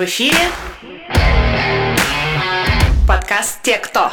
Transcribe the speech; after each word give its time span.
В 0.00 0.04
эфире 0.04 0.38
подкаст 3.06 3.60
«Те, 3.60 3.76
кто». 3.76 4.10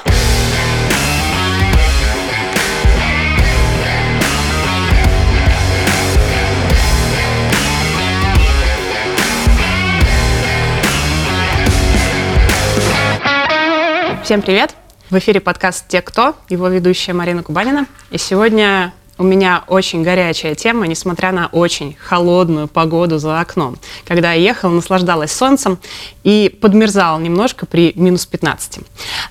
Всем 14.25 14.41
привет! 14.41 14.75
В 15.09 15.17
эфире 15.19 15.39
подкаст 15.39 15.87
«Те, 15.87 16.01
кто», 16.01 16.35
его 16.49 16.67
ведущая 16.67 17.13
Марина 17.13 17.43
Кубанина. 17.43 17.85
И 18.11 18.17
сегодня 18.17 18.93
у 19.17 19.23
меня 19.23 19.63
очень 19.67 20.03
горячая 20.03 20.55
тема, 20.55 20.87
несмотря 20.87 21.31
на 21.31 21.47
очень 21.47 21.95
холодную 21.99 22.67
погоду 22.67 23.17
за 23.17 23.39
окном. 23.39 23.77
Когда 24.05 24.33
я 24.33 24.41
ехала, 24.41 24.71
наслаждалась 24.71 25.31
солнцем 25.31 25.79
и 26.23 26.55
подмерзала 26.61 27.19
немножко 27.19 27.65
при 27.65 27.93
минус 27.95 28.25
15. 28.25 28.79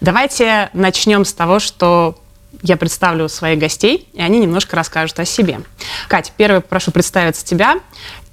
Давайте 0.01 0.71
начнем 0.73 1.25
с 1.25 1.33
того, 1.33 1.59
что 1.59 2.19
я 2.63 2.77
представлю 2.77 3.29
своих 3.29 3.59
гостей, 3.59 4.09
и 4.13 4.21
они 4.21 4.41
немножко 4.41 4.77
расскажут 4.77 5.19
о 5.21 5.25
себе. 5.25 5.61
Катя, 6.09 6.33
первый 6.37 6.61
прошу 6.61 6.91
представиться 6.91 7.45
тебя. 7.45 7.77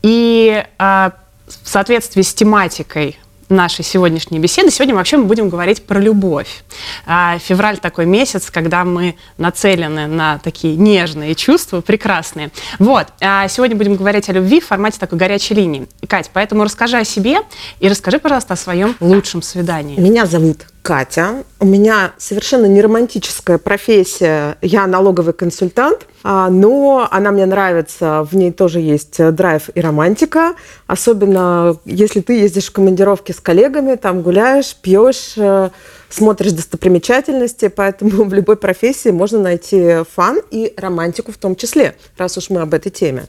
И 0.02 0.64
э, 0.80 1.12
в 1.48 1.70
соответствии 1.70 2.22
с 2.22 2.34
тематикой 2.34 3.18
нашей 3.54 3.84
сегодняшней 3.84 4.40
беседы. 4.40 4.72
Сегодня 4.72 4.96
вообще 4.96 5.18
мы 5.18 5.26
будем 5.26 5.50
говорить 5.50 5.86
про 5.86 6.00
любовь. 6.00 6.64
А, 7.06 7.38
февраль 7.40 7.78
такой 7.78 8.06
месяц, 8.06 8.52
когда 8.52 8.84
мы 8.84 9.16
нацелены 9.38 10.08
на 10.08 10.40
такие 10.40 10.76
нежные 10.76 11.36
чувства, 11.36 11.82
прекрасные. 11.82 12.52
Вот. 12.80 13.08
А 13.22 13.48
сегодня 13.48 13.76
будем 13.76 13.96
говорить 13.96 14.30
о 14.30 14.34
любви 14.34 14.60
в 14.60 14.66
формате 14.66 14.98
такой 15.00 15.18
горячей 15.18 15.54
линии. 15.54 15.88
Кать, 16.08 16.30
поэтому 16.34 16.64
расскажи 16.64 16.98
о 16.98 17.06
себе 17.06 17.38
и 17.80 17.88
расскажи, 17.88 18.20
пожалуйста, 18.20 18.54
о 18.54 18.58
своем 18.58 18.96
лучшем 19.00 19.42
свидании. 19.42 20.00
Меня 20.00 20.26
зовут 20.26 20.66
Катя. 20.84 21.46
У 21.62 21.66
меня 21.66 22.12
совершенно 22.18 22.66
не 22.66 22.82
романтическая 22.82 23.58
профессия. 23.58 24.58
Я 24.62 24.86
налоговый 24.86 25.34
консультант, 25.34 26.06
а, 26.24 26.50
но 26.50 27.08
она 27.10 27.32
мне 27.32 27.46
нравится. 27.46 28.28
В 28.30 28.36
ней 28.36 28.52
тоже 28.52 28.82
есть 28.82 29.18
драйв 29.34 29.70
и 29.74 29.80
романтика. 29.80 30.56
Особенно 30.86 31.78
если 31.86 32.20
ты 32.20 32.34
ездишь 32.34 32.66
в 32.66 32.74
командировки 32.74 33.32
с 33.32 33.40
коллегами, 33.40 33.96
там 33.96 34.22
гуляешь, 34.22 34.76
пьешь, 34.76 35.36
э, 35.38 35.70
смотришь 36.10 36.52
достопримечательности. 36.52 37.70
Поэтому 37.70 38.24
в 38.26 38.34
любой 38.34 38.58
профессии 38.58 39.10
можно 39.10 39.40
найти 39.40 40.04
фан 40.14 40.42
и 40.52 40.74
романтику 40.76 41.32
в 41.32 41.38
том 41.38 41.56
числе, 41.56 41.96
раз 42.18 42.38
уж 42.38 42.50
мы 42.50 42.60
об 42.60 42.74
этой 42.74 42.92
теме. 42.92 43.28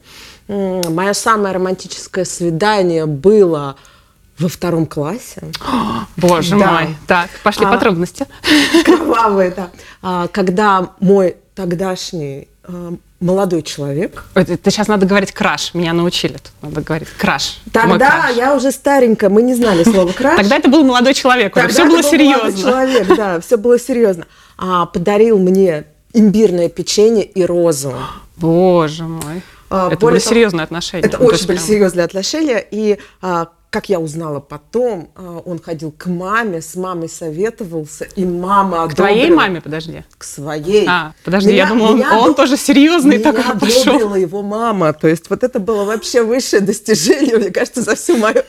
Мое 0.49 1.13
самое 1.13 1.55
романтическое 1.55 2.25
свидание 2.25 3.05
было 3.05 3.77
во 4.39 4.49
втором 4.49 4.85
классе. 4.85 5.41
Боже 6.17 6.57
да. 6.57 6.71
мой. 6.71 6.95
Так, 7.07 7.29
пошли 7.43 7.65
а, 7.65 7.71
подробности. 7.71 8.25
Кровавые, 8.85 9.51
да. 9.51 9.69
А, 10.01 10.27
когда 10.27 10.89
мой 10.99 11.37
тогдашний 11.55 12.47
а, 12.63 12.95
молодой 13.19 13.61
человек. 13.61 14.25
Это 14.33 14.71
сейчас 14.71 14.87
надо 14.87 15.05
говорить 15.05 15.31
краш. 15.31 15.73
Меня 15.73 15.93
научили. 15.93 16.33
Тут 16.33 16.51
надо 16.61 16.81
говорить 16.81 17.07
краш. 17.17 17.59
Тогда 17.71 18.21
краш. 18.21 18.35
я 18.35 18.55
уже 18.55 18.71
старенькая, 18.71 19.29
мы 19.29 19.41
не 19.41 19.55
знали 19.55 19.83
слова 19.83 20.11
краш. 20.17 20.37
Тогда 20.37 20.57
это 20.57 20.69
был 20.69 20.83
молодой 20.83 21.13
человек. 21.13 21.53
Тогда 21.53 21.69
все 21.69 21.85
было 21.85 22.03
серьезно. 22.03 22.39
Молодой 22.41 22.61
человек, 22.61 23.17
да, 23.17 23.39
все 23.45 23.57
было 23.57 23.79
серьезно. 23.79 24.25
А 24.57 24.85
подарил 24.85 25.39
мне 25.39 25.85
имбирное 26.13 26.69
печенье 26.69 27.23
и 27.23 27.43
розу. 27.45 27.93
Боже 28.37 29.03
мой. 29.03 29.41
А, 29.69 29.87
это 29.91 30.05
были 30.05 30.19
серьезные 30.19 30.63
отношения. 30.63 31.05
Это 31.05 31.17
ну, 31.17 31.25
очень 31.25 31.47
были 31.47 31.57
прям... 31.57 31.67
серьезные 31.67 32.05
отношения. 32.05 32.65
И 32.69 32.99
а, 33.21 33.47
как 33.75 33.89
я 33.89 33.99
узнала 33.99 34.39
потом, 34.39 35.09
а, 35.15 35.41
он 35.43 35.59
ходил 35.59 35.91
к 35.91 36.05
маме, 36.05 36.61
с 36.61 36.75
мамой 36.75 37.09
советовался, 37.09 38.07
и 38.15 38.23
мама 38.23 38.87
К 38.87 38.95
твоей 38.95 39.29
маме, 39.29 39.59
подожди? 39.59 40.05
К 40.17 40.23
своей. 40.23 40.85
А, 40.87 41.11
подожди, 41.25 41.49
меня, 41.49 41.63
я 41.63 41.67
думала, 41.67 41.89
он, 41.89 42.01
он 42.29 42.35
тоже 42.35 42.55
серьезный 42.55 43.17
меня 43.17 43.33
такой 43.33 43.59
пошел. 43.59 43.95
Меня 43.95 44.15
его 44.15 44.41
мама, 44.43 44.93
то 44.93 45.09
есть 45.09 45.29
вот 45.29 45.43
это 45.43 45.59
было 45.59 45.83
вообще 45.83 46.23
высшее 46.23 46.61
достижение, 46.61 47.35
мне 47.35 47.51
кажется, 47.51 47.81
за 47.81 47.95
всю 47.95 48.15
мою 48.15 48.43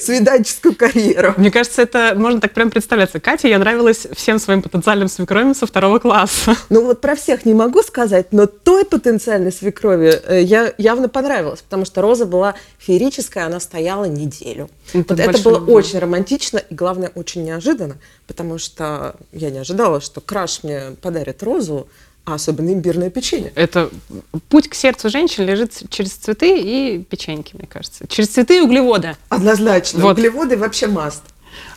свиданческую 0.00 0.74
карьеру. 0.74 1.34
Мне 1.36 1.52
кажется, 1.52 1.80
это 1.80 2.14
можно 2.16 2.40
так 2.40 2.52
прям 2.52 2.68
представляться. 2.72 3.20
Катя, 3.20 3.46
я 3.46 3.60
нравилась 3.60 4.08
всем 4.16 4.40
своим 4.40 4.62
потенциальным 4.62 5.06
свекровям 5.06 5.54
со 5.54 5.68
второго 5.68 6.00
класса. 6.00 6.56
Ну 6.70 6.84
вот 6.84 7.00
про 7.00 7.14
всех 7.14 7.44
не 7.44 7.54
могу 7.54 7.82
сказать, 7.82 8.32
но 8.32 8.46
той 8.46 8.84
потенциальной 8.84 9.52
свекрови 9.52 10.20
э, 10.26 10.42
я 10.42 10.74
явно 10.76 11.08
понравилась, 11.08 11.62
потому 11.62 11.84
что 11.84 12.02
Роза 12.02 12.26
была 12.26 12.56
феерическая, 12.78 13.46
она 13.46 13.60
стояла 13.60 14.06
неделю. 14.06 14.68
Это, 14.92 15.14
вот 15.14 15.20
это 15.20 15.42
было 15.42 15.58
любовь. 15.58 15.86
очень 15.86 15.98
романтично 15.98 16.58
и, 16.58 16.74
главное, 16.74 17.10
очень 17.14 17.44
неожиданно, 17.44 17.96
потому 18.26 18.58
что 18.58 19.16
я 19.32 19.50
не 19.50 19.58
ожидала, 19.58 20.00
что 20.00 20.20
краш 20.20 20.62
мне 20.62 20.92
подарит 21.00 21.42
розу, 21.42 21.88
а 22.24 22.34
особенно 22.34 22.72
имбирное 22.72 23.10
печенье. 23.10 23.52
Это 23.54 23.90
путь 24.48 24.68
к 24.68 24.74
сердцу 24.74 25.10
женщин 25.10 25.44
лежит 25.44 25.82
через 25.88 26.12
цветы 26.12 26.60
и 26.60 27.02
печеньки, 27.02 27.56
мне 27.56 27.66
кажется. 27.66 28.06
Через 28.06 28.28
цветы 28.28 28.58
и 28.58 28.60
углеводы. 28.60 29.16
Однозначно. 29.28 30.02
Вот. 30.04 30.18
Углеводы 30.18 30.56
вообще 30.56 30.86
маст. 30.86 31.22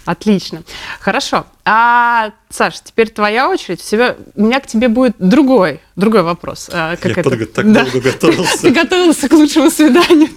Отлично. 0.06 0.64
Хорошо. 1.00 1.46
А, 1.66 2.32
Саш, 2.50 2.80
теперь 2.82 3.10
твоя 3.10 3.50
очередь. 3.50 3.82
Себя... 3.82 4.16
У 4.36 4.44
меня 4.44 4.60
к 4.60 4.68
тебе 4.68 4.88
будет 4.88 5.16
другой, 5.18 5.80
другой 5.96 6.22
вопрос. 6.22 6.70
А, 6.72 6.96
как 6.96 7.16
Я 7.16 7.22
это? 7.22 7.30
Подго- 7.30 7.46
так 7.46 7.72
да. 7.72 7.84
долго 7.84 8.02
готовился. 8.02 8.58
Ты 8.62 8.70
готовился 8.70 9.28
к 9.28 9.34
лучшему 9.34 9.72
свиданию, 9.72 10.30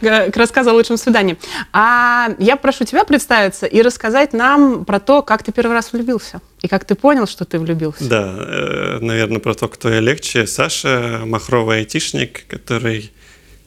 да? 0.00 0.30
к 0.30 0.36
рассказу 0.36 0.70
о 0.70 0.74
лучшем 0.74 0.96
свидании. 0.96 1.36
А 1.72 2.28
я 2.38 2.54
прошу 2.54 2.84
тебя 2.84 3.02
представиться 3.02 3.66
и 3.66 3.82
рассказать 3.82 4.32
нам 4.32 4.84
про 4.84 5.00
то, 5.00 5.22
как 5.22 5.42
ты 5.42 5.50
первый 5.50 5.72
раз 5.72 5.92
влюбился. 5.92 6.40
И 6.62 6.68
как 6.68 6.84
ты 6.84 6.94
понял, 6.94 7.26
что 7.26 7.44
ты 7.44 7.58
влюбился. 7.58 8.04
Да, 8.04 8.36
э, 8.38 8.98
наверное, 9.00 9.40
про 9.40 9.54
то, 9.54 9.66
кто 9.66 9.88
я 9.90 9.98
легче. 9.98 10.46
Саша, 10.46 11.22
махровый 11.24 11.78
айтишник, 11.78 12.46
который 12.46 13.12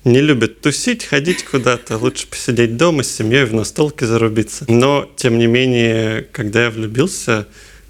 не 0.03 0.21
любит 0.21 0.61
тусить, 0.61 1.05
ходить 1.05 1.43
куда-то, 1.45 1.97
лучше 1.97 2.27
посидеть 2.27 2.77
дома 2.77 3.03
с 3.03 3.11
семьей, 3.11 3.45
в 3.45 3.53
настолке 3.53 4.05
зарубиться. 4.05 4.65
Но, 4.67 5.09
тем 5.15 5.37
не 5.37 5.47
менее, 5.47 6.27
когда 6.31 6.65
я 6.65 6.69
влюбился, 6.69 7.47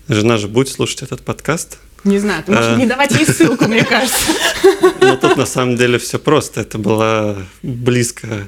жена 0.08 0.38
же 0.38 0.48
будет 0.48 0.70
слушать 0.70 1.02
этот 1.02 1.22
подкаст. 1.22 1.80
Не 2.04 2.20
знаю, 2.20 2.44
ты 2.44 2.52
можешь 2.52 2.74
а... 2.74 2.76
не 2.76 2.86
давать 2.86 3.12
ей 3.12 3.26
ссылку, 3.26 3.66
мне 3.66 3.84
кажется. 3.84 4.32
Но 5.02 5.16
тут 5.16 5.38
на 5.38 5.46
самом 5.46 5.78
деле 5.78 5.98
все 5.98 6.20
просто. 6.20 6.62
Это 6.62 6.78
было 6.78 7.38
близко 7.62 8.48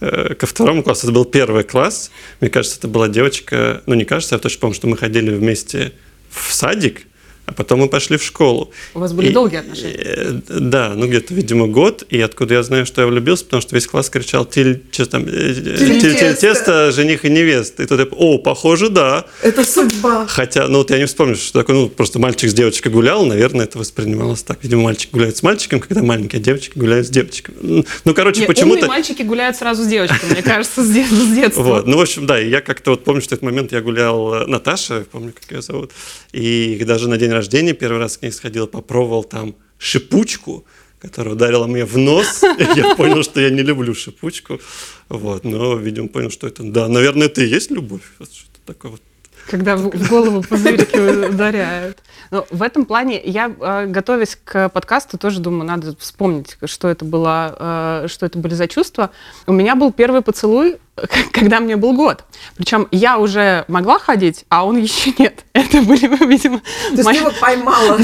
э, 0.00 0.34
ко 0.34 0.46
второму 0.46 0.82
классу. 0.82 1.06
Это 1.06 1.12
был 1.12 1.24
первый 1.24 1.62
класс. 1.62 2.10
Мне 2.40 2.50
кажется, 2.50 2.78
это 2.78 2.88
была 2.88 3.08
девочка, 3.08 3.82
ну 3.86 3.94
не 3.94 4.04
кажется, 4.04 4.34
я 4.34 4.40
точно 4.40 4.60
помню, 4.60 4.74
что 4.74 4.88
мы 4.88 4.96
ходили 4.96 5.30
вместе 5.30 5.92
в 6.30 6.52
садик, 6.52 7.06
а 7.46 7.52
потом 7.52 7.80
мы 7.80 7.88
пошли 7.88 8.16
в 8.16 8.22
школу. 8.22 8.72
У 8.94 8.98
вас 8.98 9.12
были 9.12 9.28
и, 9.28 9.32
долгие 9.32 9.58
отношения? 9.58 9.96
Э, 9.98 10.40
да, 10.48 10.92
ну 10.94 11.06
где-то, 11.06 11.32
видимо, 11.32 11.68
год. 11.68 12.04
И 12.10 12.20
откуда 12.20 12.54
я 12.54 12.62
знаю, 12.64 12.86
что 12.86 13.02
я 13.02 13.06
влюбился, 13.06 13.44
потому 13.44 13.60
что 13.62 13.74
весь 13.74 13.86
класс 13.86 14.10
кричал 14.10 14.44
«Тиль, 14.44 14.82
что 14.90 15.06
там, 15.06 15.24
э, 15.26 15.54
тиль, 15.54 16.00
тиль, 16.00 16.18
тиль 16.18 16.36
тесто, 16.36 16.90
жених 16.90 17.24
и 17.24 17.30
невеста». 17.30 17.84
И 17.84 17.86
тут 17.86 18.00
я, 18.00 18.06
о, 18.10 18.38
похоже, 18.38 18.88
да. 18.88 19.26
Это 19.42 19.64
судьба. 19.64 20.26
Хотя, 20.26 20.66
ну 20.66 20.78
вот 20.78 20.90
я 20.90 20.98
не 20.98 21.06
вспомню, 21.06 21.36
что 21.36 21.60
такое, 21.60 21.76
ну 21.76 21.88
просто 21.88 22.18
мальчик 22.18 22.50
с 22.50 22.54
девочкой 22.54 22.90
гулял, 22.90 23.24
наверное, 23.24 23.64
это 23.64 23.78
воспринималось 23.78 24.42
так. 24.42 24.58
Видимо, 24.62 24.82
мальчик 24.82 25.10
гуляет 25.12 25.36
с 25.36 25.42
мальчиком, 25.44 25.78
когда 25.78 26.02
маленькие 26.02 26.42
девочки 26.42 26.72
гуляют 26.76 27.06
с 27.06 27.10
девочками. 27.10 27.84
Ну, 28.04 28.14
короче, 28.14 28.44
почему-то... 28.46 28.86
мальчики 28.88 29.22
гуляют 29.22 29.56
сразу 29.56 29.84
с 29.84 29.86
девочками, 29.86 30.32
мне 30.32 30.42
кажется, 30.42 30.82
с 30.82 30.90
детства. 30.90 31.62
Вот, 31.62 31.86
ну, 31.86 31.96
в 31.96 32.00
общем, 32.00 32.26
да, 32.26 32.40
и 32.40 32.48
я 32.48 32.60
как-то 32.60 32.90
вот 32.90 33.04
помню, 33.04 33.22
что 33.22 33.36
этот 33.36 33.44
момент 33.44 33.70
я 33.70 33.80
гулял, 33.80 34.34
э, 34.34 34.46
Наташа, 34.46 35.06
помню, 35.12 35.32
как 35.32 35.50
ее 35.52 35.62
зовут, 35.62 35.92
и 36.32 36.82
даже 36.84 37.08
на 37.08 37.16
день 37.16 37.35
рождения 37.36 37.72
первый 37.72 37.98
раз 37.98 38.18
к 38.18 38.22
ней 38.22 38.32
сходил, 38.32 38.66
попробовал 38.66 39.24
там 39.24 39.54
шипучку, 39.78 40.64
которая 40.98 41.34
ударила 41.34 41.66
мне 41.66 41.84
в 41.84 41.96
нос. 41.96 42.42
Я 42.76 42.94
понял, 42.94 43.22
что 43.22 43.40
я 43.40 43.50
не 43.50 43.62
люблю 43.62 43.94
шипучку. 43.94 44.60
Вот, 45.08 45.44
но, 45.44 45.76
видимо, 45.76 46.08
понял, 46.08 46.30
что 46.30 46.46
это, 46.46 46.62
да, 46.62 46.88
наверное, 46.88 47.26
это 47.26 47.42
и 47.42 47.46
есть 47.46 47.70
любовь. 47.70 48.02
Что-то 48.18 48.60
такое 48.64 48.90
вот 48.92 49.02
когда 49.48 49.76
в 49.76 50.08
голову 50.08 50.42
пузырики 50.42 51.28
ударяют. 51.28 51.98
Но 52.30 52.46
в 52.50 52.62
этом 52.62 52.84
плане 52.84 53.20
я, 53.24 53.46
э, 53.48 53.86
готовясь 53.86 54.36
к 54.42 54.68
подкасту, 54.70 55.18
тоже 55.18 55.40
думаю, 55.40 55.64
надо 55.64 55.94
вспомнить, 55.98 56.58
что 56.64 56.88
это 56.88 57.04
было, 57.04 58.02
э, 58.04 58.08
что 58.08 58.26
это 58.26 58.38
были 58.38 58.54
за 58.54 58.66
чувства. 58.66 59.10
У 59.46 59.52
меня 59.52 59.76
был 59.76 59.92
первый 59.92 60.22
поцелуй 60.22 60.78
когда 61.32 61.60
мне 61.60 61.76
был 61.76 61.92
год. 61.92 62.24
Причем 62.56 62.88
я 62.90 63.18
уже 63.18 63.64
могла 63.68 63.98
ходить, 63.98 64.44
а 64.48 64.64
он 64.64 64.78
еще 64.78 65.12
нет. 65.18 65.44
Это 65.52 65.82
были, 65.82 66.06
видимо... 66.26 66.60
То 66.60 66.64
мои... 66.90 66.96
есть 66.96 67.08
ты 67.08 67.16
его 67.16 67.30
поймала 67.40 67.98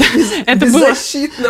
это 0.45 0.65
было, 0.67 0.93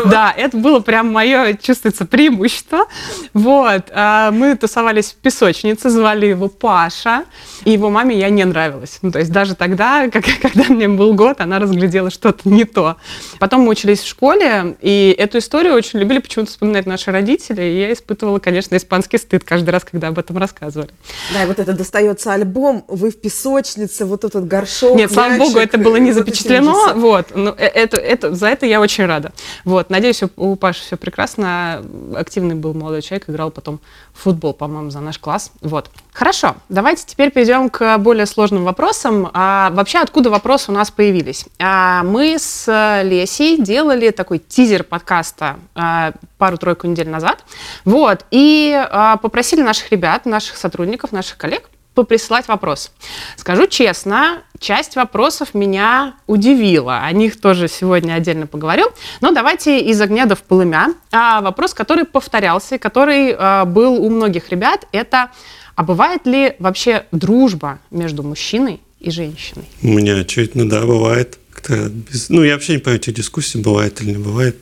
Да, 0.06 0.34
это 0.36 0.58
было 0.58 0.80
прям 0.80 1.12
мое, 1.12 1.54
чувствуется, 1.54 2.06
преимущество. 2.06 2.86
Вот. 3.34 3.84
А 3.92 4.32
мы 4.32 4.56
тусовались 4.56 5.12
в 5.12 5.16
песочнице, 5.16 5.90
звали 5.90 6.28
его 6.28 6.48
Паша, 6.48 7.26
и 7.66 7.72
его 7.72 7.90
маме 7.90 8.18
я 8.18 8.30
не 8.30 8.46
нравилась. 8.46 9.00
Ну, 9.02 9.12
то 9.12 9.20
есть 9.20 9.32
даже 9.32 9.56
тогда, 9.56 10.10
как, 10.10 10.26
когда 10.42 10.66
мне 10.70 10.88
был 10.88 11.14
год, 11.14 11.42
она 11.42 11.60
разглядела 11.60 12.10
что-то 12.10 12.48
не 12.48 12.64
то. 12.64 12.98
Потом 13.40 13.62
мы 13.62 13.70
учились 13.70 14.00
в 14.00 14.08
школе, 14.08 14.76
и 14.82 15.14
эту 15.18 15.40
историю 15.40 15.74
очень 15.74 16.00
любили 16.00 16.20
почему-то 16.20 16.52
вспоминать 16.52 16.86
наши 16.86 17.12
родители, 17.12 17.62
и 17.62 17.80
я 17.82 17.94
испытывала, 17.94 18.40
конечно, 18.40 18.76
испанский 18.76 19.18
стыд 19.18 19.44
каждый 19.44 19.72
раз, 19.72 19.84
когда 19.84 20.08
об 20.08 20.20
этом 20.20 20.38
рассказывали. 20.38 20.90
Да, 21.34 21.44
и 21.44 21.48
вот 21.48 21.60
это 21.60 21.74
достается 21.74 22.34
альбом, 22.34 22.86
вы 22.88 23.10
в 23.10 23.20
песочнице, 23.20 24.06
вот 24.06 24.24
этот 24.24 24.48
горшок. 24.48 24.96
Нет, 24.96 25.12
слава 25.12 25.38
богу, 25.38 25.58
это 25.58 25.78
было 25.78 25.98
не 25.98 26.12
запечатлено, 26.12 26.94
вот, 26.96 27.36
но 27.36 27.56
э- 27.58 27.66
это, 27.66 27.98
это, 27.98 28.36
за 28.36 28.48
это 28.48 28.66
я 28.66 28.80
очень 28.80 29.06
рада. 29.06 29.32
Вот, 29.66 29.90
надеюсь, 29.90 30.22
у, 30.24 30.30
у 30.38 30.56
Паши 30.56 30.82
все 30.82 30.98
прекрасно, 30.98 31.84
активный 32.16 32.56
был 32.56 32.74
молодой 32.74 33.02
человек, 33.02 33.30
играл 33.30 33.52
потом 33.52 33.80
в 34.14 34.24
футбол, 34.24 34.54
по-моему, 34.54 34.90
за 34.92 35.00
наш 35.00 35.18
класс, 35.18 35.52
вот. 35.62 35.90
Хорошо, 36.14 36.56
давайте 36.70 37.06
теперь 37.08 37.32
перейдем 37.32 37.70
к 37.70 37.98
более 37.98 38.28
сложным 38.28 38.66
вопросам. 38.66 39.32
А, 39.34 39.72
вообще, 39.72 39.98
откуда 39.98 40.30
вопросы 40.30 40.70
у 40.70 40.74
нас 40.74 40.92
появились? 40.92 41.46
А, 41.60 42.04
мы 42.04 42.38
с 42.38 42.68
э, 42.68 43.04
Лесей 43.04 43.58
делали 43.60 44.12
такой 44.12 44.38
тизер 44.38 44.84
подкаста 44.84 45.58
а, 45.74 46.12
пару-тройку 46.38 46.86
недель 46.86 47.10
назад, 47.10 47.44
вот, 47.84 48.26
и 48.30 48.80
а, 48.92 49.18
попросили 49.18 49.64
наших 49.64 49.92
ребят, 49.92 50.28
наших 50.28 50.58
сотрудников, 50.58 51.12
наших 51.12 51.38
коллег 51.38 51.64
поприсылать 51.96 52.48
вопрос. 52.48 52.92
Скажу 53.36 53.68
честно, 53.68 54.42
часть 54.60 54.96
вопросов 54.96 55.54
меня 55.54 56.16
удивила. 56.28 57.00
О 57.04 57.12
них 57.12 57.40
тоже 57.40 57.68
сегодня 57.68 58.14
отдельно 58.14 58.48
поговорю. 58.48 58.88
Но 59.22 59.32
давайте 59.32 59.80
из 59.80 60.02
огня 60.02 60.26
до 60.26 60.36
в 60.36 60.44
полымя. 60.44 60.94
А, 61.12 61.42
вопрос, 61.42 61.74
который 61.74 62.06
повторялся, 62.06 62.78
который 62.78 63.36
а, 63.38 63.66
был 63.66 64.04
у 64.04 64.10
многих 64.10 64.50
ребят, 64.50 64.88
это 64.92 65.30
а 65.76 65.84
бывает 65.84 66.26
ли 66.26 66.56
вообще 66.60 67.06
дружба 67.12 67.80
между 67.92 68.24
мужчиной 68.24 68.82
и 69.00 69.10
женщиной? 69.12 69.66
У 69.82 69.88
меня, 69.88 70.18
очевидно, 70.18 70.70
да, 70.70 70.82
бывает. 70.86 71.38
Без- 71.70 72.30
Ну, 72.30 72.44
я 72.44 72.54
вообще 72.54 72.74
не 72.74 72.78
понимаю, 72.80 73.00
этих 73.00 73.14
дискуссий 73.14 73.58
бывает 73.60 74.02
или 74.02 74.12
не 74.12 74.18
бывает. 74.18 74.58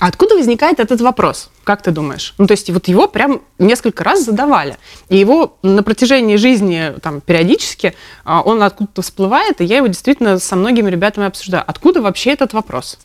А 0.00 0.08
откуда 0.08 0.34
возникает 0.34 0.80
этот 0.80 1.00
вопрос? 1.00 1.50
Как 1.62 1.82
ты 1.82 1.90
думаешь? 1.92 2.34
Ну, 2.38 2.46
то 2.46 2.52
есть 2.52 2.68
вот 2.70 2.88
его 2.88 3.06
прям 3.08 3.42
несколько 3.58 4.02
раз 4.04 4.24
задавали. 4.24 4.76
И 5.08 5.16
его 5.16 5.56
на 5.62 5.82
протяжении 5.82 6.36
жизни 6.36 6.92
там 7.00 7.20
периодически 7.20 7.94
а, 8.24 8.42
он 8.42 8.62
откуда-то 8.62 9.02
всплывает, 9.02 9.60
и 9.60 9.64
я 9.64 9.76
его 9.78 9.86
действительно 9.86 10.38
со 10.38 10.56
многими 10.56 10.90
ребятами 10.90 11.26
обсуждаю. 11.26 11.64
Откуда 11.66 12.02
вообще 12.02 12.30
этот 12.32 12.52
вопрос? 12.54 12.98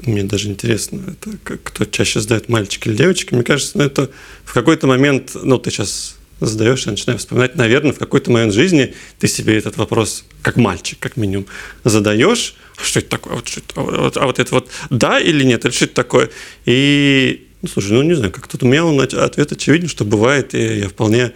Мне 0.00 0.24
даже 0.24 0.48
интересно, 0.50 1.14
это 1.22 1.56
кто 1.62 1.84
чаще 1.84 2.20
задает, 2.20 2.48
мальчик 2.48 2.86
или 2.88 2.96
девочка. 2.96 3.34
Мне 3.34 3.44
кажется, 3.44 3.78
ну, 3.78 3.84
это 3.84 4.10
в 4.44 4.52
какой-то 4.52 4.86
момент, 4.86 5.30
ну, 5.34 5.56
ты 5.58 5.70
сейчас 5.70 6.13
задаешь, 6.40 6.86
я 6.86 6.92
начинаю 6.92 7.18
вспоминать, 7.18 7.56
наверное, 7.56 7.92
в 7.92 7.98
какой-то 7.98 8.30
момент 8.30 8.52
жизни 8.52 8.94
ты 9.18 9.28
себе 9.28 9.56
этот 9.56 9.76
вопрос, 9.76 10.24
как 10.42 10.56
мальчик, 10.56 10.98
как 10.98 11.16
минимум, 11.16 11.46
задаешь, 11.84 12.56
а 12.76 12.82
что 12.82 12.98
это 13.00 13.08
такое, 13.08 13.34
вот, 13.34 13.48
что 13.48 13.60
это, 13.60 13.80
а 13.80 13.82
вот, 13.82 14.16
а 14.16 14.26
вот 14.26 14.38
это 14.38 14.54
вот 14.54 14.68
да 14.90 15.20
или 15.20 15.44
нет, 15.44 15.64
или 15.64 15.72
что 15.72 15.84
это 15.86 15.94
такое? 15.94 16.30
И, 16.64 17.46
ну, 17.62 17.68
слушай, 17.68 17.92
ну, 17.92 18.02
не 18.02 18.14
знаю, 18.14 18.32
как 18.32 18.48
тут 18.48 18.62
у 18.62 18.66
меня 18.66 18.84
ответ 19.02 19.52
очевиден, 19.52 19.88
что 19.88 20.04
бывает, 20.04 20.54
и 20.54 20.80
я 20.80 20.88
вполне 20.88 21.32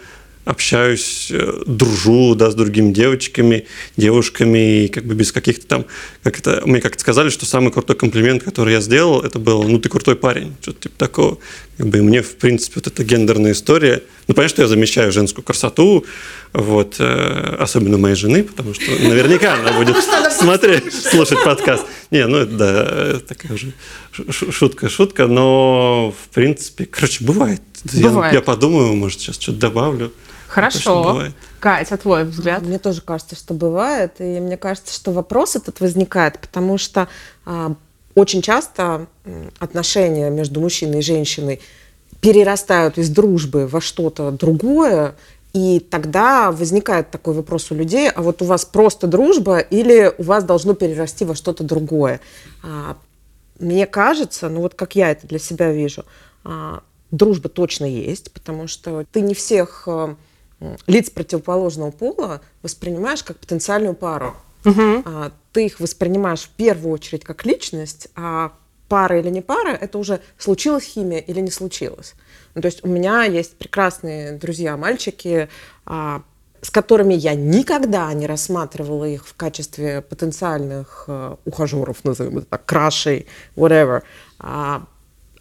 общаюсь, 0.48 1.28
э, 1.30 1.62
дружу, 1.66 2.34
да, 2.34 2.50
с 2.50 2.54
другими 2.54 2.90
девочками, 2.90 3.66
девушками, 3.98 4.84
и 4.84 4.88
как 4.88 5.04
бы 5.04 5.14
без 5.14 5.30
каких-то 5.30 5.66
там, 5.66 5.84
как 6.22 6.38
это, 6.38 6.62
мне 6.64 6.80
как-то 6.80 7.00
сказали, 7.00 7.28
что 7.28 7.44
самый 7.44 7.70
крутой 7.70 7.96
комплимент, 7.96 8.42
который 8.42 8.72
я 8.72 8.80
сделал, 8.80 9.20
это 9.20 9.38
был, 9.38 9.62
ну, 9.64 9.78
ты 9.78 9.90
крутой 9.90 10.16
парень, 10.16 10.54
что-то 10.62 10.84
типа 10.84 10.94
такого. 10.96 11.38
Как 11.76 11.86
бы 11.88 11.98
и 11.98 12.00
мне, 12.00 12.22
в 12.22 12.36
принципе, 12.36 12.74
вот 12.76 12.86
эта 12.86 13.04
гендерная 13.04 13.52
история, 13.52 14.02
ну, 14.28 14.34
понятно, 14.34 14.48
что 14.54 14.62
я 14.62 14.68
замещаю 14.68 15.10
женскую 15.10 15.44
красоту, 15.44 16.04
вот, 16.52 16.96
э, 16.98 17.56
особенно 17.58 17.96
моей 17.98 18.14
жены, 18.14 18.44
потому 18.44 18.74
что 18.74 18.84
наверняка 18.90 19.54
она 19.54 19.72
будет 19.72 19.96
смотреть, 20.32 20.92
слушать 20.94 21.42
подкаст. 21.44 21.84
Не, 22.10 22.26
ну, 22.26 22.36
это, 22.38 22.52
да, 22.52 22.86
э, 22.88 23.20
такая 23.26 23.52
уже 23.54 23.72
ш- 24.12 24.30
ш- 24.30 24.52
шутка, 24.52 24.88
шутка, 24.88 25.26
но, 25.26 26.12
в 26.12 26.28
принципе, 26.34 26.84
короче, 26.84 27.24
бывает. 27.24 27.62
Я- 27.92 28.08
Бывает. 28.08 28.34
Я, 28.34 28.40
подумаю, 28.42 28.94
может, 28.94 29.20
сейчас 29.20 29.36
что-то 29.40 29.58
добавлю. 29.58 30.12
Хорошо. 30.46 31.24
Катя, 31.60 31.96
твой 31.96 32.24
взгляд? 32.24 32.62
Мне 32.62 32.78
тоже 32.78 33.00
кажется, 33.02 33.36
что 33.36 33.52
бывает, 33.54 34.12
и 34.20 34.40
мне 34.40 34.56
кажется, 34.56 34.94
что 34.94 35.12
вопрос 35.12 35.56
этот 35.56 35.80
возникает, 35.80 36.38
потому 36.38 36.78
что 36.78 37.08
а, 37.44 37.74
очень 38.14 38.40
часто 38.42 39.06
отношения 39.58 40.30
между 40.30 40.60
мужчиной 40.60 41.00
и 41.00 41.02
женщиной 41.02 41.60
перерастают 42.20 42.98
из 42.98 43.10
дружбы 43.10 43.66
во 43.66 43.80
что-то 43.80 44.30
другое, 44.30 45.14
и 45.52 45.80
тогда 45.80 46.52
возникает 46.52 47.10
такой 47.10 47.34
вопрос 47.34 47.70
у 47.70 47.74
людей, 47.74 48.10
а 48.10 48.22
вот 48.22 48.42
у 48.42 48.44
вас 48.44 48.64
просто 48.64 49.06
дружба 49.06 49.58
или 49.58 50.12
у 50.18 50.22
вас 50.22 50.44
должно 50.44 50.74
перерасти 50.74 51.24
во 51.24 51.34
что-то 51.34 51.64
другое? 51.64 52.20
А, 52.62 52.96
мне 53.58 53.86
кажется, 53.86 54.48
ну 54.48 54.60
вот 54.60 54.74
как 54.74 54.94
я 54.94 55.10
это 55.10 55.26
для 55.26 55.38
себя 55.38 55.72
вижу, 55.72 56.04
а, 56.44 56.82
дружба 57.10 57.48
точно 57.48 57.86
есть, 57.86 58.30
потому 58.32 58.68
что 58.68 59.04
ты 59.10 59.20
не 59.22 59.34
всех 59.34 59.84
м, 59.88 60.16
лиц 60.86 61.10
противоположного 61.10 61.90
пола 61.90 62.40
воспринимаешь 62.62 63.22
как 63.22 63.38
потенциальную 63.38 63.94
пару. 63.94 64.34
А, 65.06 65.32
Ты 65.52 65.66
их 65.66 65.80
воспринимаешь 65.80 66.42
в 66.42 66.50
первую 66.50 66.92
очередь 66.92 67.24
как 67.24 67.46
личность, 67.46 68.08
а 68.14 68.52
пара 68.88 69.18
или 69.18 69.30
не 69.30 69.42
пара, 69.42 69.70
это 69.70 69.98
уже 69.98 70.20
случилась 70.38 70.84
химия 70.84 71.18
или 71.18 71.40
не 71.40 71.50
случилось. 71.50 72.14
Ну, 72.54 72.62
то 72.62 72.66
есть 72.66 72.84
у 72.84 72.88
меня 72.88 73.24
есть 73.24 73.56
прекрасные 73.56 74.32
друзья-мальчики, 74.32 75.48
а, 75.86 76.22
с 76.60 76.70
которыми 76.70 77.14
я 77.14 77.34
никогда 77.34 78.12
не 78.12 78.26
рассматривала 78.26 79.04
их 79.04 79.26
в 79.26 79.34
качестве 79.34 80.02
потенциальных 80.02 81.04
э, 81.06 81.36
ухажеров, 81.44 82.04
назовем 82.04 82.38
это 82.38 82.46
так, 82.46 82.64
крашей, 82.64 83.26
whatever, 83.54 84.02
а, 84.40 84.82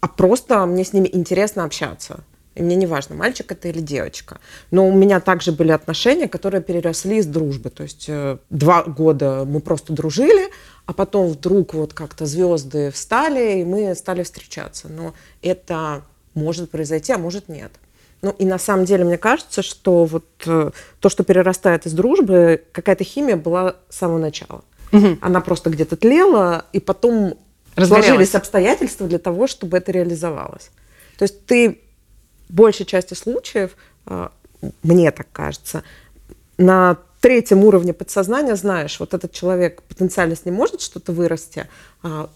а 0.00 0.08
просто 0.08 0.64
мне 0.66 0.84
с 0.84 0.92
ними 0.92 1.10
интересно 1.12 1.64
общаться. 1.64 2.20
И 2.54 2.62
мне 2.62 2.74
не 2.74 2.86
важно, 2.86 3.14
мальчик 3.14 3.52
это 3.52 3.68
или 3.68 3.80
девочка. 3.80 4.38
Но 4.72 4.88
у 4.88 4.92
меня 4.92 5.20
также 5.20 5.52
были 5.52 5.70
отношения, 5.70 6.26
которые 6.26 6.60
переросли 6.60 7.18
из 7.18 7.26
дружбы. 7.26 7.70
То 7.70 7.84
есть 7.84 8.06
э, 8.08 8.38
два 8.50 8.82
года 8.82 9.44
мы 9.46 9.60
просто 9.60 9.92
дружили, 9.92 10.48
а 10.88 10.94
потом 10.94 11.28
вдруг 11.28 11.74
вот 11.74 11.92
как-то 11.92 12.24
звезды 12.24 12.90
встали, 12.90 13.60
и 13.60 13.64
мы 13.64 13.94
стали 13.94 14.22
встречаться. 14.22 14.88
Но 14.88 15.12
это 15.42 16.00
может 16.32 16.70
произойти, 16.70 17.12
а 17.12 17.18
может 17.18 17.50
нет. 17.50 17.70
Ну 18.22 18.30
и 18.38 18.46
на 18.46 18.58
самом 18.58 18.86
деле 18.86 19.04
мне 19.04 19.18
кажется, 19.18 19.60
что 19.60 20.06
вот 20.06 20.24
э, 20.46 20.70
то, 21.00 21.08
что 21.10 21.24
перерастает 21.24 21.84
из 21.84 21.92
дружбы, 21.92 22.64
какая-то 22.72 23.04
химия 23.04 23.36
была 23.36 23.76
с 23.90 23.98
самого 23.98 24.16
начала. 24.18 24.64
Она 25.20 25.42
просто 25.42 25.68
где-то 25.68 25.96
тлела, 25.96 26.64
и 26.72 26.80
потом 26.80 27.36
сложились 27.76 28.34
обстоятельства 28.34 29.06
для 29.06 29.18
того, 29.18 29.46
чтобы 29.46 29.76
это 29.76 29.92
реализовалось. 29.92 30.70
То 31.18 31.24
есть 31.24 31.44
ты 31.44 31.82
в 32.48 32.54
большей 32.54 32.86
части 32.86 33.12
случаев, 33.12 33.72
а, 34.06 34.32
мне 34.82 35.10
так 35.10 35.26
кажется, 35.32 35.82
на 36.56 36.96
третьем 37.20 37.64
уровне 37.64 37.92
подсознания 37.92 38.56
знаешь, 38.56 39.00
вот 39.00 39.14
этот 39.14 39.32
человек 39.32 39.82
потенциально 39.82 40.36
с 40.36 40.44
ним 40.44 40.54
может 40.54 40.80
что-то 40.80 41.12
вырасти 41.12 41.66
а, 42.02 42.30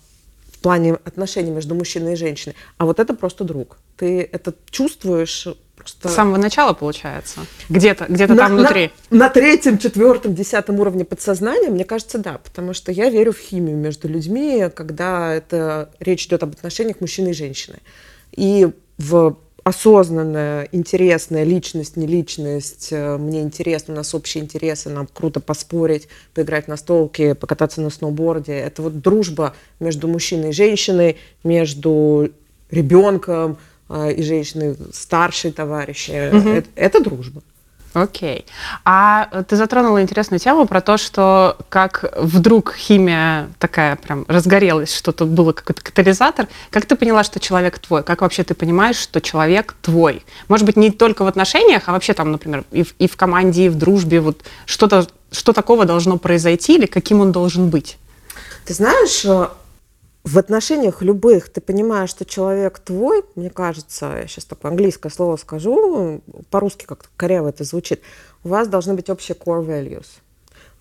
в 0.53 0.59
плане 0.59 0.95
отношений 1.05 1.51
между 1.51 1.75
мужчиной 1.75 2.15
и 2.15 2.17
женщиной, 2.17 2.55
а 2.79 2.87
вот 2.87 3.01
это 3.01 3.15
просто 3.15 3.45
друг. 3.45 3.79
Ты 3.97 4.29
это 4.33 4.55
чувствуешь 4.71 5.49
просто... 5.77 6.09
С 6.09 6.15
самого 6.15 6.37
начала, 6.37 6.73
получается. 6.73 7.41
Где-то, 7.69 8.07
где-то 8.09 8.35
На- 8.35 8.43
там 8.43 8.57
на- 8.57 8.59
внутри. 8.61 8.91
На, 9.11 9.29
третьем, 9.29 9.79
четвертом, 9.79 10.35
десятом 10.35 10.79
уровне 10.81 11.05
подсознания, 11.05 11.69
мне 11.69 11.85
кажется, 11.85 12.19
да, 12.19 12.39
потому 12.43 12.75
что 12.75 12.93
я 12.93 13.11
верю 13.11 13.33
в 13.33 13.39
химию 13.39 13.77
между 13.77 14.09
людьми, 14.09 14.69
когда 14.75 15.35
это 15.35 15.91
речь 15.99 16.27
идет 16.27 16.43
об 16.43 16.53
отношениях 16.53 17.01
мужчины 17.01 17.31
и 17.31 17.35
женщины. 17.35 17.79
И 18.33 18.69
в 18.99 19.37
осознанная, 19.65 20.69
интересная 20.73 21.45
личность, 21.45 21.97
не 21.97 22.07
личность, 22.07 22.89
э, 22.91 23.17
мне 23.17 23.43
интересно, 23.43 23.95
у 23.95 23.97
нас 23.97 24.15
общие 24.15 24.43
интересы, 24.43 24.91
нам 24.91 25.07
круто 25.07 25.41
поспорить, 25.41 26.09
поиграть 26.35 26.69
на 26.69 26.77
столке, 26.77 27.35
покататься 27.35 27.81
на 27.81 27.91
сноуборде. 27.91 28.53
Это 28.53 28.83
вот 28.83 29.01
дружба 29.01 29.55
между 29.79 30.09
мужчиной 30.09 30.51
и 30.51 30.53
женщиной, 30.53 31.17
между 31.45 32.31
ребенком 32.71 33.59
э, 33.89 34.15
и 34.15 34.23
женщиной, 34.23 34.77
старшей 34.93 35.53
товарищи. 35.53 36.11
Это, 36.11 36.69
это 36.75 37.03
дружба. 37.03 37.43
Окей. 37.95 38.47
А 38.85 39.29
э, 39.31 39.45
ты 39.47 39.57
затронула 39.57 40.01
интересную 40.01 40.41
тему 40.41 40.67
про 40.67 40.81
то, 40.81 40.97
что 40.97 41.59
как 41.69 42.05
вдруг 42.17 42.75
химия 42.75 43.49
такая 43.59 43.97
прям 43.97 44.25
разгорелась, 44.29 44.95
что-то 44.95 45.27
было 45.27 45.53
какой-то 45.53 45.83
катализатор. 45.83 46.49
Как 46.71 46.87
ты 46.87 46.97
поняла, 46.97 47.23
что 47.23 47.39
человек 47.39 47.79
твой? 47.79 48.03
Как 48.03 48.23
вообще 48.23 48.45
ты 48.45 48.55
понимаешь, 48.55 48.97
что 48.97 49.21
человек 49.21 49.75
твой? 49.83 50.25
Может 50.49 50.65
быть, 50.65 50.77
не 50.77 50.91
только 50.91 51.25
в 51.25 51.27
отношениях, 51.27 51.83
а 51.87 51.93
вообще 51.93 52.15
там, 52.15 52.33
например, 52.33 52.65
и 52.71 52.83
в, 52.83 52.95
и 52.99 53.07
в 53.07 53.17
команде, 53.17 53.67
и 53.67 53.69
в 53.69 53.77
дружбе. 53.77 54.21
Вот 54.21 54.43
что-то, 54.65 55.07
что 55.31 55.53
такого 55.53 55.85
должно 55.85 56.17
произойти 56.17 56.77
или 56.77 56.87
каким 56.87 57.21
он 57.21 57.31
должен 57.31 57.69
быть? 57.69 57.99
Ты 58.65 58.75
знаешь, 58.75 59.23
э, 59.25 59.49
в 60.25 60.39
отношениях 60.39 61.03
любых 61.03 61.49
ты 61.49 61.61
понимаешь, 61.61 62.11
что 62.11 62.25
человек 62.25 62.79
твой, 62.79 63.25
мне 63.35 63.51
кажется, 63.51 64.19
я 64.21 64.27
сейчас 64.29 64.45
такое 64.45 64.71
английское 64.71 65.11
слово 65.11 65.37
скажу, 65.37 66.23
по-русски 66.51 66.85
как-то 66.85 67.09
коряво 67.17 67.49
это 67.49 67.65
звучит, 67.65 68.03
у 68.45 68.49
вас 68.49 68.69
должны 68.69 68.95
быть 68.95 69.11
общие 69.11 69.37
core 69.37 69.67
values. 69.67 70.07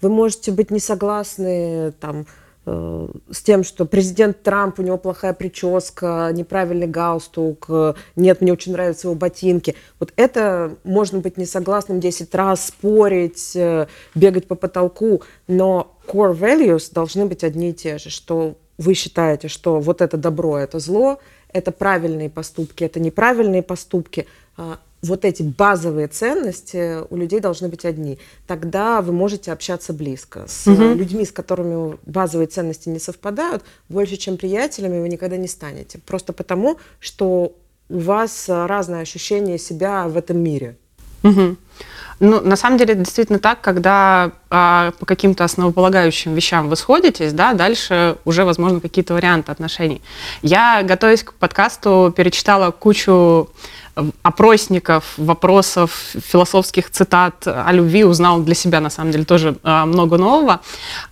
Вы 0.02 0.10
можете 0.10 0.52
быть 0.52 0.70
не 0.70 0.80
согласны 0.80 1.92
там, 2.00 2.28
э, 2.68 3.08
с 3.32 3.42
тем, 3.42 3.64
что 3.64 3.86
президент 3.86 4.44
Трамп, 4.44 4.78
у 4.80 4.84
него 4.84 4.98
плохая 4.98 5.34
прическа, 5.34 6.30
неправильный 6.34 6.88
галстук, 6.88 7.66
э, 7.70 7.94
нет, 8.16 8.42
мне 8.42 8.54
очень 8.54 8.74
нравятся 8.74 9.08
его 9.08 9.16
ботинки. 9.16 9.76
Вот 10.00 10.14
это 10.18 10.76
можно 10.84 11.20
быть 11.20 11.38
не 11.38 11.46
согласным 11.46 12.00
10 12.00 12.34
раз, 12.36 12.68
спорить, 12.68 13.56
э, 13.56 13.88
бегать 14.14 14.48
по 14.48 14.54
потолку, 14.54 15.24
но 15.48 15.96
core 16.08 16.38
values 16.38 16.94
должны 16.94 17.26
быть 17.26 17.44
одни 17.44 17.72
и 17.72 17.74
те 17.74 17.98
же, 17.98 18.12
что 18.12 18.56
вы 18.82 18.96
считаете, 18.96 19.48
что 19.48 19.80
вот 19.80 20.02
это 20.02 20.18
добро, 20.18 20.58
это 20.58 20.80
зло, 20.80 21.20
это 21.54 21.72
правильные 21.72 22.30
поступки, 22.30 22.84
это 22.84 23.00
неправильные 23.00 23.62
поступки, 23.62 24.28
а 24.58 24.80
вот 25.02 25.26
эти 25.26 25.44
базовые 25.44 26.08
ценности 26.08 26.98
у 27.10 27.18
людей 27.18 27.40
должны 27.40 27.68
быть 27.68 27.86
одни. 27.86 28.20
Тогда 28.48 29.02
вы 29.02 29.14
можете 29.14 29.52
общаться 29.52 29.94
близко. 29.94 30.46
С 30.48 30.68
угу. 30.68 30.94
людьми, 30.94 31.26
с 31.26 31.32
которыми 31.32 31.98
базовые 32.06 32.48
ценности 32.48 32.90
не 32.90 33.00
совпадают, 33.00 33.64
больше, 33.90 34.18
чем 34.18 34.38
приятелями 34.38 35.00
вы 35.00 35.10
никогда 35.10 35.38
не 35.38 35.48
станете. 35.48 36.00
Просто 36.00 36.34
потому, 36.34 36.78
что 37.00 37.56
у 37.90 38.00
вас 38.00 38.46
разное 38.48 39.02
ощущение 39.02 39.58
себя 39.58 40.08
в 40.08 40.18
этом 40.18 40.38
мире. 40.38 40.78
Угу. 41.24 41.58
Ну, 42.22 42.40
на 42.40 42.56
самом 42.56 42.78
деле, 42.78 42.94
действительно 42.94 43.40
так, 43.40 43.62
когда 43.62 44.30
а, 44.52 44.92
по 45.00 45.08
каким-то 45.08 45.44
основополагающим 45.44 46.36
вещам 46.36 46.70
вы 46.70 46.76
сходитесь, 46.76 47.34
да, 47.34 47.54
дальше 47.54 48.16
уже, 48.26 48.46
возможно, 48.46 48.80
какие-то 48.80 49.16
варианты 49.16 49.52
отношений. 49.52 50.04
Я, 50.44 50.84
готовясь 50.84 51.24
к 51.24 51.34
подкасту, 51.34 52.14
перечитала 52.16 52.70
кучу 52.70 53.50
опросников, 54.24 55.14
вопросов, 55.18 55.92
философских 56.22 56.90
цитат 56.90 57.48
о 57.48 57.72
любви 57.72 58.04
узнал 58.04 58.42
для 58.42 58.56
себя, 58.56 58.80
на 58.80 58.90
самом 58.90 59.12
деле, 59.12 59.26
тоже 59.26 59.58
а, 59.64 59.86
много 59.86 60.18
нового. 60.18 60.62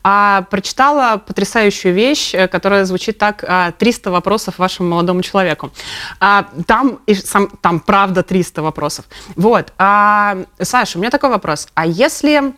А 0.04 0.44
прочитала 0.50 1.18
потрясающую 1.18 1.94
вещь, 1.94 2.34
э, 2.34 2.48
которая 2.48 2.86
звучит 2.86 3.18
так, 3.18 3.44
300 3.78 4.10
а, 4.10 4.14
вопросов 4.14 4.60
вашему 4.60 4.90
молодому 4.90 5.22
человеку. 5.22 5.72
А, 6.20 6.48
там, 6.68 7.00
и 7.06 7.16
сам, 7.16 7.50
там 7.62 7.80
правда 7.80 8.24
300 8.24 8.62
вопросов. 8.62 9.06
Вот. 9.36 9.74
Саша, 9.78 10.99
у 11.00 11.02
меня 11.02 11.12
такой 11.12 11.30
вопрос. 11.30 11.68
А 11.74 11.86
если 11.86 12.54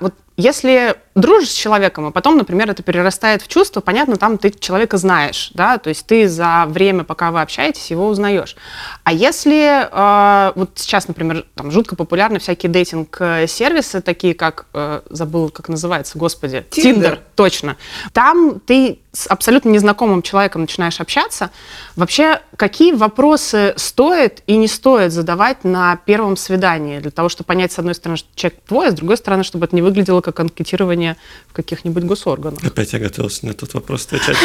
вот 0.00 0.14
если 0.36 0.96
дружишь 1.14 1.50
с 1.50 1.54
человеком, 1.54 2.06
а 2.06 2.10
потом, 2.10 2.36
например, 2.36 2.70
это 2.70 2.82
перерастает 2.82 3.42
в 3.42 3.48
чувство, 3.48 3.80
понятно, 3.80 4.16
там 4.16 4.38
ты 4.38 4.50
человека 4.50 4.96
знаешь, 4.96 5.50
да, 5.54 5.78
то 5.78 5.88
есть 5.88 6.06
ты 6.06 6.28
за 6.28 6.64
время, 6.66 7.04
пока 7.04 7.30
вы 7.30 7.40
общаетесь, 7.40 7.90
его 7.90 8.08
узнаешь. 8.08 8.56
А 9.04 9.12
если 9.12 9.88
э, 9.90 10.52
вот 10.56 10.70
сейчас, 10.76 11.06
например, 11.06 11.46
там 11.54 11.70
жутко 11.70 11.94
популярны 11.94 12.38
всякие 12.38 12.70
дейтинг-сервисы, 12.70 14.00
такие 14.00 14.34
как, 14.34 14.66
э, 14.74 15.02
забыл, 15.08 15.50
как 15.50 15.68
называется, 15.68 16.18
господи, 16.18 16.64
Тиндер, 16.70 17.20
точно. 17.36 17.76
Там 18.12 18.60
ты 18.60 18.98
с 19.14 19.28
абсолютно 19.28 19.68
незнакомым 19.68 20.22
человеком 20.22 20.62
начинаешь 20.62 21.00
общаться. 21.00 21.50
Вообще, 21.94 22.40
какие 22.56 22.92
вопросы 22.92 23.74
стоит 23.76 24.42
и 24.48 24.56
не 24.56 24.66
стоит 24.66 25.12
задавать 25.12 25.62
на 25.62 25.96
первом 26.04 26.36
свидании 26.36 26.98
для 26.98 27.12
того, 27.12 27.28
чтобы 27.28 27.46
понять, 27.46 27.72
с 27.72 27.78
одной 27.78 27.94
стороны, 27.94 28.16
что 28.16 28.28
человек 28.34 28.60
твой, 28.66 28.88
а 28.88 28.90
с 28.90 28.94
другой 28.94 29.16
стороны, 29.16 29.44
чтобы 29.44 29.66
это 29.66 29.76
не 29.76 29.82
выглядело 29.82 30.20
как 30.20 30.40
анкетирование 30.40 31.03
в 31.48 31.52
каких-нибудь 31.52 32.04
госорганах. 32.04 32.62
Опять 32.64 32.92
я 32.92 32.98
готовился 32.98 33.46
на 33.46 33.50
этот 33.50 33.74
вопрос 33.74 34.06
отвечать. 34.06 34.36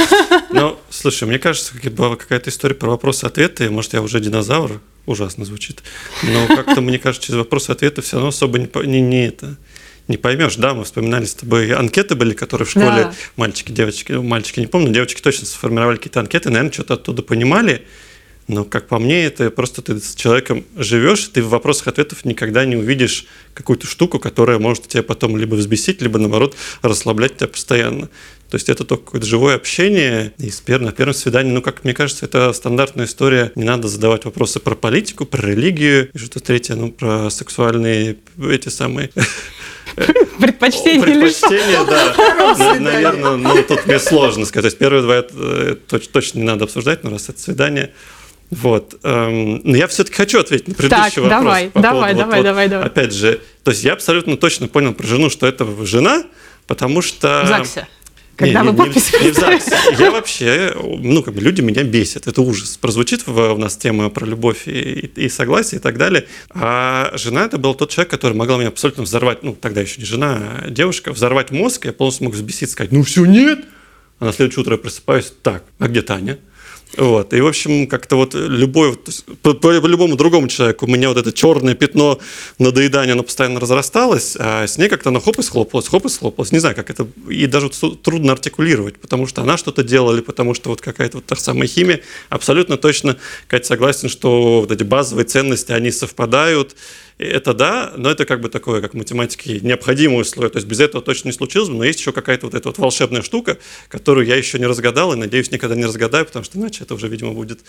Но, 0.51 0.79
слушай, 0.89 1.27
мне 1.27 1.39
кажется, 1.39 1.73
была 1.91 2.15
какая-то 2.15 2.49
история 2.49 2.75
про 2.75 2.89
вопросы-ответы, 2.89 3.69
может, 3.69 3.93
я 3.93 4.01
уже 4.01 4.19
динозавр, 4.19 4.81
ужасно 5.05 5.45
звучит, 5.45 5.83
но 6.23 6.47
как-то, 6.47 6.81
мне 6.81 6.99
кажется, 6.99 7.27
через 7.27 7.39
вопросы-ответы 7.39 8.01
все 8.01 8.17
равно 8.17 8.29
особо 8.29 8.59
не, 8.59 8.69
не, 8.85 9.01
не 9.01 9.27
это 9.27 9.57
не 10.09 10.17
поймешь. 10.17 10.55
Да, 10.57 10.73
мы 10.73 10.83
вспоминали 10.83 11.25
с 11.25 11.35
тобой 11.35 11.71
анкеты 11.71 12.15
были, 12.15 12.33
которые 12.33 12.65
в 12.65 12.71
школе 12.71 12.85
да. 12.85 13.13
мальчики, 13.37 13.71
девочки, 13.71 14.11
мальчики 14.13 14.59
не 14.59 14.67
помню, 14.67 14.91
девочки 14.91 15.21
точно 15.21 15.45
сформировали 15.45 15.97
какие-то 15.97 16.19
анкеты, 16.19 16.49
наверное, 16.49 16.73
что-то 16.73 16.95
оттуда 16.95 17.21
понимали, 17.21 17.85
но, 18.49 18.65
как 18.65 18.87
по 18.87 18.97
мне, 18.97 19.25
это 19.25 19.51
просто 19.51 19.83
ты 19.83 19.99
с 19.99 20.15
человеком 20.15 20.65
живешь, 20.75 21.27
ты 21.27 21.43
в 21.43 21.49
вопросах 21.49 21.87
ответов 21.87 22.25
никогда 22.25 22.65
не 22.65 22.75
увидишь 22.75 23.27
какую-то 23.53 23.85
штуку, 23.85 24.17
которая 24.17 24.57
может 24.57 24.87
тебя 24.87 25.03
потом 25.03 25.37
либо 25.37 25.53
взбесить, 25.53 26.01
либо, 26.01 26.17
наоборот, 26.17 26.55
расслаблять 26.81 27.37
тебя 27.37 27.47
постоянно. 27.47 28.09
То 28.49 28.55
есть 28.55 28.67
это 28.67 28.83
только 28.83 29.05
какое-то 29.05 29.27
живое 29.27 29.55
общение. 29.55 30.33
И 30.39 30.49
с 30.49 30.59
пер... 30.61 30.81
на 30.81 30.91
первом 30.91 31.13
свидании, 31.13 31.51
ну, 31.51 31.61
как 31.61 31.83
мне 31.83 31.93
кажется, 31.93 32.25
это 32.25 32.51
стандартная 32.51 33.05
история. 33.05 33.51
Не 33.53 33.63
надо 33.63 33.87
задавать 33.87 34.25
вопросы 34.25 34.59
про 34.59 34.73
политику, 34.73 35.25
про 35.25 35.45
религию, 35.45 36.09
и 36.11 36.17
что-то 36.17 36.39
третье, 36.39 36.73
ну, 36.73 36.91
про 36.91 37.29
сексуальные 37.29 38.17
эти 38.41 38.69
самые 38.69 39.11
Предпочтение 40.39 41.03
Предпочтение, 41.03 41.85
да. 41.85 42.75
Наверное, 42.79 43.35
ну, 43.35 43.63
тут 43.63 43.85
мне 43.85 43.99
сложно 43.99 44.45
сказать. 44.45 44.63
То 44.63 44.67
есть 44.67 44.77
первые 44.79 45.03
два 45.03 45.23
э, 45.29 45.75
точно 46.11 46.39
не 46.39 46.45
надо 46.45 46.65
обсуждать, 46.65 47.03
но 47.03 47.11
раз 47.11 47.29
это 47.29 47.39
свидание, 47.39 47.91
вот. 48.51 48.99
Эм, 49.03 49.61
но 49.63 49.77
я 49.77 49.87
все-таки 49.87 50.15
хочу 50.15 50.39
ответить 50.39 50.67
на 50.67 50.73
предыдущий 50.73 51.15
так, 51.15 51.17
вопрос. 51.17 51.29
Давай, 51.29 51.69
по 51.69 51.79
давай, 51.81 52.01
поводу, 52.01 52.19
давай, 52.19 52.37
вот, 52.37 52.43
давай, 52.43 52.67
давай. 52.67 52.87
Опять 52.87 53.13
же, 53.13 53.41
то 53.63 53.71
есть 53.71 53.83
я 53.83 53.93
абсолютно 53.93 54.37
точно 54.37 54.67
понял 54.67 54.93
про 54.93 55.05
жену, 55.05 55.29
что 55.29 55.45
это 55.45 55.67
жена, 55.85 56.23
потому 56.65 57.01
что... 57.01 57.43
В 57.45 57.47
ЗАГСе. 57.47 57.87
Когда 58.35 58.61
не, 58.61 58.69
вы 58.69 58.77
подпись 58.77 59.11
не, 59.19 59.25
не 59.25 59.31
в 59.31 59.35
ЗАГСе. 59.35 59.75
Я 59.99 60.11
вообще, 60.11 60.73
ну, 60.81 61.21
как 61.23 61.33
бы 61.33 61.41
люди 61.41 61.59
меня 61.59 61.83
бесят. 61.83 62.25
Это 62.25 62.41
ужас. 62.41 62.77
Прозвучит 62.77 63.27
в, 63.27 63.53
у 63.53 63.57
нас 63.57 63.75
тема 63.75 64.09
про 64.09 64.25
любовь 64.25 64.65
и, 64.65 64.71
и, 64.71 65.25
и 65.25 65.29
согласие 65.29 65.79
и 65.79 65.81
так 65.81 65.97
далее. 65.97 66.25
А 66.51 67.11
жена 67.15 67.43
это 67.45 67.57
был 67.57 67.75
тот 67.75 67.91
человек, 67.91 68.09
который 68.09 68.33
могла 68.33 68.57
меня 68.57 68.69
абсолютно 68.69 69.03
взорвать, 69.03 69.43
ну, 69.43 69.55
тогда 69.59 69.81
еще 69.81 69.99
не 69.99 70.05
жена, 70.05 70.61
а 70.63 70.69
девушка, 70.69 71.11
взорвать 71.11 71.51
мозг. 71.51 71.85
Я 71.85 71.91
полностью 71.91 72.25
мог 72.25 72.33
взбеситься, 72.33 72.73
сказать, 72.73 72.93
ну, 72.93 73.03
все, 73.03 73.25
нет. 73.25 73.59
А 74.19 74.25
на 74.25 74.33
следующее 74.33 74.61
утро 74.61 74.75
я 74.75 74.77
просыпаюсь, 74.77 75.33
так, 75.43 75.65
а 75.77 75.89
где 75.89 76.01
Таня? 76.01 76.39
Вот. 76.99 77.33
И, 77.33 77.39
в 77.39 77.47
общем, 77.47 77.87
как-то 77.87 78.17
вот 78.17 78.33
любой, 78.33 78.93
по, 79.41 79.53
по 79.53 79.71
любому 79.71 80.17
другому 80.17 80.49
человеку 80.49 80.85
у 80.85 80.89
меня 80.89 81.07
вот 81.07 81.17
это 81.17 81.31
черное 81.31 81.73
пятно 81.73 82.19
надоедания, 82.57 83.13
оно 83.13 83.23
постоянно 83.23 83.61
разрасталось, 83.61 84.35
а 84.37 84.67
с 84.67 84.77
ней 84.77 84.89
как-то 84.89 85.07
оно 85.07 85.21
хоп 85.21 85.39
и 85.39 85.41
схлопалось, 85.41 85.87
хоп 85.87 86.05
и 86.07 86.09
схлопалось. 86.09 86.51
Не 86.51 86.59
знаю, 86.59 86.75
как 86.75 86.89
это, 86.89 87.07
и 87.29 87.45
даже 87.45 87.69
трудно 87.69 88.33
артикулировать, 88.33 88.99
потому 88.99 89.27
что 89.27 89.41
она 89.41 89.57
что-то 89.57 89.81
делала, 89.81 90.13
или 90.13 90.21
потому 90.21 90.53
что 90.53 90.71
вот 90.71 90.81
какая-то 90.81 91.17
вот 91.17 91.25
та 91.25 91.37
самая 91.37 91.69
химия. 91.69 92.01
Абсолютно 92.27 92.75
точно, 92.75 93.15
Катя, 93.47 93.67
согласен, 93.67 94.09
что 94.09 94.59
вот 94.59 94.71
эти 94.71 94.83
базовые 94.83 95.25
ценности, 95.25 95.71
они 95.71 95.91
совпадают, 95.91 96.75
это 97.19 97.53
да, 97.53 97.93
но 97.97 98.09
это 98.09 98.25
как 98.25 98.39
бы 98.39 98.49
такое, 98.49 98.81
как 98.81 98.93
математики, 98.93 99.59
необходимое 99.61 100.21
условие. 100.21 100.49
То 100.49 100.57
есть 100.57 100.67
без 100.67 100.79
этого 100.79 101.03
точно 101.03 101.27
не 101.27 101.33
случилось 101.33 101.69
бы, 101.69 101.75
но 101.75 101.83
есть 101.83 101.99
еще 101.99 102.13
какая-то 102.13 102.47
вот 102.47 102.55
эта 102.55 102.69
вот 102.69 102.77
волшебная 102.77 103.21
штука, 103.21 103.57
которую 103.89 104.25
я 104.25 104.37
еще 104.37 104.57
не 104.57 104.65
разгадал 104.65 105.13
и, 105.13 105.17
надеюсь, 105.17 105.51
никогда 105.51 105.75
не 105.75 105.85
разгадаю, 105.85 106.25
потому 106.25 106.45
что 106.45 106.57
иначе 106.57 106.85
это 106.85 106.95
уже, 106.95 107.09
видимо, 107.09 107.33
будет 107.33 107.59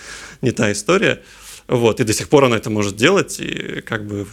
не 0.40 0.52
та 0.52 0.70
история. 0.70 1.20
Вот, 1.66 2.00
и 2.00 2.04
до 2.04 2.12
сих 2.12 2.28
пор 2.28 2.44
она 2.44 2.56
это 2.56 2.70
может 2.70 2.96
делать, 2.96 3.38
и 3.40 3.80
как 3.80 4.06
бы 4.06 4.26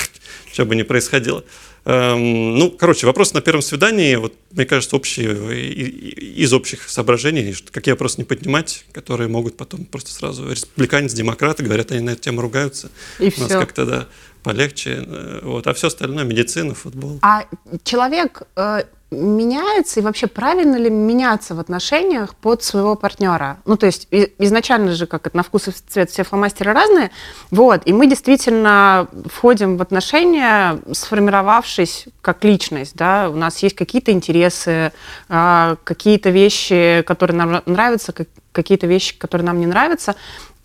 что 0.52 0.64
бы 0.64 0.74
ни 0.74 0.82
происходило. 0.82 1.44
Эм, 1.86 2.56
ну, 2.56 2.70
короче, 2.70 3.06
вопрос 3.06 3.34
на 3.34 3.42
первом 3.42 3.60
свидании, 3.62 4.14
вот, 4.14 4.34
мне 4.52 4.64
кажется, 4.64 4.96
общие, 4.96 5.60
из 5.60 6.52
общих 6.52 6.88
соображений, 6.88 7.54
какие 7.70 7.92
вопросы 7.92 8.18
не 8.18 8.24
поднимать, 8.24 8.86
которые 8.92 9.28
могут 9.28 9.56
потом 9.56 9.84
просто 9.84 10.12
сразу 10.12 10.50
республиканец, 10.50 11.12
демократы, 11.12 11.62
говорят, 11.62 11.92
они 11.92 12.00
на 12.00 12.10
эту 12.10 12.22
тему 12.22 12.40
ругаются. 12.40 12.90
И 13.18 13.32
У 13.36 13.40
нас 13.40 13.52
как-то, 13.52 13.84
да, 13.84 14.08
полегче. 14.44 15.04
Э, 15.06 15.40
вот. 15.42 15.66
А 15.66 15.72
все 15.72 15.88
остальное, 15.88 16.24
медицина, 16.24 16.74
футбол. 16.74 17.18
А 17.22 17.44
человек 17.82 18.42
э, 18.56 18.82
меняется, 19.14 20.00
и 20.00 20.02
вообще 20.02 20.26
правильно 20.26 20.76
ли 20.76 20.90
меняться 20.90 21.54
в 21.54 21.60
отношениях 21.60 22.34
под 22.34 22.62
своего 22.62 22.94
партнера? 22.96 23.58
Ну, 23.64 23.76
то 23.76 23.86
есть 23.86 24.08
изначально 24.10 24.92
же, 24.92 25.06
как 25.06 25.26
это, 25.26 25.36
на 25.36 25.42
вкус 25.42 25.68
и 25.68 25.70
цвет 25.70 26.10
все 26.10 26.24
фломастеры 26.24 26.72
разные, 26.72 27.10
вот, 27.50 27.82
и 27.84 27.92
мы 27.92 28.06
действительно 28.06 29.08
входим 29.26 29.76
в 29.76 29.82
отношения, 29.82 30.78
сформировавшись 30.92 32.06
как 32.20 32.44
личность, 32.44 32.94
да, 32.96 33.30
у 33.30 33.36
нас 33.36 33.62
есть 33.62 33.76
какие-то 33.76 34.12
интересы, 34.12 34.92
э, 35.28 35.76
какие-то 35.84 36.30
вещи, 36.30 37.02
которые 37.06 37.36
нам 37.36 37.62
нравятся, 37.66 38.12
какие-то 38.52 38.86
вещи, 38.86 39.16
которые 39.18 39.46
нам 39.46 39.60
не 39.60 39.66
нравятся, 39.66 40.14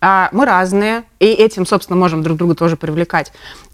а 0.02 0.30
мы 0.32 0.46
разные, 0.46 1.04
и 1.20 1.26
этим, 1.26 1.66
собственно, 1.66 1.98
можем 1.98 2.24
друг 2.24 2.38
друга 2.38 2.56
тоже 2.56 2.78
привлекать. 2.78 3.32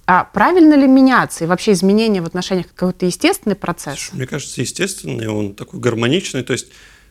А 0.07 0.23
правильно 0.23 0.75
ли 0.75 0.87
меняться? 0.87 1.43
И 1.43 1.47
вообще 1.47 1.71
изменения 1.71 2.21
в 2.21 2.25
отношениях 2.25 2.67
какой-то 2.73 3.05
естественный 3.05 3.55
процесс? 3.55 4.09
Мне 4.13 4.27
кажется, 4.27 4.61
естественный, 4.61 5.27
он 5.27 5.55
такой 5.55 5.79
гармоничный. 5.79 6.43
То 6.43 6.53
есть 6.53 6.67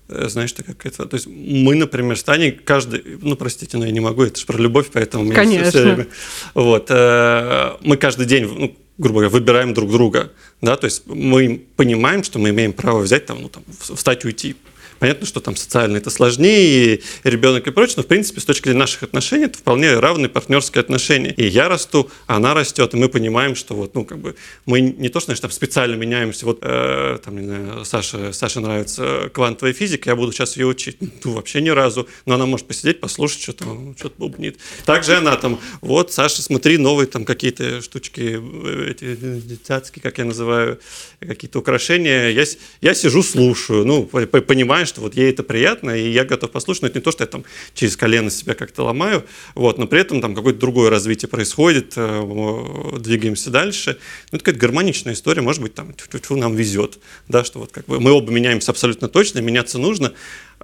э, 0.09 0.28
знаешь, 0.28 0.52
так 0.52 0.66
как 0.66 0.87
это... 0.87 1.06
То 1.06 1.14
есть 1.16 1.26
мы, 1.26 1.75
например, 1.75 2.16
с 2.16 2.23
Таней 2.23 2.52
каждый... 2.52 3.18
Ну, 3.21 3.35
простите, 3.35 3.76
но 3.78 3.85
я 3.85 3.90
не 3.90 4.00
могу, 4.00 4.23
это 4.23 4.38
же 4.38 4.47
про 4.47 4.59
любовь, 4.59 4.90
поэтому... 4.92 5.33
Конечно. 5.33 5.71
Все 5.71 5.83
время, 5.83 6.06
вот. 6.54 6.87
Э, 6.90 7.76
мы 7.80 7.97
каждый 7.97 8.26
день, 8.26 8.47
ну, 8.47 8.76
грубо 8.97 9.21
говоря, 9.21 9.30
выбираем 9.30 9.75
друг 9.75 9.90
друга, 9.90 10.33
да, 10.61 10.76
то 10.76 10.85
есть 10.85 11.02
мы 11.06 11.66
понимаем, 11.76 12.23
что 12.23 12.38
мы 12.38 12.50
имеем 12.50 12.73
право 12.73 13.00
взять 13.00 13.26
там, 13.26 13.42
ну, 13.42 13.49
там, 13.49 13.64
встать, 13.76 14.25
уйти, 14.25 14.54
Понятно, 14.98 15.26
что 15.26 15.40
там 15.40 15.56
социально 15.56 15.96
это 15.96 16.10
сложнее, 16.10 16.96
и 16.96 17.02
ребенок 17.24 17.66
и 17.66 17.70
прочее, 17.70 17.94
но, 17.98 18.02
в 18.02 18.06
принципе, 18.06 18.40
с 18.40 18.44
точки 18.44 18.64
зрения 18.64 18.80
наших 18.80 19.02
отношений, 19.02 19.46
это 19.46 19.58
вполне 19.58 19.98
равные 19.98 20.28
партнерские 20.28 20.80
отношения. 20.80 21.32
И 21.32 21.46
я 21.46 21.68
расту, 21.68 22.10
она 22.26 22.54
растет, 22.54 22.94
и 22.94 22.96
мы 22.96 23.08
понимаем, 23.08 23.54
что 23.54 23.74
вот, 23.74 23.94
ну, 23.94 24.04
как 24.04 24.18
бы, 24.18 24.36
мы 24.66 24.80
не 24.80 25.08
то, 25.08 25.20
что, 25.20 25.26
значит, 25.26 25.42
там 25.42 25.50
специально 25.50 25.94
меняемся, 25.94 26.46
вот, 26.46 26.58
э, 26.62 27.18
там, 27.24 27.38
не 27.38 27.46
знаю, 27.46 27.84
Саше, 27.84 28.32
Саше 28.32 28.60
нравится 28.60 29.30
квантовая 29.32 29.72
физика, 29.72 30.10
я 30.10 30.16
буду 30.16 30.32
сейчас 30.32 30.56
ее 30.56 30.66
учить. 30.66 30.98
Ну, 31.24 31.32
вообще 31.32 31.60
ни 31.60 31.70
разу. 31.70 32.08
Но 32.26 32.34
она 32.34 32.46
может 32.46 32.66
посидеть, 32.66 33.00
послушать, 33.00 33.42
что 33.42 33.52
там, 33.52 33.94
что-то 33.98 34.14
бубнит. 34.18 34.58
Также 34.84 35.16
она 35.16 35.36
там, 35.36 35.60
вот, 35.80 36.12
Саша, 36.12 36.42
смотри, 36.42 36.78
новые 36.78 37.06
там 37.06 37.24
какие-то 37.24 37.82
штучки, 37.82 38.40
э, 38.40 38.90
эти 38.90 39.14
детские, 39.14 40.02
как 40.02 40.18
я 40.18 40.24
называю, 40.24 40.80
какие-то 41.20 41.58
украшения. 41.58 42.30
Я, 42.30 42.44
я 42.80 42.94
сижу, 42.94 43.22
слушаю, 43.22 43.84
ну, 43.84 44.04
понимаю, 44.04 44.83
что 44.86 45.00
вот 45.00 45.14
ей 45.14 45.30
это 45.30 45.42
приятно, 45.42 45.90
и 45.90 46.10
я 46.10 46.24
готов 46.24 46.50
послушать, 46.50 46.82
но 46.82 46.88
это 46.88 46.98
не 46.98 47.02
то, 47.02 47.10
что 47.10 47.24
я 47.24 47.28
там 47.28 47.44
через 47.74 47.96
колено 47.96 48.30
себя 48.30 48.54
как-то 48.54 48.84
ломаю, 48.84 49.24
вот, 49.54 49.78
но 49.78 49.86
при 49.86 50.00
этом 50.00 50.20
там 50.20 50.34
какое-то 50.34 50.58
другое 50.58 50.90
развитие 50.90 51.28
происходит, 51.28 51.94
э, 51.96 52.98
двигаемся 52.98 53.50
дальше. 53.50 53.98
Ну, 54.32 54.36
это 54.36 54.44
какая-то 54.44 54.60
гармоничная 54.60 55.14
история, 55.14 55.42
может 55.42 55.62
быть, 55.62 55.74
там, 55.74 55.94
нам 56.30 56.54
везет, 56.54 56.98
да, 57.28 57.44
что 57.44 57.60
вот 57.60 57.72
как 57.72 57.86
бы 57.86 58.00
мы 58.00 58.12
оба 58.12 58.30
меняемся 58.32 58.70
абсолютно 58.70 59.08
точно, 59.08 59.40
меняться 59.40 59.78
нужно, 59.78 60.12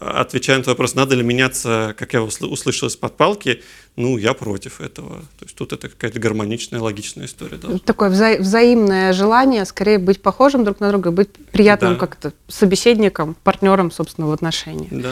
отвечая 0.01 0.59
на 0.59 0.65
вопрос, 0.65 0.95
надо 0.95 1.15
ли 1.15 1.23
меняться, 1.23 1.95
как 1.99 2.13
я 2.15 2.23
услышал 2.23 2.89
из-под 2.89 3.17
палки, 3.17 3.63
ну, 3.97 4.17
я 4.19 4.35
против 4.35 4.81
этого. 4.81 5.21
То 5.39 5.45
есть 5.45 5.55
тут 5.55 5.73
это 5.73 5.89
какая-то 5.89 6.19
гармоничная, 6.19 6.81
логичная 6.81 7.27
история. 7.27 7.57
Должна. 7.57 7.79
Такое 7.81 8.11
вза- 8.11 8.39
взаимное 8.39 9.13
желание 9.13 9.65
скорее 9.65 9.99
быть 9.99 10.23
похожим 10.23 10.65
друг 10.65 10.81
на 10.81 10.89
друга, 10.89 11.11
быть 11.11 11.33
приятным 11.53 11.95
да. 11.95 11.99
как-то 11.99 12.33
собеседником, 12.49 13.37
партнером, 13.45 13.91
собственно, 13.91 14.27
в 14.27 14.33
отношениях. 14.33 14.89
Да. 14.91 15.11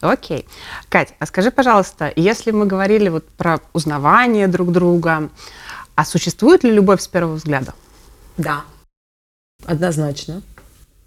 Окей. 0.00 0.46
Кать, 0.88 1.14
а 1.18 1.26
скажи, 1.26 1.50
пожалуйста, 1.50 2.12
если 2.16 2.50
мы 2.50 2.66
говорили 2.66 3.08
вот 3.08 3.26
про 3.28 3.60
узнавание 3.72 4.48
друг 4.48 4.72
друга, 4.72 5.30
а 5.94 6.04
существует 6.04 6.64
ли 6.64 6.70
любовь 6.70 7.00
с 7.00 7.08
первого 7.08 7.34
взгляда? 7.36 7.74
Да, 8.36 8.64
однозначно. 9.64 10.42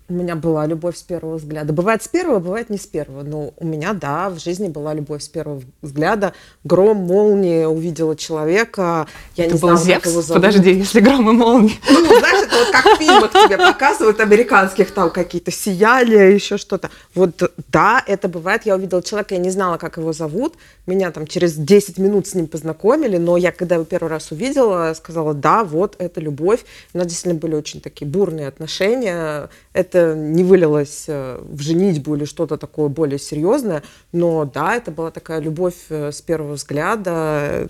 У 0.10 0.14
меня 0.14 0.38
была 0.38 0.66
любовь 0.66 0.96
с 0.96 1.04
первого 1.04 1.36
взгляда. 1.36 1.74
Бывает 1.74 2.02
с 2.02 2.08
первого, 2.08 2.40
бывает 2.40 2.70
не 2.70 2.78
с 2.78 2.88
первого. 2.88 3.24
Но 3.24 3.54
у 3.58 3.66
меня, 3.66 3.92
да, 3.92 4.30
в 4.30 4.40
жизни 4.40 4.70
была 4.70 4.94
любовь 4.94 5.22
с 5.22 5.28
первого 5.28 5.62
взгляда. 5.82 6.32
Гром, 6.64 6.98
молния, 6.98 7.68
увидела 7.68 8.16
человека. 8.16 9.08
Я 9.36 9.46
это 9.46 9.56
не 9.56 9.60
был 9.60 9.68
знала, 9.68 9.84
Зевс? 9.84 10.04
как 10.04 10.12
его 10.12 10.22
зовут. 10.22 10.44
Подожди, 10.44 10.72
если 10.72 11.02
гром 11.02 11.30
и 11.30 11.34
молния. 11.34 11.74
Ну, 11.90 12.06
знаешь, 12.06 12.46
это 12.46 12.56
вот 12.56 12.72
как 12.72 12.97
в 13.28 13.32
фильмах 13.32 13.48
тебе 13.48 13.58
показывают, 13.58 14.20
американских, 14.20 14.92
там 14.92 15.10
какие-то 15.10 15.52
сияния, 15.52 16.30
еще 16.30 16.58
что-то. 16.58 16.90
Вот, 17.14 17.52
да, 17.72 18.04
это 18.06 18.28
бывает. 18.28 18.66
Я 18.66 18.76
увидела 18.76 19.02
человека, 19.02 19.36
я 19.36 19.42
не 19.42 19.50
знала, 19.50 19.78
как 19.78 19.98
его 19.98 20.14
зовут. 20.14 20.56
Меня 20.86 21.12
там 21.12 21.28
через 21.28 21.56
10 21.56 21.98
минут 21.98 22.28
с 22.28 22.34
ним 22.34 22.48
познакомили, 22.48 23.18
но 23.18 23.38
я, 23.38 23.52
когда 23.52 23.76
его 23.76 23.86
первый 23.86 24.10
раз 24.10 24.32
увидела, 24.32 24.94
сказала, 24.96 25.34
да, 25.34 25.64
вот, 25.64 25.96
это 26.00 26.22
любовь. 26.22 26.62
У 26.94 26.98
нас 26.98 27.08
действительно 27.08 27.40
были 27.40 27.56
очень 27.56 27.82
такие 27.82 28.10
бурные 28.10 28.48
отношения. 28.48 29.50
Это 29.74 30.16
не 30.16 30.44
вылилось 30.44 31.06
э, 31.08 31.40
в 31.42 31.62
женитьбу 31.62 32.16
или 32.16 32.26
что-то 32.26 32.58
такое 32.58 32.88
более 32.88 33.20
серьезное, 33.20 33.84
но 34.12 34.46
да, 34.46 34.76
это 34.76 34.92
была 34.92 35.12
такая 35.12 35.40
любовь 35.40 35.76
э, 35.90 36.12
с 36.12 36.22
первого 36.22 36.54
взгляда. 36.54 37.70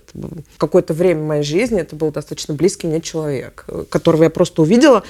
Какое-то 0.58 0.94
время 0.94 1.24
моей 1.24 1.44
жизни 1.44 1.80
это 1.80 1.96
был 1.96 2.12
достаточно 2.12 2.54
близкий 2.54 2.88
мне 2.88 3.02
человек, 3.02 3.66
э, 3.68 3.84
которого 3.90 4.24
я 4.24 4.30
просто 4.30 4.62
увидела 4.62 5.04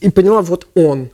и 0.00 0.10
поняла, 0.10 0.42
вот 0.42 0.68
он. 0.74 1.10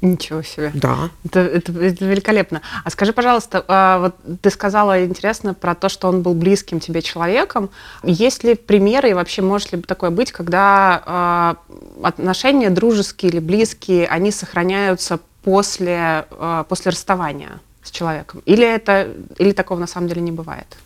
Ничего 0.00 0.42
себе. 0.42 0.70
Да. 0.74 1.10
Это, 1.24 1.40
это, 1.40 1.72
это 1.72 2.04
великолепно. 2.04 2.62
А 2.84 2.90
скажи, 2.90 3.12
пожалуйста, 3.12 3.64
а, 3.66 3.98
вот 3.98 4.40
ты 4.40 4.50
сказала 4.50 5.04
интересно 5.04 5.54
про 5.54 5.74
то, 5.74 5.88
что 5.88 6.08
он 6.08 6.22
был 6.22 6.34
близким 6.34 6.78
тебе 6.78 7.02
человеком. 7.02 7.70
Есть 8.04 8.44
ли 8.44 8.54
примеры 8.54 9.10
и 9.10 9.14
вообще 9.14 9.42
может 9.42 9.72
ли 9.72 9.82
такое 9.82 10.10
быть, 10.10 10.30
когда 10.30 11.02
а, 11.04 11.56
отношения 12.02 12.70
дружеские 12.70 13.32
или 13.32 13.40
близкие, 13.40 14.06
они 14.06 14.30
сохраняются 14.30 15.18
после, 15.42 16.26
а, 16.30 16.64
после 16.64 16.92
расставания 16.92 17.60
с 17.82 17.90
человеком? 17.90 18.42
Или, 18.46 18.66
это, 18.66 19.08
или 19.38 19.52
такого 19.52 19.80
на 19.80 19.88
самом 19.88 20.08
деле 20.08 20.20
не 20.20 20.32
бывает? 20.32 20.76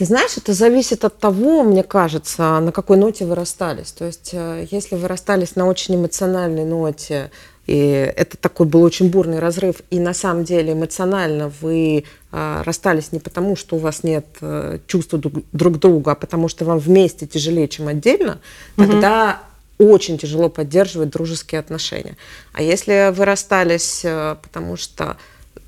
Ты 0.00 0.06
знаешь, 0.06 0.38
это 0.38 0.54
зависит 0.54 1.04
от 1.04 1.18
того, 1.18 1.62
мне 1.62 1.82
кажется, 1.82 2.58
на 2.58 2.72
какой 2.72 2.96
ноте 2.96 3.26
вы 3.26 3.34
расстались. 3.34 3.92
То 3.92 4.06
есть, 4.06 4.30
э, 4.32 4.66
если 4.70 4.96
вы 4.96 5.06
расстались 5.06 5.56
на 5.56 5.66
очень 5.66 5.96
эмоциональной 5.96 6.64
ноте, 6.64 7.30
и 7.66 8.10
это 8.16 8.38
такой 8.38 8.64
был 8.64 8.82
очень 8.82 9.10
бурный 9.10 9.40
разрыв. 9.40 9.82
И 9.90 10.00
на 10.00 10.14
самом 10.14 10.44
деле 10.44 10.72
эмоционально 10.72 11.52
вы 11.60 12.04
а, 12.32 12.62
расстались 12.64 13.12
не 13.12 13.18
потому, 13.18 13.56
что 13.56 13.76
у 13.76 13.78
вас 13.78 14.02
нет 14.02 14.24
а, 14.40 14.78
чувства 14.86 15.18
друг, 15.18 15.34
друг 15.52 15.78
друга, 15.78 16.12
а 16.12 16.14
потому 16.14 16.48
что 16.48 16.64
вам 16.64 16.78
вместе 16.78 17.26
тяжелее, 17.26 17.68
чем 17.68 17.86
отдельно, 17.86 18.40
угу. 18.78 18.86
тогда 18.86 19.42
очень 19.76 20.16
тяжело 20.16 20.48
поддерживать 20.48 21.10
дружеские 21.10 21.58
отношения. 21.58 22.16
А 22.54 22.62
если 22.62 23.12
вы 23.12 23.26
расстались, 23.26 24.00
потому 24.00 24.78
что 24.78 25.18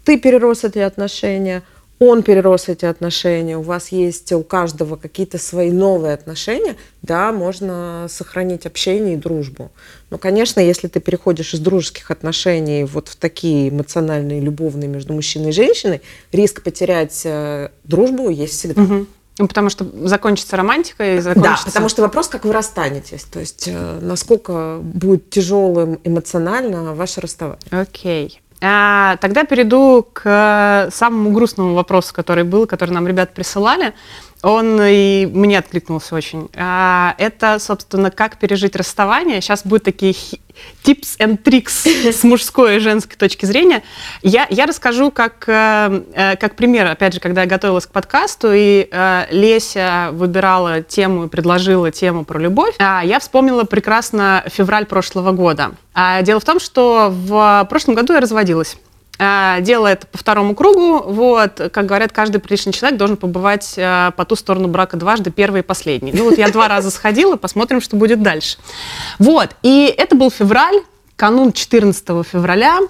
ты 0.07 0.19
перерос 0.19 0.65
эти 0.65 0.79
отношения, 0.79 1.63
он 2.09 2.23
перерос 2.23 2.69
эти 2.69 2.85
отношения, 2.85 3.57
у 3.57 3.63
вас 3.63 3.89
есть 3.89 4.33
у 4.33 4.43
каждого 4.43 4.97
какие-то 4.97 5.39
свои 5.39 5.71
новые 5.71 6.15
отношения, 6.15 6.77
да, 7.03 7.33
можно 7.33 8.07
сохранить 8.09 8.67
общение 8.67 9.15
и 9.15 9.17
дружбу. 9.17 9.71
Но, 10.11 10.19
конечно, 10.19 10.61
если 10.61 10.89
ты 10.89 11.01
переходишь 11.01 11.55
из 11.55 11.61
дружеских 11.61 12.11
отношений 12.11 12.85
вот 12.85 13.09
в 13.09 13.17
такие 13.17 13.71
эмоциональные, 13.71 14.41
любовные 14.41 14.89
между 14.89 15.13
мужчиной 15.13 15.51
и 15.51 15.53
женщиной, 15.53 16.03
риск 16.33 16.63
потерять 16.63 17.23
э, 17.25 17.71
дружбу 17.85 18.29
есть 18.29 18.55
всегда. 18.55 18.83
Угу. 18.83 19.07
Ну, 19.39 19.49
потому 19.49 19.71
что 19.71 19.87
закончится 20.07 20.57
романтика 20.57 21.17
и 21.17 21.21
закончится... 21.21 21.65
Да, 21.65 21.71
потому 21.71 21.89
что 21.89 22.03
вопрос, 22.03 22.29
как 22.29 22.45
вы 22.45 22.53
расстанетесь, 22.53 23.25
то 23.25 23.41
есть 23.41 23.67
э, 23.67 23.99
насколько 24.03 24.79
будет 24.83 25.31
тяжелым 25.31 25.99
эмоционально 26.05 26.95
ваше 26.95 27.21
расставание. 27.23 27.63
Окей. 27.71 28.39
А, 28.39 28.52
тогда 28.63 29.45
перейду 29.45 30.07
к 30.13 30.89
самому 30.93 31.33
грустному 31.33 31.75
вопросу, 31.75 32.15
который 32.15 32.45
был, 32.45 32.69
который 32.69 32.93
нам 32.93 33.09
ребят 33.09 33.35
присылали. 33.35 33.93
Он 34.43 34.81
и 34.83 35.27
мне 35.33 35.59
откликнулся 35.59 36.15
очень. 36.17 36.51
А, 36.57 37.15
это, 37.19 37.59
собственно, 37.61 38.11
как 38.11 38.39
пережить 38.39 38.75
расставание. 38.75 39.41
Сейчас 39.41 39.65
будут 39.65 39.85
такие 39.85 40.15
tips 40.85 41.17
and 41.19 41.43
tricks 41.43 42.13
с 42.13 42.25
мужской 42.25 42.77
и 42.77 42.79
женской 42.81 43.17
точки 43.17 43.47
зрения. 43.47 43.83
Я, 44.23 44.47
я 44.51 44.67
расскажу 44.67 45.11
как, 45.11 45.45
э, 45.47 46.03
э, 46.15 46.37
как 46.37 46.57
пример, 46.57 46.87
опять 46.87 47.15
же, 47.15 47.21
когда 47.21 47.43
я 47.43 47.47
готовилась 47.47 47.87
к 47.87 47.91
подкасту, 47.91 48.53
и 48.53 48.89
э, 48.91 49.27
Леся 49.31 50.11
выбирала 50.13 50.83
тему 50.83 51.25
и 51.25 51.29
предложила 51.29 51.91
тему 51.91 52.25
про 52.25 52.39
любовь, 52.39 52.75
а 52.79 53.03
я 53.05 53.21
вспомнила 53.21 53.65
прекрасно 53.65 54.45
февраль 54.47 54.87
прошлого 54.87 55.33
года. 55.33 55.73
А 55.95 56.23
дело 56.23 56.41
в 56.41 56.45
том, 56.45 56.59
что 56.59 57.09
в 57.13 57.67
прошлом 57.71 57.95
году 57.95 58.15
я 58.15 58.21
разводилась. 58.21 58.77
А, 59.19 59.61
делает 59.61 60.07
по 60.09 60.19
второму 60.19 60.55
кругу. 60.55 61.01
Вот, 61.01 61.71
как 61.73 61.87
говорят, 61.87 62.13
каждый 62.13 62.39
приличный 62.39 62.73
человек 62.73 62.99
должен 62.99 63.17
побывать 63.17 63.75
а, 63.79 64.11
по 64.13 64.25
ту 64.25 64.37
сторону 64.37 64.69
брака 64.69 64.97
дважды, 64.97 65.31
первый 65.31 65.61
и 65.61 65.63
последний. 65.63 66.13
Ну 66.13 66.25
вот 66.25 66.39
я 66.39 66.49
два 66.49 66.69
раза 66.69 66.91
сходила, 66.91 67.37
посмотрим, 67.37 67.81
что 67.81 67.97
будет 67.97 68.23
дальше. 68.23 68.59
Вот, 69.19 69.51
и 69.63 69.95
это 69.97 70.17
был 70.17 70.31
февраль, 70.31 70.81
канун 71.17 71.53
14 71.53 72.05
февраля. 72.27 72.81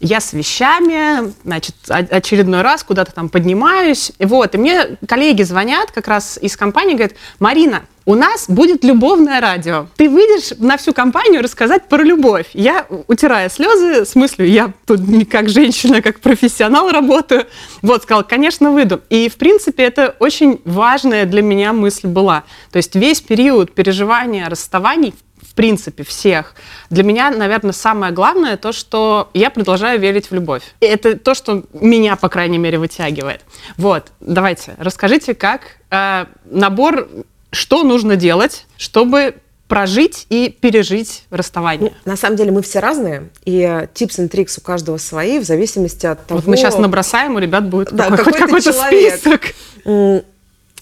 Я 0.00 0.20
с 0.20 0.32
вещами, 0.32 1.32
значит, 1.44 1.74
очередной 1.88 2.62
раз 2.62 2.82
куда-то 2.82 3.12
там 3.12 3.28
поднимаюсь. 3.28 4.12
Вот, 4.18 4.54
и 4.54 4.58
мне 4.58 4.96
коллеги 5.06 5.42
звонят 5.42 5.90
как 5.90 6.08
раз 6.08 6.38
из 6.40 6.56
компании, 6.56 6.94
говорят, 6.94 7.12
Марина, 7.38 7.82
у 8.06 8.14
нас 8.14 8.46
будет 8.48 8.82
любовное 8.82 9.40
радио. 9.40 9.86
Ты 9.96 10.08
выйдешь 10.08 10.58
на 10.58 10.78
всю 10.78 10.92
компанию 10.92 11.42
рассказать 11.42 11.86
про 11.88 12.02
любовь. 12.02 12.46
Я, 12.54 12.86
утирая 13.08 13.48
слезы, 13.50 14.06
с 14.06 14.14
мыслью, 14.14 14.48
я 14.48 14.72
тут 14.86 15.00
не 15.00 15.24
как 15.24 15.48
женщина, 15.48 16.00
как 16.00 16.20
профессионал 16.20 16.90
работаю. 16.90 17.46
Вот, 17.82 18.02
сказала, 18.02 18.22
конечно, 18.22 18.70
выйду. 18.70 19.02
И, 19.10 19.28
в 19.28 19.36
принципе, 19.36 19.84
это 19.84 20.16
очень 20.18 20.60
важная 20.64 21.26
для 21.26 21.42
меня 21.42 21.72
мысль 21.72 22.08
была. 22.08 22.44
То 22.72 22.78
есть 22.78 22.94
весь 22.94 23.20
период 23.20 23.74
переживания 23.74 24.48
расставаний, 24.48 25.12
в 25.12 25.29
принципе, 25.54 26.04
всех. 26.04 26.54
Для 26.90 27.02
меня, 27.02 27.30
наверное, 27.30 27.72
самое 27.72 28.12
главное 28.12 28.56
то, 28.56 28.72
что 28.72 29.30
я 29.34 29.50
продолжаю 29.50 30.00
верить 30.00 30.30
в 30.30 30.34
любовь. 30.34 30.62
И 30.80 30.86
это 30.86 31.16
то, 31.16 31.34
что 31.34 31.64
меня, 31.72 32.16
по 32.16 32.28
крайней 32.28 32.58
мере, 32.58 32.78
вытягивает. 32.78 33.42
Вот, 33.76 34.12
давайте, 34.20 34.74
расскажите, 34.78 35.34
как 35.34 35.62
э, 35.90 36.26
набор 36.44 37.08
что 37.52 37.82
нужно 37.82 38.16
делать, 38.16 38.66
чтобы 38.76 39.34
прожить 39.68 40.26
и 40.30 40.48
пережить 40.48 41.24
расставание? 41.30 41.92
Ну, 42.04 42.12
на 42.12 42.16
самом 42.16 42.36
деле 42.36 42.50
мы 42.50 42.62
все 42.62 42.80
разные, 42.80 43.30
и 43.44 43.86
типс 43.94 44.18
и 44.18 44.28
трикс 44.28 44.58
у 44.58 44.60
каждого 44.60 44.98
свои, 44.98 45.38
в 45.38 45.44
зависимости 45.44 46.06
от 46.06 46.26
того... 46.26 46.40
Вот 46.40 46.48
мы 46.48 46.56
сейчас 46.56 46.76
набросаем, 46.78 47.36
у 47.36 47.38
ребят 47.38 47.68
будет 47.68 47.92
да, 47.92 48.10
какой-то, 48.10 48.38
какой 48.38 48.60
список. 48.62 49.54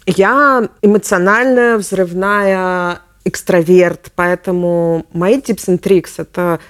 Я 0.07 0.69
эмоциональная, 0.81 1.77
взрывная 1.77 3.01
экстраверт, 3.29 4.13
поэтому 4.15 5.07
мои 5.13 5.41
типс 5.41 5.69
и 5.69 5.77
трикс— 5.77 6.15
это 6.19 6.61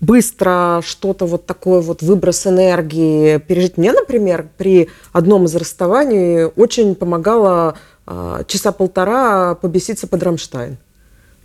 быстро 0.00 0.80
что-то 0.84 1.26
вот 1.26 1.46
такое 1.46 1.80
вот 1.80 2.02
выброс 2.02 2.46
энергии 2.46 3.38
пережить. 3.38 3.78
Мне, 3.78 3.92
например, 3.92 4.48
при 4.56 4.88
одном 5.12 5.44
из 5.44 5.54
расставаний 5.54 6.44
очень 6.44 6.94
помогало 6.94 7.76
э, 8.06 8.42
часа 8.46 8.72
полтора 8.72 9.54
побеситься 9.54 10.06
под 10.06 10.22
Рамштайн. 10.22 10.76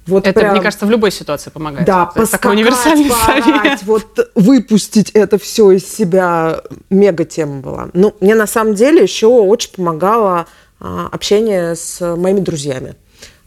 Вот 0.06 0.28
это, 0.28 0.38
прям, 0.38 0.52
мне 0.52 0.62
кажется, 0.62 0.86
в 0.86 0.90
любой 0.90 1.12
ситуации 1.12 1.50
помогает. 1.50 1.88
Да, 1.88 2.04
это 2.04 2.22
поскакать, 2.22 2.42
такой 2.42 2.56
универсальный 2.56 3.10
поорать, 3.26 3.44
совет. 3.44 3.84
вот 3.84 4.32
выпустить 4.36 5.12
это 5.12 5.38
все 5.38 5.72
из 5.72 5.88
себя 5.88 6.62
мега 6.90 7.24
тема 7.24 7.62
была. 7.62 7.90
Ну, 7.94 8.14
мне 8.20 8.36
на 8.36 8.48
самом 8.48 8.76
деле 8.76 9.04
еще 9.04 9.28
очень 9.28 9.72
помогало 9.72 10.48
а, 10.80 11.08
общение 11.10 11.76
с 11.76 12.16
моими 12.18 12.42
друзьями 12.42 12.96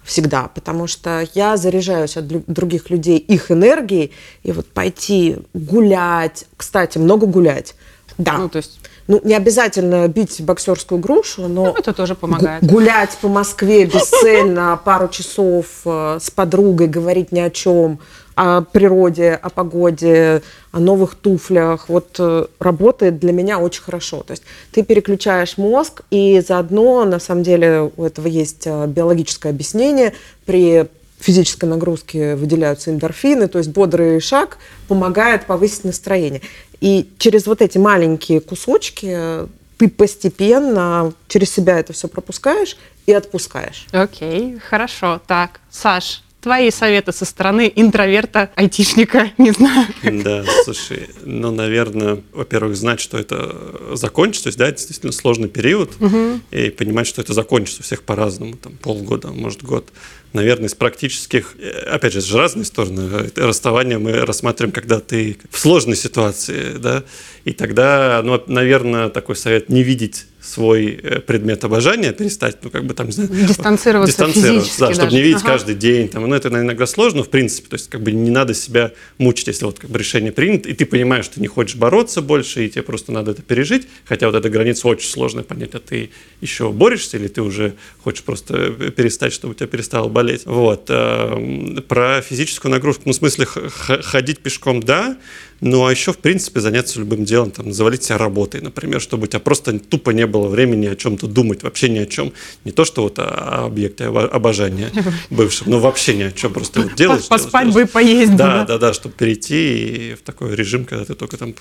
всегда, 0.06 0.48
потому 0.54 0.86
что 0.86 1.26
я 1.34 1.56
заряжаюсь 1.56 2.16
от 2.16 2.26
других 2.28 2.88
людей 2.90 3.18
их 3.18 3.50
энергией, 3.50 4.12
и 4.44 4.52
вот 4.52 4.66
пойти 4.66 5.38
гулять, 5.52 6.46
кстати, 6.56 6.98
много 6.98 7.26
гулять, 7.26 7.74
да. 8.16 8.38
Ну, 8.38 8.48
то 8.48 8.58
есть... 8.58 8.80
Ну, 9.08 9.20
не 9.22 9.34
обязательно 9.34 10.08
бить 10.08 10.40
боксерскую 10.40 11.00
грушу, 11.00 11.42
но... 11.46 11.66
Ну, 11.66 11.74
это 11.76 11.92
тоже 11.92 12.16
помогает. 12.16 12.64
Гулять 12.64 13.16
по 13.20 13.28
Москве 13.28 13.84
бесцельно 13.84 14.80
пару 14.84 15.06
часов 15.06 15.66
э, 15.84 16.18
с 16.20 16.28
подругой, 16.30 16.88
говорить 16.88 17.30
ни 17.30 17.38
о 17.38 17.50
чем, 17.50 18.00
о 18.36 18.60
природе, 18.60 19.32
о 19.32 19.48
погоде, 19.48 20.42
о 20.70 20.78
новых 20.78 21.14
туфлях, 21.14 21.88
вот 21.88 22.16
э, 22.18 22.46
работает 22.60 23.18
для 23.18 23.32
меня 23.32 23.58
очень 23.58 23.82
хорошо. 23.82 24.22
То 24.22 24.32
есть 24.32 24.42
ты 24.72 24.82
переключаешь 24.82 25.56
мозг, 25.56 26.02
и 26.10 26.42
заодно, 26.46 27.06
на 27.06 27.18
самом 27.18 27.42
деле, 27.42 27.90
у 27.96 28.04
этого 28.04 28.28
есть 28.28 28.66
э, 28.66 28.86
биологическое 28.86 29.52
объяснение. 29.52 30.12
При 30.44 30.86
физической 31.18 31.64
нагрузке 31.64 32.36
выделяются 32.36 32.90
эндорфины, 32.90 33.48
то 33.48 33.56
есть 33.56 33.70
бодрый 33.70 34.20
шаг 34.20 34.58
помогает 34.86 35.46
повысить 35.46 35.84
настроение. 35.84 36.42
И 36.82 37.08
через 37.16 37.46
вот 37.46 37.62
эти 37.62 37.78
маленькие 37.78 38.40
кусочки 38.40 39.48
ты 39.78 39.88
постепенно 39.88 41.14
через 41.26 41.50
себя 41.50 41.78
это 41.78 41.94
все 41.94 42.08
пропускаешь 42.08 42.76
и 43.06 43.14
отпускаешь. 43.14 43.86
Окей, 43.92 44.58
хорошо. 44.58 45.22
Так, 45.26 45.60
Саш, 45.70 46.22
твои 46.46 46.70
советы 46.70 47.10
со 47.10 47.24
стороны 47.24 47.72
интроверта, 47.74 48.50
айтишника, 48.54 49.32
не 49.38 49.50
знаю. 49.50 49.88
Да, 50.04 50.44
слушай, 50.62 51.08
ну, 51.24 51.50
наверное, 51.50 52.22
во-первых, 52.32 52.76
знать, 52.76 53.00
что 53.00 53.18
это 53.18 53.96
закончится, 53.96 54.44
то 54.44 54.48
есть, 54.50 54.58
да, 54.58 54.70
действительно 54.70 55.10
сложный 55.10 55.48
период, 55.48 55.90
угу. 55.98 56.38
и 56.52 56.70
понимать, 56.70 57.08
что 57.08 57.20
это 57.20 57.32
закончится 57.32 57.80
у 57.80 57.82
всех 57.82 58.04
по-разному, 58.04 58.56
там, 58.56 58.76
полгода, 58.76 59.32
может, 59.32 59.64
год 59.64 59.90
наверное, 60.32 60.68
из 60.68 60.74
практических, 60.74 61.56
э, 61.58 61.70
опять 61.90 62.12
же, 62.12 62.20
же 62.20 62.36
разные 62.36 62.64
стороны. 62.64 63.30
Расставание 63.34 63.98
мы 63.98 64.12
рассматриваем, 64.12 64.72
когда 64.72 65.00
ты 65.00 65.38
в 65.50 65.58
сложной 65.58 65.96
ситуации, 65.96 66.76
да, 66.78 67.02
и 67.44 67.52
тогда, 67.52 68.20
ну, 68.22 68.40
наверное, 68.46 69.08
такой 69.08 69.34
совет 69.34 69.68
не 69.68 69.82
видеть 69.82 70.26
свой 70.46 70.98
э, 71.02 71.20
предмет 71.20 71.64
обожания, 71.64 72.12
перестать, 72.12 72.58
ну, 72.62 72.70
как 72.70 72.84
бы 72.84 72.94
там, 72.94 73.06
не 73.06 73.12
знаю... 73.12 73.30
Дистанцироваться, 73.30 74.26
дистанцироваться 74.26 74.80
да, 74.80 74.92
чтобы 74.92 75.06
даже. 75.06 75.16
не 75.16 75.22
видеть 75.22 75.42
ага. 75.42 75.52
каждый 75.52 75.74
день. 75.74 76.08
Там, 76.08 76.28
ну, 76.28 76.34
это 76.34 76.48
иногда 76.48 76.86
сложно, 76.86 77.22
в 77.22 77.30
принципе, 77.30 77.68
то 77.68 77.74
есть, 77.74 77.90
как 77.90 78.02
бы 78.02 78.12
не 78.12 78.30
надо 78.30 78.54
себя 78.54 78.92
мучить, 79.18 79.48
если 79.48 79.64
вот 79.64 79.78
как 79.78 79.90
бы 79.90 79.98
решение 79.98 80.32
принято, 80.32 80.68
и 80.68 80.74
ты 80.74 80.86
понимаешь, 80.86 81.24
что 81.24 81.34
ты 81.34 81.40
не 81.40 81.48
хочешь 81.48 81.76
бороться 81.76 82.22
больше, 82.22 82.64
и 82.64 82.68
тебе 82.68 82.82
просто 82.82 83.12
надо 83.12 83.32
это 83.32 83.42
пережить, 83.42 83.88
хотя 84.04 84.26
вот 84.26 84.36
эта 84.36 84.48
граница 84.48 84.86
очень 84.88 85.08
сложная 85.08 85.42
понять, 85.42 85.74
а 85.74 85.80
ты 85.80 86.10
еще 86.40 86.70
борешься, 86.70 87.16
или 87.16 87.28
ты 87.28 87.42
уже 87.42 87.74
хочешь 88.02 88.22
просто 88.22 88.70
перестать, 88.70 89.32
чтобы 89.32 89.52
у 89.52 89.54
тебя 89.54 89.66
перестало 89.66 90.08
болеть. 90.08 90.46
Вот. 90.46 90.86
Эм, 90.88 91.82
про 91.88 92.22
физическую 92.22 92.70
нагрузку, 92.70 93.02
ну, 93.06 93.12
в 93.12 93.16
смысле, 93.16 93.46
ходить 93.46 94.40
пешком, 94.40 94.80
да, 94.80 95.16
ну, 95.60 95.86
а 95.86 95.90
еще, 95.90 96.12
в 96.12 96.18
принципе, 96.18 96.60
заняться 96.60 96.98
любым 96.98 97.24
делом, 97.24 97.50
там, 97.50 97.72
завалить 97.72 98.04
себя 98.04 98.18
работой, 98.18 98.60
например, 98.60 99.00
чтобы 99.00 99.24
у 99.24 99.26
тебя 99.26 99.40
просто 99.40 99.78
тупо 99.78 100.10
не 100.10 100.26
было 100.26 100.48
времени 100.48 100.86
о 100.86 100.96
чем-то 100.96 101.26
думать, 101.26 101.62
вообще 101.62 101.88
ни 101.88 101.98
о 101.98 102.06
чем. 102.06 102.32
Не 102.64 102.72
то, 102.72 102.84
что 102.84 103.02
вот 103.02 103.18
о 103.18 103.66
объекте 103.66 104.06
обожания 104.06 104.90
бывшем, 105.30 105.70
но 105.70 105.78
вообще 105.78 106.14
ни 106.14 106.22
о 106.22 106.32
чем, 106.32 106.52
просто 106.52 106.82
вот 106.82 106.94
делаешь. 106.94 107.26
Поспать 107.28 107.72
бы 107.72 107.82
и 107.82 107.84
поесть. 107.84 108.36
Да, 108.36 108.64
да, 108.64 108.78
да, 108.78 108.92
чтобы 108.92 109.14
перейти 109.14 110.14
в 110.20 110.22
такой 110.22 110.54
режим, 110.54 110.84
когда 110.84 111.04
ты 111.04 111.14
только 111.14 111.36
там 111.36 111.54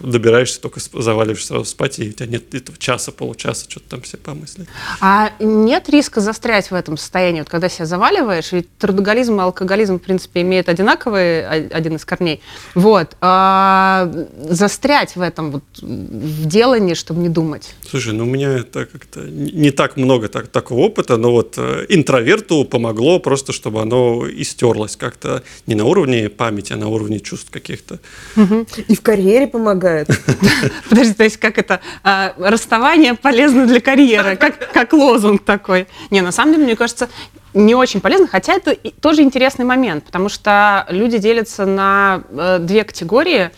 добираешься, 0.00 0.60
только 0.60 0.80
заваливаешься 0.80 1.48
сразу 1.48 1.64
спать, 1.66 1.98
и 1.98 2.08
у 2.08 2.12
тебя 2.12 2.26
нет 2.26 2.54
этого 2.54 2.78
часа, 2.78 3.12
получаса, 3.12 3.66
что-то 3.68 3.90
там 3.90 4.02
все 4.02 4.16
помыслить. 4.16 4.68
А 5.00 5.32
нет 5.40 5.88
риска 5.88 6.20
застрять 6.20 6.70
в 6.70 6.74
этом 6.74 6.96
состоянии, 6.96 7.40
вот 7.40 7.48
когда 7.48 7.68
себя 7.68 7.86
заваливаешь, 7.86 8.52
ведь 8.52 8.68
трудоголизм 8.78 9.40
и 9.40 9.42
алкоголизм, 9.42 9.98
в 9.98 10.02
принципе, 10.02 10.40
имеют 10.42 10.68
одинаковый, 10.68 11.46
один 11.46 11.96
из 11.96 12.04
корней. 12.04 12.40
Вот. 12.74 13.16
А 13.20 13.41
а, 13.44 14.08
застрять 14.48 15.16
в 15.16 15.20
этом 15.20 15.50
вот 15.50 15.64
в 15.80 16.46
делании, 16.46 16.94
чтобы 16.94 17.22
не 17.22 17.28
думать? 17.28 17.74
Слушай, 17.90 18.12
ну 18.12 18.22
у 18.22 18.26
меня 18.26 18.52
это 18.58 18.86
как-то 18.86 19.20
не 19.20 19.72
так 19.72 19.96
много 19.96 20.28
так, 20.28 20.46
такого 20.46 20.80
опыта, 20.80 21.16
но 21.16 21.32
вот 21.32 21.54
э, 21.56 21.86
интроверту 21.88 22.64
помогло 22.64 23.18
просто, 23.18 23.52
чтобы 23.52 23.82
оно 23.82 24.28
истерлось 24.28 24.94
как-то 24.94 25.42
не 25.66 25.74
на 25.74 25.84
уровне 25.84 26.28
памяти, 26.28 26.72
а 26.74 26.76
на 26.76 26.86
уровне 26.88 27.18
чувств 27.18 27.50
каких-то. 27.50 27.98
И 28.86 28.94
в 28.94 29.00
карьере 29.00 29.48
помогает. 29.48 30.08
Подожди, 30.88 31.14
то 31.14 31.24
есть 31.24 31.38
как 31.38 31.58
это? 31.58 31.80
А, 32.04 32.34
расставание 32.38 33.14
полезно 33.14 33.66
для 33.66 33.80
карьеры, 33.80 34.36
как 34.36 34.92
лозунг 34.92 35.44
такой. 35.44 35.88
Не, 36.10 36.20
на 36.20 36.30
самом 36.30 36.52
деле, 36.52 36.64
мне 36.64 36.76
кажется, 36.76 37.08
не 37.54 37.74
очень 37.74 38.00
полезно, 38.00 38.26
хотя 38.26 38.54
это 38.54 38.76
тоже 39.00 39.22
интересный 39.22 39.64
момент, 39.64 40.04
потому 40.04 40.28
что 40.28 40.84
люди 40.88 41.18
делятся 41.18 41.66
на 41.66 42.24
э, 42.30 42.58
две 42.60 42.84
категории. 42.84 43.50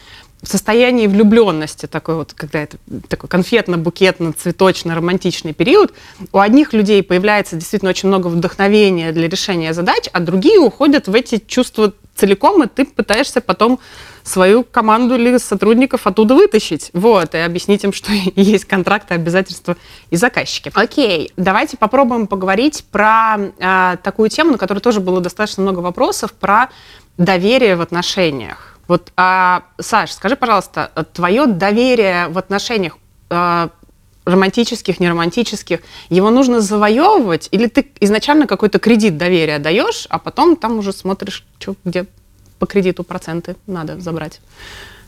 В 0.43 0.49
состоянии 0.49 1.07
влюбленности, 1.07 1.87
такой 1.87 2.17
вот, 2.17 2.35
когда 2.35 2.61
это 2.61 2.77
такой 3.09 3.31
конфетно-букетно-цветочно-романтичный 3.31 5.55
период, 5.55 5.95
у 6.33 6.39
одних 6.39 6.75
людей 6.75 7.03
появляется 7.03 7.57
действительно 7.57 7.89
очень 7.89 8.11
много 8.11 8.27
вдохновения 8.27 9.13
для 9.13 9.27
решения 9.27 9.73
задач, 9.73 10.05
а 10.13 10.21
другие 10.21 10.59
уходят 10.59 11.09
в 11.09 11.15
эти 11.15 11.39
чувства 11.39 11.95
целиком, 12.15 12.63
и 12.63 12.67
ты 12.67 12.85
пытаешься 12.85 13.41
потом 13.41 13.81
свою 14.23 14.65
команду 14.65 15.17
или 15.17 15.37
сотрудников 15.37 16.07
оттуда 16.07 16.35
вытащить. 16.35 16.91
Вот, 16.95 17.35
и 17.35 17.39
объяснить 17.39 17.85
им, 17.85 17.93
что 17.93 18.13
есть 18.37 18.65
контракты, 18.65 19.15
обязательства 19.15 19.77
и 20.11 20.17
заказчики. 20.17 20.71
Окей, 20.75 21.33
давайте 21.37 21.77
попробуем 21.77 22.27
поговорить 22.27 22.85
про 22.91 23.37
э, 23.39 23.97
такую 24.03 24.31
тему, 24.31 24.53
на 24.53 24.59
которую 24.59 24.81
тоже 24.81 25.01
было 25.01 25.21
достаточно 25.21 25.63
много 25.63 25.81
вопросов, 25.81 26.33
про 26.33 26.71
доверие 27.19 27.77
в 27.77 27.81
отношениях. 27.81 28.79
Вот, 28.87 29.13
а, 29.17 29.63
Саш, 29.81 30.13
скажи, 30.13 30.37
пожалуйста, 30.37 30.91
твое 31.13 31.47
доверие 31.47 32.29
в 32.29 32.39
отношениях 32.39 32.99
э, 33.31 33.69
романтических, 34.25 35.01
неромантических, 35.01 35.81
его 36.09 36.31
нужно 36.31 36.61
завоевывать, 36.61 37.49
или 37.51 37.67
ты 37.67 37.87
изначально 38.01 38.47
какой-то 38.47 38.79
кредит 38.79 39.19
доверия 39.19 39.59
даешь, 39.59 40.07
а 40.09 40.19
потом 40.19 40.57
там 40.57 40.79
уже 40.79 40.93
смотришь, 40.93 41.45
что, 41.59 41.77
где 41.85 42.07
по 42.59 42.67
кредиту 42.67 43.05
проценты 43.05 43.57
надо 43.67 44.01
забрать? 44.01 44.41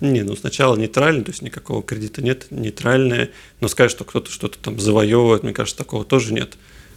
Не, 0.00 0.22
ну 0.22 0.36
сначала 0.36 0.76
нейтрально, 0.76 1.24
то 1.24 1.30
есть 1.30 1.40
никакого 1.40 1.82
кредита 1.82 2.22
нет, 2.22 2.46
нейтральное, 2.50 3.30
но 3.60 3.68
сказать, 3.68 3.90
что 3.90 4.04
кто-то 4.04 4.30
что-то 4.30 4.58
там 4.58 4.78
завоевывает, 4.78 5.42
мне 5.42 5.54
кажется, 5.54 5.78
такого 5.78 6.04
тоже 6.04 6.34
нет. 6.34 6.54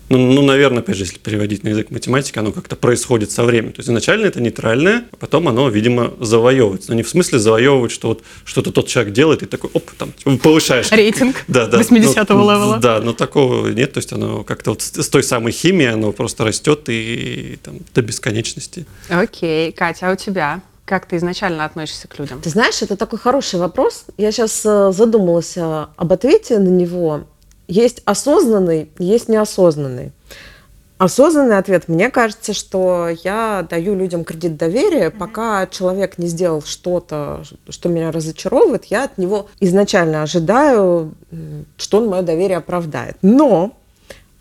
Ну, 0.10 0.18
ну, 0.18 0.42
наверное, 0.42 0.80
опять 0.80 0.98
же, 0.98 1.04
если 1.04 1.18
переводить 1.18 1.64
на 1.64 1.70
язык 1.70 1.92
математики, 1.92 2.38
оно 2.40 2.52
как-то 2.52 2.76
происходит 2.76 3.32
со 3.32 3.44
временем. 3.44 3.74
То 3.74 3.80
есть 3.80 3.90
изначально 3.90 4.26
это 4.26 4.42
нейтральное, 4.42 5.06
а 5.12 5.16
потом 5.16 5.48
оно, 5.48 5.70
видимо, 5.70 6.14
завоевывается. 6.20 6.90
Но 6.90 6.96
не 6.96 7.04
в 7.04 7.10
смысле 7.10 7.40
завоевывать, 7.40 7.92
что 7.92 8.10
вот 8.10 8.24
что-то 8.44 8.72
тот 8.72 8.88
человек 8.88 9.14
делает, 9.14 9.44
и 9.44 9.46
такой, 9.46 9.70
оп, 9.74 9.92
там, 9.92 10.12
повышаешь. 10.40 10.92
Рейтинг 10.92 11.38
да, 11.48 11.68
да, 11.68 11.80
80-го 11.80 12.34
ну, 12.34 12.52
левела. 12.52 12.78
Да, 12.80 13.00
но 13.02 13.14
такого 13.14 13.68
нет. 13.68 13.94
То 13.94 14.00
есть 14.00 14.12
оно 14.12 14.44
как-то 14.44 14.72
вот 14.72 14.82
с 14.82 15.10
той 15.10 15.24
самой 15.24 15.52
химией, 15.52 15.92
оно 15.92 16.12
просто 16.12 16.44
растет 16.44 16.90
и, 16.90 17.54
и 17.54 17.56
там, 17.58 17.78
до 17.94 18.02
бесконечности. 18.02 18.86
Окей. 19.10 19.72
Катя, 19.72 20.10
а 20.10 20.14
у 20.14 20.16
тебя? 20.16 20.62
Как 20.86 21.06
ты 21.06 21.18
изначально 21.18 21.66
относишься 21.66 22.08
к 22.08 22.18
людям? 22.18 22.42
Ты 22.42 22.50
знаешь, 22.50 22.82
это 22.82 22.98
такой 22.98 23.20
хороший 23.20 23.60
вопрос. 23.60 24.06
Я 24.18 24.32
сейчас 24.32 24.66
э, 24.66 24.92
задумалась 24.92 25.56
э, 25.56 25.86
об 25.96 26.14
ответе 26.14 26.58
на 26.58 26.70
него. 26.70 27.26
Есть 27.70 28.02
осознанный, 28.06 28.90
есть 28.98 29.30
неосознанный. 29.30 30.12
Осознанный 30.98 31.60
ответ. 31.60 31.88
Мне 31.88 32.10
кажется, 32.10 32.54
что 32.54 33.10
я 33.24 33.66
даю 33.70 33.96
людям 33.96 34.24
кредит 34.24 34.58
доверия, 34.58 35.12
пока 35.12 35.68
человек 35.68 36.18
не 36.18 36.26
сделал 36.26 36.64
что-то, 36.64 37.44
что 37.70 37.88
меня 37.88 38.12
разочаровывает, 38.12 38.86
я 38.86 39.04
от 39.04 39.20
него 39.20 39.50
изначально 39.60 40.24
ожидаю, 40.24 41.14
что 41.78 42.00
он 42.00 42.08
мое 42.08 42.24
доверие 42.24 42.58
оправдает. 42.58 43.18
Но 43.22 43.78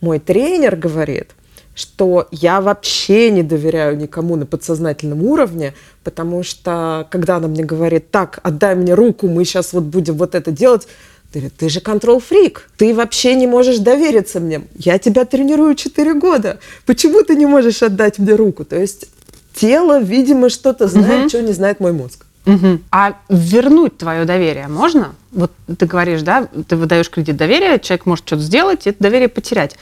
мой 0.00 0.20
тренер 0.20 0.76
говорит, 0.76 1.32
что 1.74 2.28
я 2.30 2.62
вообще 2.62 3.30
не 3.30 3.42
доверяю 3.42 3.96
никому 3.98 4.36
на 4.36 4.46
подсознательном 4.46 5.22
уровне, 5.22 5.74
потому 6.02 6.42
что 6.42 7.06
когда 7.10 7.36
она 7.36 7.46
мне 7.46 7.62
говорит, 7.62 8.10
так, 8.10 8.40
отдай 8.42 8.74
мне 8.74 8.94
руку, 8.94 9.28
мы 9.28 9.44
сейчас 9.44 9.74
вот 9.74 9.84
будем 9.84 10.16
вот 10.16 10.34
это 10.34 10.50
делать, 10.50 10.88
ты, 11.32 11.50
ты 11.50 11.68
же 11.68 11.80
контрол-фрик, 11.80 12.70
ты 12.76 12.94
вообще 12.94 13.34
не 13.34 13.46
можешь 13.46 13.78
довериться 13.78 14.40
мне. 14.40 14.62
Я 14.76 14.98
тебя 14.98 15.24
тренирую 15.24 15.74
4 15.74 16.14
года. 16.14 16.58
Почему 16.86 17.22
ты 17.22 17.36
не 17.36 17.46
можешь 17.46 17.82
отдать 17.82 18.18
мне 18.18 18.34
руку? 18.34 18.64
То 18.64 18.76
есть 18.76 19.06
тело, 19.54 20.00
видимо, 20.00 20.48
что-то 20.48 20.88
знает, 20.88 21.22
угу. 21.22 21.30
чего 21.30 21.42
не 21.42 21.52
знает 21.52 21.80
мой 21.80 21.92
мозг. 21.92 22.24
Мгм. 22.46 22.82
А 22.90 23.16
вернуть 23.28 23.98
твое 23.98 24.24
доверие 24.24 24.68
можно? 24.68 25.14
Вот 25.32 25.52
ты 25.78 25.84
говоришь, 25.84 26.22
да, 26.22 26.48
ты 26.66 26.76
выдаешь 26.76 27.10
кредит 27.10 27.36
доверия, 27.36 27.78
человек 27.78 28.06
может 28.06 28.26
что-то 28.26 28.42
сделать, 28.42 28.86
и 28.86 28.90
это 28.90 29.02
доверие 29.02 29.28
потерять. 29.28 29.76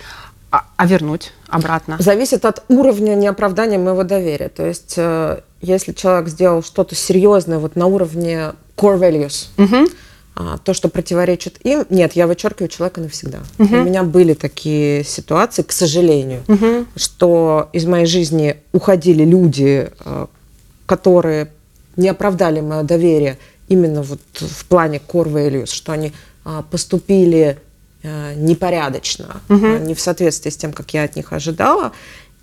А, 0.51 0.65
а 0.77 0.87
вернуть 0.87 1.33
обратно? 1.49 1.97
Зависит 2.01 2.45
от 2.45 2.65
уровня 2.69 3.15
неоправдания 3.15 3.79
моего 3.79 4.03
доверия. 4.03 4.49
То 4.49 4.67
есть, 4.67 4.95
э, 4.97 5.41
если 5.61 5.93
человек 5.93 6.29
сделал 6.29 6.65
что-то 6.65 6.95
серьезное 6.95 7.59
вот 7.59 7.77
на 7.77 7.87
уровне 7.87 8.53
core 8.77 8.99
values, 8.99 9.47
Мгм. 9.57 9.87
А, 10.39 10.59
то, 10.59 10.75
что 10.75 10.89
противоречит 10.91 11.57
им, 11.65 11.87
нет, 11.89 12.13
я 12.15 12.27
вычеркиваю 12.27 12.69
человека 12.69 13.01
навсегда. 13.01 13.39
У 13.59 13.65
меня 13.65 14.03
были 14.03 14.35
такие 14.35 15.03
ситуации, 15.03 15.63
к 15.63 15.73
сожалению, 15.73 16.43
Мгм. 16.47 16.87
что 16.95 17.71
из 17.73 17.87
моей 17.87 18.05
жизни 18.07 18.57
уходили 18.73 19.25
люди, 19.25 19.91
э, 20.05 20.27
которые 20.85 21.49
не 21.97 22.09
оправдали 22.11 22.61
мое 22.61 22.83
доверие 22.83 23.39
именно 23.69 24.03
вот 24.03 24.21
в 24.35 24.67
плане 24.67 25.01
core 25.09 25.33
values, 25.33 25.73
что 25.73 25.93
они 25.93 26.13
а, 26.45 26.63
поступили 26.63 27.59
э, 28.03 28.35
непорядочно, 28.37 29.41
э, 29.49 29.79
не 29.79 29.95
в 29.95 30.01
соответствии 30.01 30.51
с 30.51 30.57
тем, 30.57 30.73
как 30.73 30.93
я 30.95 31.03
от 31.05 31.17
них 31.17 31.33
ожидала. 31.33 31.93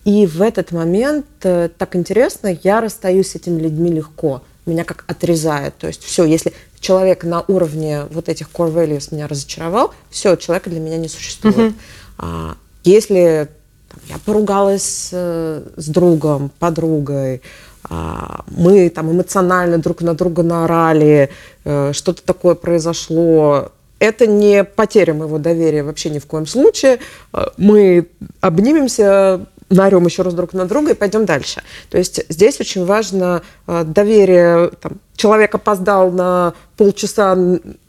И 0.04 0.26
в 0.28 0.42
этот 0.42 0.72
момент, 0.74 1.26
э, 1.44 1.70
так 1.78 1.96
интересно, 1.96 2.58
я 2.64 2.82
расстаюсь 2.82 3.30
с 3.30 3.36
этими 3.36 3.62
людьми 3.62 3.90
легко. 3.92 4.42
Меня 4.66 4.84
как 4.84 5.04
отрезает. 5.08 5.78
То 5.78 5.88
есть 5.88 6.04
все, 6.04 6.26
если 6.26 6.54
человек 6.80 7.24
на 7.24 7.42
уровне 7.48 8.04
вот 8.12 8.30
этих 8.30 8.50
core 8.50 8.74
values 8.74 9.14
меня 9.14 9.28
разочаровал, 9.28 9.94
все, 10.10 10.36
человека 10.36 10.70
для 10.70 10.80
меня 10.80 10.98
не 10.98 11.08
существует. 11.08 11.74
А, 12.18 12.56
если 12.84 13.50
там, 13.90 14.00
я 14.10 14.18
поругалась 14.26 15.10
э, 15.12 15.64
с 15.76 15.88
другом, 15.88 16.52
подругой, 16.60 17.42
а, 17.90 18.44
мы 18.48 18.90
там 18.90 19.12
эмоционально 19.12 19.78
друг 19.78 20.02
на 20.02 20.14
друга 20.14 20.44
наорали, 20.44 21.30
э, 21.66 21.92
что-то 21.94 22.24
такое 22.24 22.56
произошло. 22.56 23.72
Это 24.00 24.28
не 24.28 24.64
потеря 24.64 25.14
моего 25.14 25.38
доверия 25.38 25.84
вообще 25.84 26.10
ни 26.10 26.20
в 26.20 26.26
коем 26.26 26.46
случае. 26.46 27.00
Э, 27.34 27.46
Мы 27.58 28.08
обнимемся, 28.42 29.46
наорем 29.74 30.06
еще 30.06 30.22
раз 30.22 30.34
друг 30.34 30.54
на 30.54 30.66
друга 30.66 30.92
и 30.92 30.94
пойдем 30.96 31.26
дальше. 31.26 31.62
То 31.90 31.98
есть 31.98 32.22
здесь 32.30 32.60
очень 32.60 32.86
важно 32.86 33.42
э, 33.68 33.84
доверие. 33.86 34.70
Там, 34.82 34.94
человек 35.16 35.56
опоздал 35.56 36.12
на 36.12 36.54
полчаса 36.78 37.36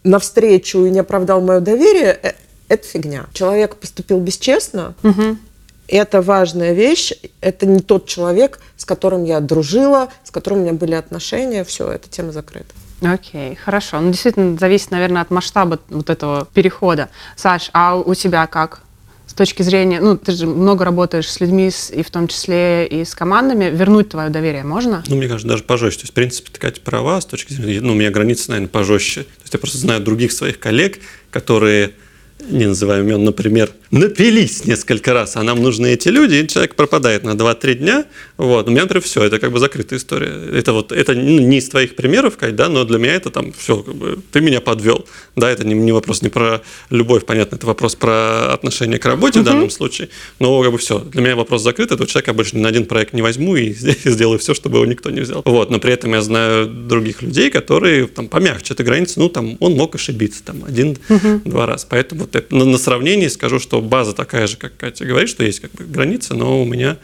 на 0.03 0.19
встречу 0.19 0.85
и 0.85 0.89
не 0.89 0.99
оправдал 0.99 1.41
мое 1.41 1.59
доверие. 1.59 2.17
э, 2.21 2.33
Это 2.67 2.87
фигня. 2.87 3.25
Человек 3.33 3.75
поступил 3.75 4.19
бесчестно, 4.19 4.95
Мгм. 5.03 5.39
это 5.87 6.21
важная 6.21 6.73
вещь. 6.73 7.13
Это 7.41 7.65
не 7.67 7.79
тот 7.79 8.07
человек, 8.07 8.59
с 8.77 8.85
которым 8.85 9.23
я 9.23 9.39
дружила, 9.39 10.09
с 10.23 10.31
которым 10.31 10.59
у 10.59 10.61
меня 10.63 10.73
были 10.73 10.95
отношения. 10.95 11.63
Все, 11.63 11.91
эта 11.91 12.09
тема 12.09 12.31
закрыта. 12.31 12.73
Окей, 13.01 13.55
хорошо. 13.55 13.99
Ну, 13.99 14.11
действительно, 14.11 14.57
зависит, 14.57 14.89
наверное, 14.89 15.21
от 15.21 15.29
масштаба 15.29 15.79
вот 15.89 16.09
этого 16.09 16.47
перехода. 16.53 17.09
Саш, 17.35 17.69
а 17.73 17.97
у 17.97 18.15
тебя 18.15 18.47
как? 18.47 18.81
С 19.27 19.33
точки 19.33 19.63
зрения, 19.63 19.99
ну, 19.99 20.15
ты 20.17 20.31
же 20.33 20.45
много 20.45 20.85
работаешь 20.85 21.29
с 21.29 21.39
людьми, 21.39 21.69
с- 21.71 21.89
и 21.91 22.03
в 22.03 22.09
том 22.11 22.27
числе 22.27 22.85
и 22.87 23.03
с 23.03 23.15
командами. 23.15 23.65
Вернуть 23.75 24.09
твое 24.09 24.29
доверие 24.29 24.63
можно? 24.63 25.03
Ну, 25.07 25.15
мне 25.15 25.27
кажется, 25.27 25.47
даже 25.47 25.63
пожестче. 25.63 25.99
То 25.99 26.03
есть, 26.03 26.11
в 26.11 26.15
принципе, 26.15 26.51
ты, 26.51 26.59
Катя, 26.59 26.79
права 26.81 27.19
с 27.19 27.25
точки 27.25 27.53
зрения... 27.53 27.81
Ну, 27.81 27.93
у 27.93 27.95
меня 27.95 28.11
границы, 28.11 28.49
наверное, 28.51 28.69
пожестче. 28.69 29.23
То 29.23 29.41
есть, 29.41 29.53
я 29.53 29.59
просто 29.59 29.77
знаю 29.79 30.01
других 30.01 30.31
своих 30.31 30.59
коллег, 30.59 30.99
которые, 31.31 31.91
не 32.39 32.65
называя 32.65 33.01
имен, 33.01 33.23
например, 33.23 33.71
напились 33.91 34.65
несколько 34.65 35.13
раз, 35.13 35.35
а 35.35 35.43
нам 35.43 35.61
нужны 35.61 35.93
эти 35.93 36.09
люди, 36.09 36.35
и 36.35 36.47
человек 36.47 36.75
пропадает 36.75 37.23
на 37.23 37.31
2-3 37.31 37.73
дня. 37.75 38.05
Вот. 38.37 38.67
У 38.67 38.71
меня, 38.71 38.83
например, 38.83 39.03
все, 39.03 39.23
это 39.23 39.39
как 39.39 39.51
бы 39.51 39.59
закрытая 39.59 39.99
история. 39.99 40.33
Это 40.53 40.73
вот, 40.73 40.91
это 40.91 41.13
ну, 41.13 41.39
не 41.39 41.57
из 41.57 41.69
твоих 41.69 41.95
примеров, 41.95 42.37
Кать, 42.37 42.55
да, 42.55 42.67
но 42.69 42.83
для 42.83 42.97
меня 42.97 43.15
это 43.15 43.29
там 43.31 43.53
все, 43.53 43.77
как 43.77 43.95
бы, 43.95 44.19
ты 44.31 44.41
меня 44.41 44.61
подвел. 44.61 45.05
Да, 45.35 45.49
это 45.49 45.65
не, 45.65 45.73
не 45.73 45.91
вопрос 45.91 46.21
не 46.21 46.29
про 46.29 46.61
любовь, 46.89 47.25
понятно, 47.25 47.55
это 47.55 47.65
вопрос 47.65 47.95
про 47.95 48.53
отношение 48.53 48.99
к 48.99 49.05
работе 49.05 49.39
в 49.39 49.43
данном 49.43 49.69
случае. 49.69 50.09
Но 50.39 50.61
как 50.61 50.71
бы 50.71 50.77
все, 50.77 50.99
для 50.99 51.21
меня 51.21 51.35
вопрос 51.35 51.61
закрыт, 51.61 51.91
этого 51.91 52.07
человека 52.07 52.31
я 52.31 52.35
больше 52.35 52.57
ни 52.57 52.61
на 52.61 52.69
один 52.69 52.85
проект 52.85 53.13
не 53.13 53.21
возьму 53.21 53.55
и 53.55 53.73
сделаю 54.05 54.39
все, 54.39 54.53
чтобы 54.53 54.77
его 54.77 54.85
никто 54.85 55.09
не 55.09 55.21
взял. 55.21 55.41
Вот, 55.45 55.69
но 55.69 55.79
при 55.79 55.93
этом 55.93 56.13
я 56.13 56.21
знаю 56.21 56.67
других 56.67 57.21
людей, 57.21 57.49
которые 57.49 58.07
там 58.07 58.27
помягче 58.27 58.73
этой 58.73 58.85
границы, 58.85 59.19
ну 59.19 59.29
там 59.29 59.55
он 59.59 59.73
мог 59.73 59.95
ошибиться 59.95 60.43
там 60.43 60.65
один-два 60.65 61.65
раза. 61.65 61.87
Поэтому 61.89 62.24
вот 62.25 62.35
это- 62.35 62.55
на, 62.55 62.65
на 62.65 62.77
сравнении 62.77 63.27
скажу, 63.27 63.59
что 63.59 63.81
база 63.81 64.13
такая 64.13 64.47
же, 64.47 64.57
как 64.57 64.75
Катя 64.77 65.05
говорит, 65.05 65.29
что 65.29 65.43
есть 65.43 65.59
как 65.59 65.71
бы 65.71 65.85
границы, 65.85 66.33
но 66.33 66.61
у 66.61 66.65
меня 66.65 66.97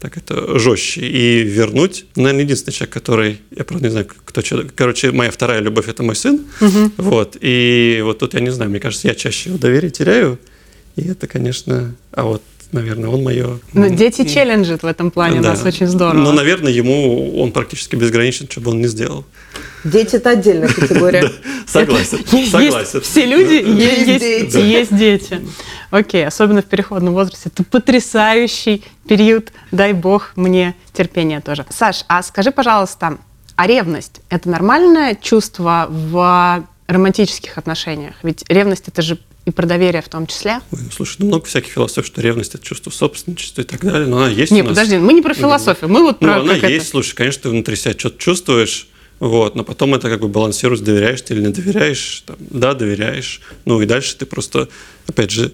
так 0.00 0.16
это 0.18 0.58
жестче. 0.58 1.00
И 1.00 1.42
вернуть, 1.42 2.04
наверное, 2.16 2.42
единственный 2.44 2.72
человек, 2.74 2.92
который, 2.92 3.40
я 3.56 3.64
правда 3.64 3.86
не 3.86 3.90
знаю, 3.90 4.06
кто 4.24 4.42
что, 4.42 4.66
короче, 4.74 5.12
моя 5.12 5.30
вторая 5.30 5.60
любовь 5.60 5.88
это 5.88 6.02
мой 6.02 6.16
сын, 6.16 6.44
вот, 6.98 7.36
и 7.40 8.00
вот 8.04 8.18
тут 8.18 8.34
я 8.34 8.40
не 8.40 8.50
знаю, 8.50 8.70
мне 8.70 8.80
кажется, 8.80 9.08
я 9.08 9.14
чаще 9.14 9.48
его 9.50 9.58
доверие 9.58 9.90
теряю, 9.90 10.38
и 10.96 11.02
это, 11.08 11.26
конечно, 11.26 11.94
а 12.12 12.24
вот, 12.24 12.42
наверное, 12.74 13.08
он 13.08 13.22
мое... 13.22 13.58
Ну, 13.72 13.88
дети 13.88 14.26
челленджит 14.26 14.82
в 14.82 14.86
этом 14.86 15.10
плане, 15.10 15.40
Да. 15.40 15.50
нас 15.50 15.64
очень 15.64 15.86
здорово. 15.86 16.20
Но, 16.22 16.32
наверное, 16.32 16.70
ему 16.72 17.40
он 17.40 17.52
практически 17.52 17.96
безграничен, 17.96 18.48
что 18.50 18.60
бы 18.60 18.70
он 18.72 18.80
не 18.80 18.88
сделал. 18.88 19.24
Дети– 19.84 20.16
это 20.16 20.30
отдельная 20.30 20.68
категория. 20.72 21.30
Согласен, 21.66 22.18
Есть- 22.32 22.50
согласен. 22.50 23.00
все 23.00 23.26
люди, 23.26 23.54
есть 24.58 24.96
дети. 24.96 25.40
Окей, 25.90 26.26
особенно 26.26 26.60
в 26.62 26.64
переходном 26.66 27.14
возрасте. 27.14 27.50
Это 27.52 27.62
потрясающий 27.64 28.82
период. 29.08 29.52
Дай 29.72 29.92
бог 29.92 30.32
мне 30.36 30.74
терпения 30.92 31.40
тоже. 31.40 31.64
Саш, 31.70 32.04
а 32.08 32.22
скажи, 32.22 32.50
пожалуйста, 32.50 33.18
а 33.56 33.66
ревность– 33.66 34.20
это 34.30 34.48
нормальное 34.48 35.14
чувство 35.14 35.86
в 35.88 36.64
романтических 36.88 37.56
отношениях? 37.58 38.14
Ведь 38.22 38.44
ревность– 38.48 38.84
это 38.88 39.00
же 39.02 39.18
и 39.44 39.50
про 39.50 39.66
доверие 39.66 40.02
в 40.02 40.08
том 40.08 40.26
числе. 40.26 40.60
Ой, 40.72 40.78
ну, 40.82 40.90
слушай, 40.90 41.16
ну 41.18 41.26
много 41.26 41.44
всяких 41.44 41.72
философий, 41.72 42.06
что 42.06 42.20
ревность 42.22 42.54
это 42.54 42.64
чувство 42.64 42.90
собственничества 42.90 43.62
и 43.62 43.64
так 43.64 43.84
далее, 43.84 44.06
но 44.08 44.18
она 44.18 44.28
есть 44.28 44.52
Не, 44.52 44.62
у 44.62 44.64
нас. 44.64 44.70
подожди, 44.70 44.96
мы 44.98 45.12
не 45.12 45.22
про 45.22 45.34
философию, 45.34 45.90
мы 45.90 46.02
вот 46.02 46.20
Ну, 46.20 46.28
про 46.28 46.40
она 46.40 46.58
как 46.58 46.70
есть, 46.70 46.84
это. 46.86 46.90
слушай, 46.92 47.14
конечно, 47.14 47.42
ты 47.42 47.48
внутри 47.50 47.76
себя 47.76 47.92
что-то 47.96 48.18
чувствуешь, 48.18 48.88
вот, 49.20 49.54
но 49.54 49.62
потом 49.64 49.94
это 49.94 50.08
как 50.08 50.20
бы 50.20 50.28
балансируешь, 50.28 50.80
доверяешь 50.80 51.20
ты 51.22 51.34
или 51.34 51.42
не 51.42 51.48
доверяешь, 51.52 52.22
там, 52.26 52.36
да, 52.40 52.74
доверяешь, 52.74 53.40
ну 53.64 53.80
и 53.82 53.86
дальше 53.86 54.16
ты 54.16 54.24
просто, 54.26 54.68
опять 55.06 55.30
же, 55.30 55.52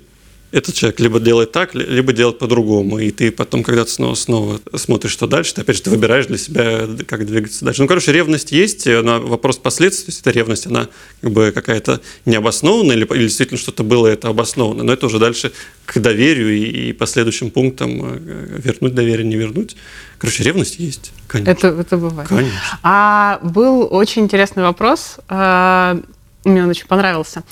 этот 0.52 0.74
человек 0.74 0.98
либо 1.00 1.20
делает 1.20 1.52
так, 1.52 1.74
ли- 1.74 1.84
либо 1.86 2.12
делает 2.12 2.38
по-другому, 2.38 2.98
и 2.98 3.10
ты 3.10 3.30
потом, 3.30 3.62
когда 3.62 3.84
ты 3.84 3.90
снова, 3.90 4.14
снова 4.14 4.60
смотришь, 4.74 5.12
что 5.12 5.26
дальше, 5.26 5.54
ты 5.54 5.60
опять 5.60 5.76
же 5.76 5.82
ты 5.82 5.90
выбираешь 5.90 6.26
для 6.26 6.38
себя, 6.38 6.88
как 7.06 7.26
двигаться 7.26 7.64
дальше. 7.64 7.82
Ну, 7.82 7.88
короче, 7.88 8.12
ревность 8.12 8.52
есть, 8.52 8.86
но 8.86 9.20
вопрос 9.20 9.58
последствий, 9.58 10.06
то 10.06 10.10
есть 10.10 10.20
эта 10.20 10.30
ревность, 10.30 10.66
она 10.66 10.88
как 11.20 11.30
бы 11.30 11.52
какая-то 11.54 12.00
необоснованная, 12.26 12.96
или, 12.96 13.04
или 13.14 13.22
действительно 13.24 13.58
что-то 13.58 13.84
было 13.84 14.06
это 14.06 14.28
обоснованно, 14.28 14.82
но 14.82 14.92
это 14.92 15.06
уже 15.06 15.18
дальше 15.18 15.52
к 15.86 15.98
доверию 16.00 16.56
и, 16.56 16.88
и 16.88 16.92
последующим 16.92 17.50
пунктам 17.50 18.00
э, 18.02 18.60
вернуть 18.64 18.94
доверие, 18.94 19.26
не 19.26 19.36
вернуть. 19.36 19.76
Короче, 20.18 20.42
ревность 20.42 20.78
есть, 20.78 21.12
конечно. 21.28 21.50
Это, 21.50 21.68
это 21.68 21.96
бывает. 21.96 22.28
Конечно. 22.28 22.58
А 22.82 23.38
был 23.42 23.88
очень 23.90 24.22
интересный 24.22 24.62
вопрос, 24.62 25.16
э, 25.28 26.00
мне 26.44 26.62
он 26.62 26.70
очень 26.70 26.86
понравился. 26.86 27.42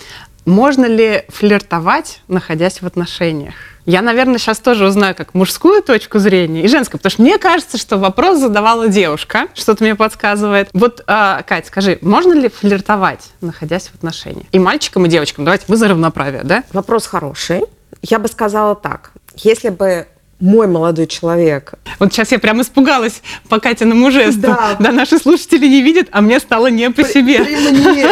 Можно 0.49 0.87
ли 0.87 1.25
флиртовать, 1.29 2.21
находясь 2.27 2.81
в 2.81 2.87
отношениях? 2.87 3.53
Я, 3.85 4.01
наверное, 4.01 4.39
сейчас 4.39 4.59
тоже 4.59 4.87
узнаю 4.87 5.15
как 5.15 5.35
мужскую 5.35 5.83
точку 5.83 6.19
зрения 6.21 6.63
и 6.65 6.69
женскую, 6.69 6.99
потому 6.99 7.11
что 7.11 7.21
мне 7.21 7.37
кажется, 7.37 7.77
что 7.77 7.99
вопрос 7.99 8.39
задавала 8.39 8.89
девушка, 8.89 9.49
что-то 9.53 9.85
мне 9.85 9.95
подсказывает. 9.95 10.71
Вот, 10.73 11.05
э, 11.07 11.43
Кать, 11.47 11.67
скажи, 11.67 11.99
можно 12.01 12.33
ли 12.33 12.49
флиртовать, 12.49 13.29
находясь 13.43 13.89
в 13.89 13.97
отношениях? 13.97 14.47
И 14.51 14.59
мальчикам, 14.59 15.05
и 15.05 15.11
девочкам. 15.11 15.45
Давайте, 15.45 15.67
мы 15.69 15.77
за 15.77 15.87
равноправие, 15.87 16.45
да? 16.45 16.65
Вопрос 16.73 17.07
хороший. 17.07 17.61
Я 18.01 18.19
бы 18.19 18.29
сказала 18.29 18.75
так. 18.75 19.13
Если 19.37 19.69
бы 19.69 20.07
мой 20.41 20.67
молодой 20.67 21.07
человек 21.07 21.75
Вот 21.99 22.13
сейчас 22.13 22.33
я 22.33 22.39
прям 22.39 22.63
испугалась 22.63 23.23
по 23.49 23.59
Катиному 23.59 24.11
жесту. 24.11 24.43
Да. 24.43 24.77
да, 24.79 24.93
наши 24.93 25.19
слушатели 25.19 25.67
не 25.67 25.83
видят, 25.83 26.09
а 26.13 26.21
мне 26.21 26.39
стало 26.39 26.69
не 26.69 26.91
по 26.91 27.03
себе. 27.05 27.45
при 27.45 27.71
мне 27.71 28.09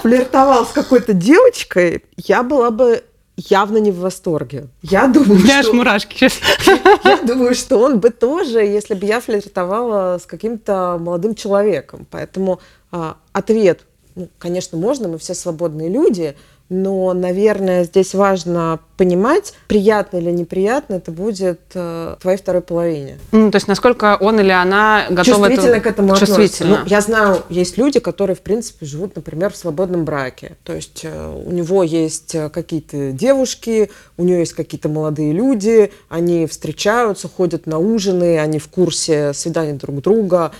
флиртовал 0.00 0.66
с 0.66 0.70
какой-то 0.70 1.12
девочкой, 1.12 2.04
я 2.16 2.42
была 2.42 2.70
бы 2.70 3.02
явно 3.36 3.76
не 3.78 3.90
в 3.90 3.98
восторге. 3.98 4.68
Я 4.82 5.08
думаю, 5.08 5.40
аж 5.44 5.64
что, 5.66 5.74
мурашки 5.74 6.14
сейчас. 6.14 6.40
я 7.04 7.18
думаю, 7.22 7.54
что 7.54 7.78
он 7.78 8.00
бы 8.00 8.10
тоже, 8.10 8.60
если 8.60 8.94
бы 8.94 9.04
я 9.04 9.20
флиртовала 9.20 10.18
с 10.18 10.26
каким-то 10.26 10.98
молодым 10.98 11.34
человеком. 11.34 12.06
Поэтому 12.10 12.60
а, 12.90 13.16
ответ, 13.32 13.82
ну, 14.14 14.28
конечно, 14.38 14.78
можно, 14.78 15.08
мы 15.08 15.18
все 15.18 15.34
свободные 15.34 15.90
люди, 15.90 16.34
но, 16.68 17.12
наверное, 17.12 17.84
здесь 17.84 18.14
важно 18.14 18.80
понимать, 18.96 19.54
приятно 19.68 20.16
или 20.16 20.30
неприятно 20.30 20.94
это 20.94 21.12
будет 21.12 21.60
э, 21.74 22.16
твоей 22.20 22.38
второй 22.38 22.62
половине. 22.62 23.18
Ну, 23.30 23.50
то 23.52 23.56
есть, 23.56 23.68
насколько 23.68 24.16
он 24.20 24.40
или 24.40 24.50
она 24.50 25.06
готовы 25.08 25.48
чувствительно 25.48 25.80
к 25.80 25.86
этому. 25.86 26.16
Чувствительно. 26.16 26.80
Ну, 26.82 26.86
я 26.86 27.00
знаю, 27.00 27.42
есть 27.50 27.78
люди, 27.78 28.00
которые, 28.00 28.34
в 28.34 28.40
принципе, 28.40 28.84
живут, 28.84 29.14
например, 29.14 29.52
в 29.52 29.56
свободном 29.56 30.04
браке. 30.04 30.56
То 30.64 30.72
есть 30.72 31.02
э, 31.04 31.42
у 31.46 31.52
него 31.52 31.84
есть 31.84 32.34
э, 32.34 32.48
какие-то 32.48 33.12
девушки, 33.12 33.90
у 34.16 34.24
нее 34.24 34.40
есть 34.40 34.54
какие-то 34.54 34.88
молодые 34.88 35.32
люди, 35.32 35.92
они 36.08 36.46
встречаются, 36.46 37.28
ходят 37.28 37.66
на 37.66 37.78
ужины, 37.78 38.38
они 38.38 38.58
в 38.58 38.68
курсе 38.68 39.32
свиданий 39.34 39.74
друг 39.74 40.00
друга. 40.00 40.50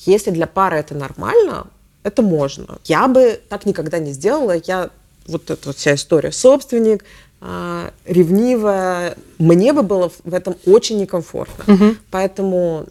Если 0.00 0.30
для 0.30 0.46
пары 0.46 0.76
это 0.76 0.94
нормально, 0.94 1.66
это 2.04 2.22
можно. 2.22 2.78
Я 2.84 3.08
бы 3.08 3.40
так 3.48 3.66
никогда 3.66 3.98
не 3.98 4.12
сделала. 4.12 4.54
Я 4.64 4.90
вот 5.28 5.50
эта 5.50 5.68
вот 5.68 5.76
вся 5.76 5.94
история 5.94 6.32
собственник, 6.32 7.04
а, 7.40 7.90
ревнивая. 8.04 9.16
Мне 9.38 9.72
бы 9.72 9.82
было 9.82 10.10
в 10.24 10.34
этом 10.34 10.56
очень 10.66 10.98
некомфортно. 10.98 11.72
Мгм. 11.72 11.98
Поэтому, 12.10 12.86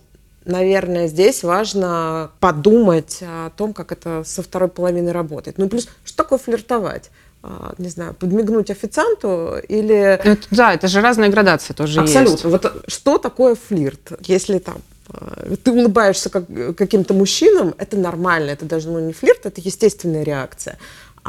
наверное, 0.45 1.08
здесь 1.08 1.43
важно 1.43 2.32
подумать 2.39 3.19
о 3.21 3.50
том, 3.58 3.73
как 3.73 3.91
это 3.91 4.23
со 4.26 4.41
второй 4.41 4.69
половины 4.69 5.12
работает. 5.12 5.58
Ну 5.58 5.65
и 5.65 5.69
плюс, 5.69 5.89
что 6.06 6.17
такое 6.23 6.39
флиртовать? 6.39 7.10
А, 7.43 7.73
Не 7.78 7.89
знаю, 7.89 8.13
подмигнуть 8.13 8.69
официанту 8.71 9.56
или... 9.67 9.95
Это- 9.95 10.38
да, 10.52 10.73
это 10.73 10.88
же 10.88 11.02
разные 11.02 11.30
градации 11.30 11.73
тоже 11.73 12.00
Абсолютно. 12.00 12.32
есть. 12.32 12.43
Вот 12.45 12.84
что 12.88 13.17
такое 13.17 13.56
флирт? 13.56 14.13
Если 14.21 14.58
там 14.60 14.78
э, 15.13 15.56
ты 15.63 15.71
улыбаешься 15.71 16.30
как, 16.30 16.45
каким-то 16.76 17.13
мужчинам, 17.13 17.76
это 17.78 17.95
нормально, 17.97 18.52
это 18.52 18.65
даже 18.65 18.89
ну, 18.89 19.00
не 19.00 19.13
флирт, 19.13 19.45
это 19.45 19.62
естественная 19.63 20.23
реакция. 20.23 20.78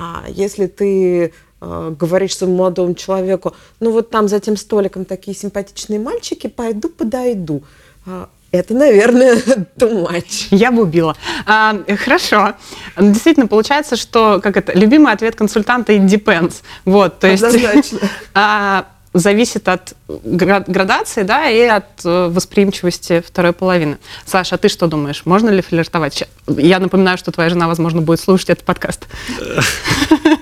А 0.00 0.22
если 0.28 0.68
ты 0.68 1.32
э, 1.61 1.94
говоришь 1.98 2.37
своему 2.37 2.58
молодому 2.58 2.94
человеку, 2.94 3.56
ну 3.80 3.90
вот 3.90 4.11
там 4.11 4.28
за 4.28 4.38
тем 4.38 4.56
столиком 4.56 5.04
такие 5.04 5.37
симпатичные 5.37 5.98
мальчики, 5.98 6.46
пойду 6.46 6.88
подойду. 6.88 7.64
А, 8.06 8.28
Это, 8.52 8.74
наверное, 8.74 9.34
too 9.76 10.06
much. 10.08 10.48
Я 10.52 10.70
бы 10.70 10.82
убила. 10.82 11.16
А, 11.46 11.76
хорошо. 11.96 12.54
Действительно, 12.96 13.48
получается, 13.48 13.96
что 13.96 14.40
как 14.40 14.56
это, 14.56 14.72
любимый 14.78 15.12
ответ 15.12 15.34
консультанта 15.34 15.92
it 15.92 16.06
depends. 16.06 16.62
Вот, 16.84 17.18
то 17.18 17.26
есть 17.26 17.42
Однозначно. 17.42 17.98
а, 18.34 18.87
зависит 19.12 19.66
от 19.66 19.94
градации, 20.09 21.23
да, 21.23 21.51
и 21.51 21.61
от 21.62 21.85
э, 22.05 22.29
восприимчивости 22.29 23.23
второй 23.27 23.53
половины. 23.53 23.99
Саша, 24.25 24.55
а 24.55 24.59
ты 24.59 24.68
что 24.68 24.87
думаешь? 24.87 25.23
Можно 25.27 25.51
ли 25.51 25.61
флиртовать? 25.61 26.25
Я 26.47 26.79
напоминаю, 26.79 27.18
что 27.18 27.31
твоя 27.31 27.51
жена, 27.51 27.68
возможно, 27.68 28.01
будет 28.01 28.21
слушать 28.21 28.51
этот 28.51 28.64
подкаст. 28.64 29.07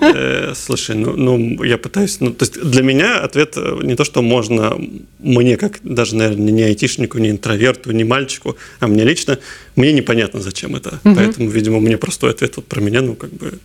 Э, 0.01 0.53
Слушай, 0.55 0.97
ну, 0.97 1.17
ну, 1.17 1.63
я 1.65 1.79
пытаюсь... 1.79 2.21
Ну, 2.21 2.31
то 2.33 2.45
есть 2.45 2.61
для 2.61 2.83
меня 2.83 3.19
ответ 3.19 3.55
э, 3.57 3.79
не 3.83 3.97
то, 3.97 4.05
что 4.05 4.23
можно 4.23 4.79
мне, 5.19 5.57
как 5.57 5.81
даже, 5.83 6.15
наверное, 6.15 6.53
не 6.53 6.63
айтишнику, 6.63 7.19
не 7.19 7.31
интроверту, 7.31 7.91
не 7.91 8.05
мальчику, 8.05 8.57
а 8.79 8.87
мне 8.87 9.03
лично, 9.05 9.39
мне 9.75 9.93
непонятно, 9.93 10.41
зачем 10.41 10.77
это. 10.77 11.01
Поэтому, 11.03 11.49
видимо, 11.49 11.81
мне 11.81 11.97
простой 11.99 12.31
ответ 12.31 12.57
вот 12.57 12.67
про 12.67 12.81
меня, 12.81 13.03
ну, 13.03 13.15
как 13.15 13.31
бы... 13.33 13.59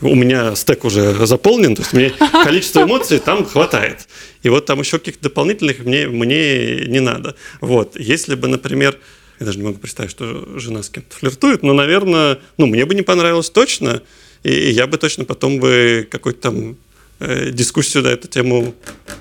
У 0.00 0.14
меня 0.14 0.54
стек 0.54 0.84
уже 0.84 1.26
заполнен, 1.26 1.74
то 1.74 1.82
есть 1.82 1.92
мне 1.92 2.12
количество 2.44 2.84
эмоций 2.84 3.18
там 3.18 3.44
хватает. 3.44 4.06
И 4.44 4.48
вот 4.48 4.64
там 4.64 4.78
еще 4.78 4.98
каких-то 4.98 5.24
дополнительных 5.24 5.47
мне, 5.54 6.08
мне 6.08 6.86
не 6.86 7.00
надо. 7.00 7.34
Вот. 7.60 7.98
Если 7.98 8.34
бы, 8.34 8.48
например, 8.48 8.98
я 9.40 9.46
даже 9.46 9.58
не 9.58 9.64
могу 9.64 9.78
представить, 9.78 10.10
что 10.10 10.58
жена 10.58 10.82
с 10.82 10.90
кем-то 10.90 11.14
флиртует, 11.14 11.62
но, 11.62 11.72
наверное, 11.72 12.38
ну, 12.56 12.66
мне 12.66 12.84
бы 12.84 12.94
не 12.94 13.02
понравилось 13.02 13.50
точно, 13.50 14.02
и 14.42 14.70
я 14.70 14.86
бы 14.86 14.98
точно 14.98 15.24
потом 15.24 15.60
бы 15.60 16.06
какую-то 16.10 16.40
там 16.40 16.76
дискуссию 17.20 18.04
на 18.04 18.08
эту 18.08 18.28
тему 18.28 18.74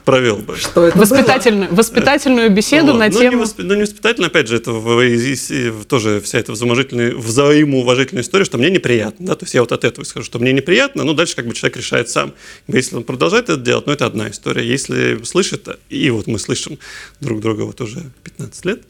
провел 0.06 0.38
бы. 0.38 0.56
Что 0.56 0.86
это 0.86 0.98
было? 0.98 1.06
Воспитательную, 1.06 1.74
воспитательную 1.74 2.50
беседу 2.52 2.88
Вот. 2.94 3.00
на 3.00 3.08
ну, 3.10 3.20
тему... 3.20 3.38
Не 3.38 3.44
восп- 3.44 3.56
ну, 3.64 3.74
не 3.76 3.82
воспитательно, 3.82 4.28
опять 4.28 4.48
же, 4.48 4.56
это 4.58 4.72
в- 4.72 5.02
и- 5.04 5.34
и- 5.34 5.70
в- 5.70 5.86
тоже 5.86 6.22
вся 6.22 6.38
эта 6.40 6.52
взаимоуважительная, 6.52 7.16
взаимоуважительная 7.16 8.22
история, 8.24 8.46
что 8.46 8.58
мне 8.58 8.70
неприятно. 8.70 9.26
Да? 9.28 9.36
То 9.36 9.46
есть 9.46 9.54
я 9.56 9.62
вот 9.62 9.72
от 9.72 9.84
этого 9.84 10.04
скажу, 10.06 10.26
что 10.26 10.38
мне 10.40 10.54
неприятно, 10.54 11.04
ну, 11.04 11.14
дальше 11.14 11.36
как 11.36 11.48
бы 11.48 11.54
человек 11.54 11.78
решает 11.78 12.10
сам. 12.10 12.34
Если 12.68 12.96
он 12.96 13.04
продолжает 13.04 13.50
это 13.50 13.60
делать, 13.60 13.88
ну, 13.88 13.94
это 13.94 14.06
одна 14.06 14.30
история. 14.30 14.64
Если 14.68 15.24
слышит, 15.24 15.68
и 15.90 16.10
вот 16.12 16.28
мы 16.28 16.38
слышим 16.40 16.78
друг 17.20 17.42
друга 17.42 17.62
вот 17.64 17.82
уже 17.82 18.04
15 18.24 18.66
лет, 18.66 18.82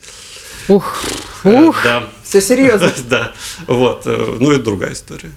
Ух, 0.67 1.01
э, 1.45 1.49
ух. 1.63 1.81
да, 1.83 2.09
Все 2.23 2.41
серьезно. 2.41 2.91
да, 3.09 3.31
вот, 3.67 4.01
э, 4.05 4.37
ну, 4.39 4.51
это 4.51 4.63
другая 4.63 4.91
история. 4.93 5.31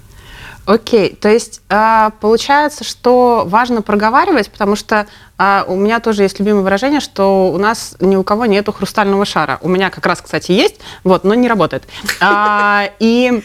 Окей, 0.71 1.17
то 1.21 1.29
есть 1.29 1.63
а, 1.69 2.11
получается, 2.21 2.85
что 2.85 3.43
важно 3.45 3.83
проговаривать, 3.83 4.53
потому 4.53 4.77
что 4.77 5.09
а, 5.37 5.65
у 5.67 5.75
меня 5.75 5.99
тоже 5.99 6.23
есть 6.23 6.39
любимое 6.39 6.63
выражение, 6.63 7.01
что 7.01 7.51
у 7.51 7.59
нас 7.59 7.97
ни 7.99 8.15
у 8.15 8.23
кого 8.23 8.47
нету 8.47 8.71
хрустального 8.71 9.25
шара. 9.25 9.59
У 9.63 9.69
меня 9.69 9.91
как 9.91 10.07
раз, 10.07 10.21
кстати, 10.23 10.53
есть, 10.53 10.77
вот, 11.03 11.25
но 11.25 11.35
не 11.35 11.49
работает. 11.49 11.89
А, 12.21 12.89
и 13.01 13.43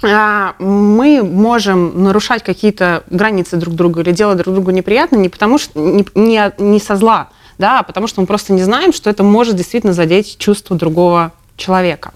мы 0.00 1.22
можем 1.22 2.02
нарушать 2.02 2.42
какие-то 2.42 3.04
границы 3.10 3.58
друг 3.58 3.74
друга 3.74 4.00
или 4.00 4.12
делать 4.12 4.38
друг 4.38 4.54
другу 4.54 4.70
неприятно 4.70 5.16
не 5.16 5.28
потому 5.28 5.58
что 5.58 5.78
не, 5.78 6.06
не, 6.14 6.52
не 6.56 6.80
со 6.80 6.96
зла, 6.96 7.28
да, 7.58 7.80
а 7.80 7.82
потому 7.82 8.06
что 8.06 8.22
мы 8.22 8.26
просто 8.26 8.54
не 8.54 8.62
знаем, 8.62 8.94
что 8.94 9.10
это 9.10 9.22
может 9.22 9.56
действительно 9.56 9.92
задеть 9.92 10.38
чувство 10.38 10.76
другого 10.76 11.32
человека. 11.56 12.12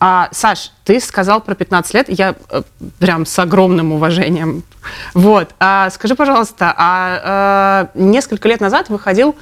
А, 0.00 0.28
Саш, 0.32 0.72
ты 0.84 1.00
сказал 1.00 1.40
про 1.40 1.54
15 1.54 1.94
лет, 1.94 2.06
я 2.08 2.34
э, 2.50 2.62
прям 2.98 3.26
с 3.26 3.38
огромным 3.38 3.92
уважением. 3.92 4.64
Вот. 5.14 5.50
А, 5.60 5.90
скажи, 5.90 6.14
пожалуйста, 6.14 6.74
а, 6.76 7.90
э, 7.94 7.98
несколько 7.98 8.48
лет 8.48 8.60
назад 8.60 8.88
выходил 8.88 9.36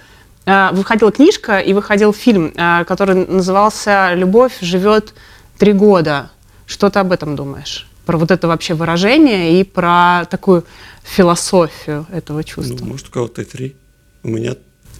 э, 0.44 0.68
выходила 0.72 1.11
книжка 1.11 1.59
и 1.59 1.72
выходил 1.72 2.12
фильм, 2.12 2.53
э, 2.55 2.85
который 2.85 3.26
назывался 3.26 4.14
«Любовь 4.14 4.59
живет 4.61 5.14
три 5.59 5.72
года». 5.72 6.31
Что 6.66 6.90
ты 6.90 6.98
об 6.98 7.11
этом 7.11 7.35
думаешь? 7.35 7.88
Про 8.07 8.18
вот 8.18 8.31
это 8.31 8.46
вообще 8.46 8.74
выражение 8.74 9.61
и 9.61 9.64
про 9.64 10.24
такую 10.31 10.64
философию 11.03 12.07
этого 12.12 12.44
чувства. 12.44 12.76
Ну, 12.81 12.92
может, 12.92 13.09
у 13.09 13.11
кого-то 13.11 13.42
и 13.42 13.44
три. 13.44 13.76
У 14.22 14.29
меня, 14.29 14.55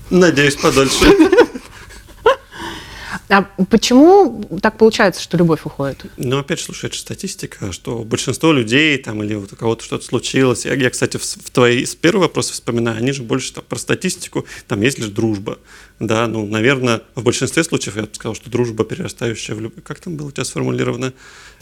надеюсь, 0.09 0.57
подольше. 0.57 1.05
А 3.31 3.43
почему 3.71 4.45
так 4.61 4.77
получается, 4.77 5.23
что 5.23 5.37
любовь 5.37 5.61
уходит? 5.65 6.05
Ну, 6.17 6.39
опять 6.39 6.59
же, 6.59 6.65
слушай, 6.65 6.87
это 6.87 6.97
статистика, 6.97 7.71
что 7.71 7.99
большинство 8.01 8.53
людей 8.53 8.99
там 8.99 9.23
или 9.23 9.35
вот 9.35 9.53
у 9.53 9.57
кого-то 9.57 9.85
что-то 9.85 10.05
случилось. 10.05 10.65
Я, 10.65 10.75
я, 10.75 10.91
кстати, 10.91 11.17
в, 11.17 11.23
в 11.23 11.51
твои 11.51 11.85
с 11.85 11.95
первого 11.95 12.25
вопроса 12.25 12.53
вспоминаю, 12.53 12.99
они 12.99 13.13
же 13.13 13.23
больше 13.23 13.53
там, 13.53 13.65
про 13.69 13.79
статистику, 13.79 14.47
там 14.67 14.81
есть 14.81 14.99
лишь 14.99 15.11
дружба. 15.11 15.59
Да, 16.01 16.27
ну, 16.27 16.45
наверное, 16.45 17.03
в 17.15 17.23
большинстве 17.23 17.63
случаев 17.63 17.97
я 17.97 18.03
бы 18.03 18.09
сказал, 18.13 18.35
что 18.35 18.51
дружба, 18.51 18.85
перерастающая 18.85 19.55
в 19.55 19.61
любовь. 19.61 19.85
Как 19.85 20.01
там 20.01 20.17
было 20.17 20.29
у 20.29 20.31
тебя 20.33 20.45
сформулировано? 20.45 21.13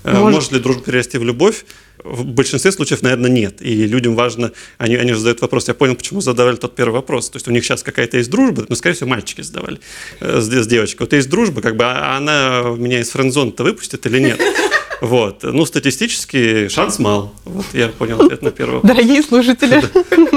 Э, 0.04 0.12
Может- 0.12 0.34
Может 0.34 0.52
ли 0.52 0.58
дружба 0.60 0.82
перерасти 0.82 1.18
в 1.18 1.24
любовь? 1.24 1.64
В 2.04 2.24
большинстве 2.24 2.70
случаев, 2.70 3.02
наверное, 3.02 3.28
нет. 3.28 3.60
И 3.60 3.84
людям 3.84 4.14
важно, 4.14 4.52
они, 4.78 4.94
они 4.94 5.12
же 5.12 5.18
задают 5.18 5.40
вопрос. 5.40 5.66
Я 5.66 5.74
понял, 5.74 5.96
почему 5.96 6.20
задавали 6.20 6.54
тот 6.54 6.76
первый 6.76 6.92
вопрос. 6.94 7.28
То 7.28 7.36
есть 7.36 7.48
у 7.48 7.50
них 7.50 7.64
сейчас 7.64 7.82
какая-то 7.82 8.16
есть 8.18 8.30
дружба, 8.30 8.64
но, 8.68 8.76
скорее 8.76 8.94
всего, 8.94 9.10
мальчики 9.10 9.40
задавали 9.40 9.80
э, 10.20 10.40
с, 10.40 10.44
с 10.48 10.66
девочкой. 10.68 11.06
Вот 11.06 11.12
есть 11.12 11.28
дружба, 11.28 11.60
как 11.60 11.76
бы, 11.76 11.84
а 11.84 12.16
она 12.16 12.62
меня 12.76 13.00
из 13.00 13.10
френдзона-то 13.10 13.64
выпустит 13.64 14.06
или 14.06 14.20
нет? 14.20 14.40
Вот. 15.00 15.42
Ну, 15.44 15.64
статистически 15.64 16.68
шанс 16.68 16.98
мал. 16.98 17.32
Вот 17.44 17.66
я 17.72 17.88
понял 17.88 18.20
ответ 18.20 18.42
на 18.42 18.50
первый 18.50 18.74
вопрос. 18.76 18.90
Дорогие 18.92 19.22
слушатели, 19.22 19.82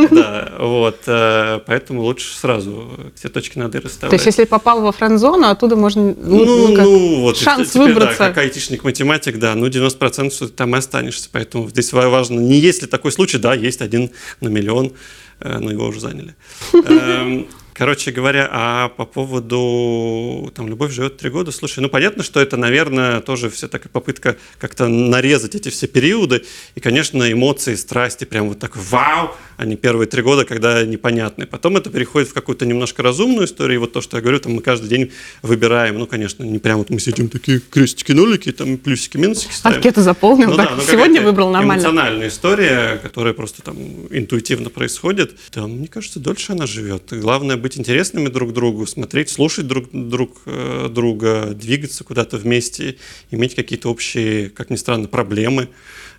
Да, 0.12 0.54
вот. 0.60 1.00
э, 1.08 1.60
Поэтому 1.66 2.02
лучше 2.04 2.36
сразу 2.38 2.90
все 3.16 3.30
точки 3.30 3.58
над 3.58 3.70
«и» 3.76 3.80
то 3.80 3.84
есть 3.86 3.86
расставлять. 3.96 4.26
если 4.26 4.46
попал 4.46 4.82
во 4.82 4.92
френд-зону, 4.92 5.48
оттуда 5.48 5.76
можно 5.76 6.04
ну, 6.04 6.46
Ну, 6.46 6.68
ну, 6.68 6.76
ну, 6.84 7.22
вот 7.22 7.38
шанс 7.38 7.74
выбраться. 7.76 8.18
как 8.18 8.38
айтишник-математик, 8.38 9.40
да, 9.40 9.56
ну 9.56 9.68
90% 9.68 10.32
что 10.32 10.48
ты 10.48 10.54
там 10.54 10.76
и 10.76 10.78
останешься. 10.78 11.30
Поэтому 11.32 11.68
здесь 11.70 11.92
ва- 11.94 12.10
важно, 12.10 12.40
не 12.40 12.58
есть 12.60 12.82
ли 12.82 12.88
такой 12.88 13.12
случай, 13.12 13.38
да, 13.40 13.54
есть 13.56 13.82
один 13.82 14.12
на 14.42 14.50
миллион, 14.50 14.94
э, 15.40 15.58
но 15.58 15.72
его 15.72 15.88
уже 15.88 16.00
заняли. 16.00 16.36
Короче 17.82 18.12
говоря, 18.12 18.48
а 18.52 18.90
по 18.90 19.06
поводу 19.06 20.52
там 20.54 20.68
любовь 20.68 20.94
живет 20.94 21.18
три 21.18 21.32
года, 21.32 21.52
слушай, 21.52 21.80
ну 21.80 21.90
понятно, 21.90 22.22
что 22.22 22.40
это, 22.40 22.56
наверное, 22.56 23.22
тоже 23.22 23.50
вся 23.50 23.68
такая 23.68 23.90
попытка 23.90 24.38
как-то 24.60 24.88
нарезать 24.88 25.56
эти 25.56 25.70
все 25.70 25.88
периоды. 25.88 26.44
И, 26.76 26.80
конечно, 26.80 27.32
эмоции, 27.32 27.74
страсти, 27.74 28.26
прям 28.26 28.50
вот 28.50 28.60
так 28.60 28.78
вау, 28.78 29.36
они 29.58 29.76
первые 29.76 30.08
три 30.08 30.22
года, 30.22 30.46
когда 30.46 30.84
непонятны. 30.84 31.46
Потом 31.46 31.78
это 31.78 31.90
переходит 31.90 32.30
в 32.30 32.34
какую-то 32.34 32.68
немножко 32.68 33.02
разумную 33.02 33.46
историю. 33.46 33.76
И 33.76 33.78
вот 33.80 33.94
то, 33.94 34.02
что 34.02 34.18
я 34.18 34.22
говорю, 34.22 34.40
там 34.40 34.54
мы 34.54 34.62
каждый 34.62 34.88
день 34.88 35.12
выбираем, 35.42 35.98
ну, 35.98 36.08
конечно, 36.08 36.44
не 36.44 36.60
прям 36.60 36.80
вот 36.80 36.90
мы 36.92 37.00
сидим 37.00 37.30
такие 37.30 37.60
крестики, 37.60 38.12
нолики, 38.12 38.52
там 38.52 38.78
плюсики, 38.78 39.18
минусики 39.18 39.54
ставим. 39.54 39.78
Анкету 39.78 40.02
заполнил, 40.02 40.50
Ну 40.50 40.56
так, 40.56 40.70
да, 40.70 40.76
ну 40.76 40.82
сегодня 40.84 41.22
выбрал 41.22 41.52
нормально. 41.52 41.82
Эмоциональная 41.82 42.28
история, 42.28 43.00
которая 43.04 43.34
просто 43.34 43.62
там 43.64 43.76
интуитивно 44.10 44.70
происходит. 44.70 45.36
Там, 45.52 45.72
мне 45.74 45.88
кажется, 45.88 46.20
дольше 46.20 46.54
она 46.54 46.66
живет. 46.66 47.04
Главное 47.12 47.56
быть 47.56 47.71
интересными 47.78 48.28
друг 48.28 48.54
другу, 48.54 48.86
смотреть, 48.86 49.30
слушать 49.30 49.68
друг, 49.68 49.90
друг 49.92 50.42
э, 50.46 50.90
друга, 50.90 51.54
двигаться 51.54 52.04
куда-то 52.04 52.38
вместе, 52.38 52.98
иметь 53.32 53.56
какие-то 53.56 53.90
общие, 53.90 54.50
как 54.50 54.70
ни 54.70 54.76
странно, 54.76 55.08
проблемы, 55.08 55.70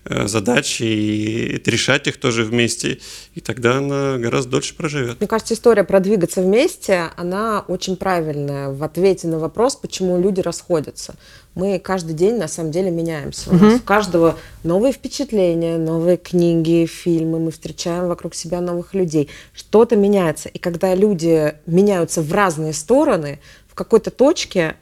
задачи, 0.09 0.83
и 0.83 1.63
решать 1.65 2.07
их 2.09 2.19
тоже 2.19 2.45
вместе. 2.45 2.99
И 3.35 3.41
тогда 3.41 3.79
она 3.79 4.19
гораздо 4.19 4.53
дольше 4.53 4.77
проживет. 4.77 5.21
Мне 5.21 5.29
кажется, 5.29 5.55
история 5.55 5.85
про 5.85 6.01
двигаться 6.01 6.43
вместе, 6.43 7.11
она 7.17 7.65
очень 7.69 7.97
правильная 7.97 8.71
в 8.71 8.83
ответе 8.83 9.29
на 9.29 9.39
вопрос, 9.39 9.77
почему 9.77 10.21
люди 10.21 10.41
расходятся. 10.41 11.15
Мы 11.55 11.79
каждый 11.79 12.15
день 12.15 12.37
на 12.39 12.49
самом 12.49 12.73
деле 12.73 12.91
меняемся. 12.91 13.51
У 13.51 13.55
нас 13.55 13.75
у 13.75 13.81
каждого 13.81 14.39
новые 14.65 14.93
впечатления, 14.93 15.77
новые 15.77 16.17
книги, 16.17 16.87
фильмы, 16.87 17.39
мы 17.39 17.51
встречаем 17.51 18.09
вокруг 18.09 18.35
себя 18.35 18.61
новых 18.61 18.95
людей. 18.95 19.29
Что-то 19.53 19.97
меняется. 19.97 20.49
И 20.49 20.59
когда 20.59 20.95
люди 20.95 21.55
меняются 21.67 22.23
в 22.23 22.33
разные 22.33 22.73
стороны, 22.73 23.39
в 23.69 23.75
какой-то 23.75 24.11
точке 24.11 24.77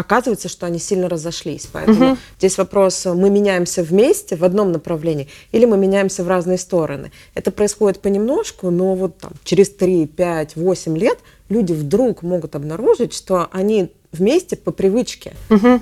оказывается, 0.00 0.48
что 0.48 0.66
они 0.66 0.78
сильно 0.78 1.08
разошлись. 1.08 1.68
Поэтому 1.72 2.16
здесь 2.38 2.58
вопрос, 2.58 3.04
мы 3.04 3.30
меняемся 3.30 3.82
вместе 3.82 4.36
в 4.36 4.44
одном 4.44 4.72
направлении 4.72 5.28
или 5.52 5.66
мы 5.66 5.76
меняемся 5.76 6.24
в 6.24 6.28
разные 6.28 6.58
стороны. 6.58 7.12
Это 7.34 7.50
происходит 7.50 8.00
понемножку, 8.00 8.70
но 8.70 8.94
вот 8.94 9.18
там, 9.18 9.32
через 9.44 9.68
3, 9.70 10.06
5, 10.06 10.56
8 10.56 10.98
лет 10.98 11.18
люди 11.48 11.72
вдруг 11.72 12.22
могут 12.22 12.56
обнаружить, 12.56 13.12
что 13.12 13.48
они 13.52 13.92
вместе 14.12 14.56
по 14.56 14.72
привычке, 14.72 15.34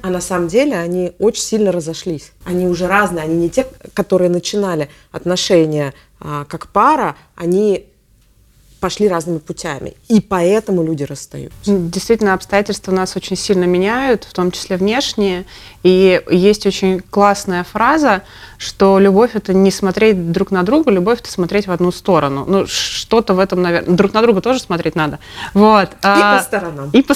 а 0.02 0.10
на 0.10 0.20
самом 0.20 0.48
деле 0.48 0.76
они 0.76 1.12
очень 1.18 1.42
сильно 1.42 1.72
разошлись. 1.72 2.32
Они 2.44 2.66
уже 2.66 2.86
разные, 2.86 3.24
они 3.24 3.36
не 3.36 3.48
те, 3.48 3.66
которые 3.94 4.30
начинали 4.30 4.88
отношения 5.12 5.94
а, 6.20 6.44
как 6.44 6.68
пара, 6.68 7.16
они 7.36 7.86
пошли 8.80 9.08
разными 9.08 9.38
путями. 9.38 9.94
И 10.08 10.20
поэтому 10.20 10.82
люди 10.82 11.02
расстаются. 11.02 11.56
Действительно, 11.66 12.34
обстоятельства 12.34 12.92
нас 12.92 13.16
очень 13.16 13.36
сильно 13.36 13.64
меняют, 13.64 14.24
в 14.24 14.32
том 14.32 14.50
числе 14.50 14.76
внешние. 14.76 15.46
И 15.82 16.22
есть 16.30 16.66
очень 16.66 17.00
классная 17.00 17.64
фраза, 17.64 18.22
что 18.56 18.98
любовь 18.98 19.30
это 19.34 19.52
не 19.52 19.70
смотреть 19.70 20.32
друг 20.32 20.50
на 20.50 20.62
друга, 20.62 20.90
любовь 20.90 21.20
это 21.20 21.30
смотреть 21.30 21.66
в 21.66 21.72
одну 21.72 21.90
сторону. 21.92 22.44
Ну, 22.46 22.66
что-то 22.66 23.34
в 23.34 23.38
этом, 23.38 23.62
наверное. 23.62 23.96
Друг 23.96 24.12
на 24.12 24.22
друга 24.22 24.40
тоже 24.40 24.60
смотреть 24.60 24.94
надо. 24.94 25.18
Вот. 25.54 25.90
И 25.92 26.02
по 26.02 26.40
сторонам. 26.42 26.90
И 26.92 27.02
по... 27.02 27.14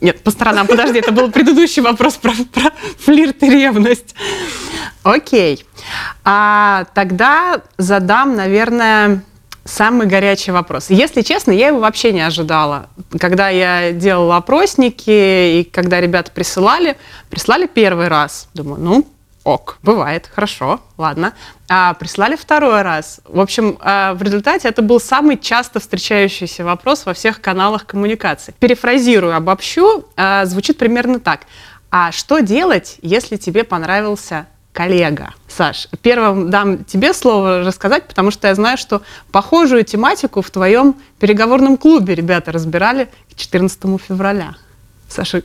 Нет, 0.00 0.22
по 0.22 0.30
сторонам. 0.30 0.66
Подожди, 0.66 0.98
это 0.98 1.12
был 1.12 1.30
предыдущий 1.30 1.82
вопрос 1.82 2.14
про, 2.14 2.32
про 2.52 2.70
флирт 2.98 3.42
и 3.42 3.50
ревность. 3.50 4.14
Окей. 5.02 5.64
А 6.24 6.84
тогда 6.94 7.62
задам, 7.78 8.36
наверное, 8.36 9.22
Самый 9.70 10.08
горячий 10.08 10.50
вопрос. 10.50 10.90
Если 10.90 11.22
честно, 11.22 11.52
я 11.52 11.68
его 11.68 11.78
вообще 11.78 12.12
не 12.12 12.22
ожидала. 12.22 12.88
Когда 13.20 13.50
я 13.50 13.92
делала 13.92 14.38
опросники, 14.38 15.60
и 15.60 15.70
когда 15.72 16.00
ребята 16.00 16.32
присылали, 16.32 16.96
прислали 17.30 17.68
первый 17.68 18.08
раз. 18.08 18.48
Думаю, 18.52 18.80
ну, 18.80 19.08
ок, 19.44 19.78
бывает, 19.84 20.28
хорошо, 20.34 20.80
ладно. 20.98 21.34
А 21.68 21.94
прислали 21.94 22.34
второй 22.34 22.82
раз. 22.82 23.20
В 23.24 23.38
общем, 23.38 23.78
а, 23.80 24.14
в 24.14 24.22
результате 24.24 24.66
это 24.66 24.82
был 24.82 24.98
самый 24.98 25.38
часто 25.38 25.78
встречающийся 25.78 26.64
вопрос 26.64 27.06
во 27.06 27.14
всех 27.14 27.40
каналах 27.40 27.86
коммуникации. 27.86 28.52
Перефразирую, 28.58 29.36
обобщу, 29.36 30.04
а, 30.16 30.46
звучит 30.46 30.78
примерно 30.78 31.20
так. 31.20 31.42
А 31.92 32.10
что 32.10 32.40
делать, 32.40 32.98
если 33.02 33.36
тебе 33.36 33.62
понравился 33.62 34.46
коллега. 34.72 35.34
Саш, 35.48 35.88
первым 36.02 36.50
дам 36.50 36.84
тебе 36.84 37.12
слово 37.12 37.64
рассказать, 37.64 38.06
потому 38.06 38.30
что 38.30 38.48
я 38.48 38.54
знаю, 38.54 38.78
что 38.78 39.02
похожую 39.32 39.84
тематику 39.84 40.42
в 40.42 40.50
твоем 40.50 40.96
переговорном 41.18 41.76
клубе 41.76 42.14
ребята 42.14 42.52
разбирали 42.52 43.08
к 43.30 43.34
14 43.36 43.78
февраля. 44.00 44.56
Саша 45.08 45.42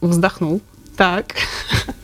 вздохнул. 0.00 0.60
Так. 0.96 1.34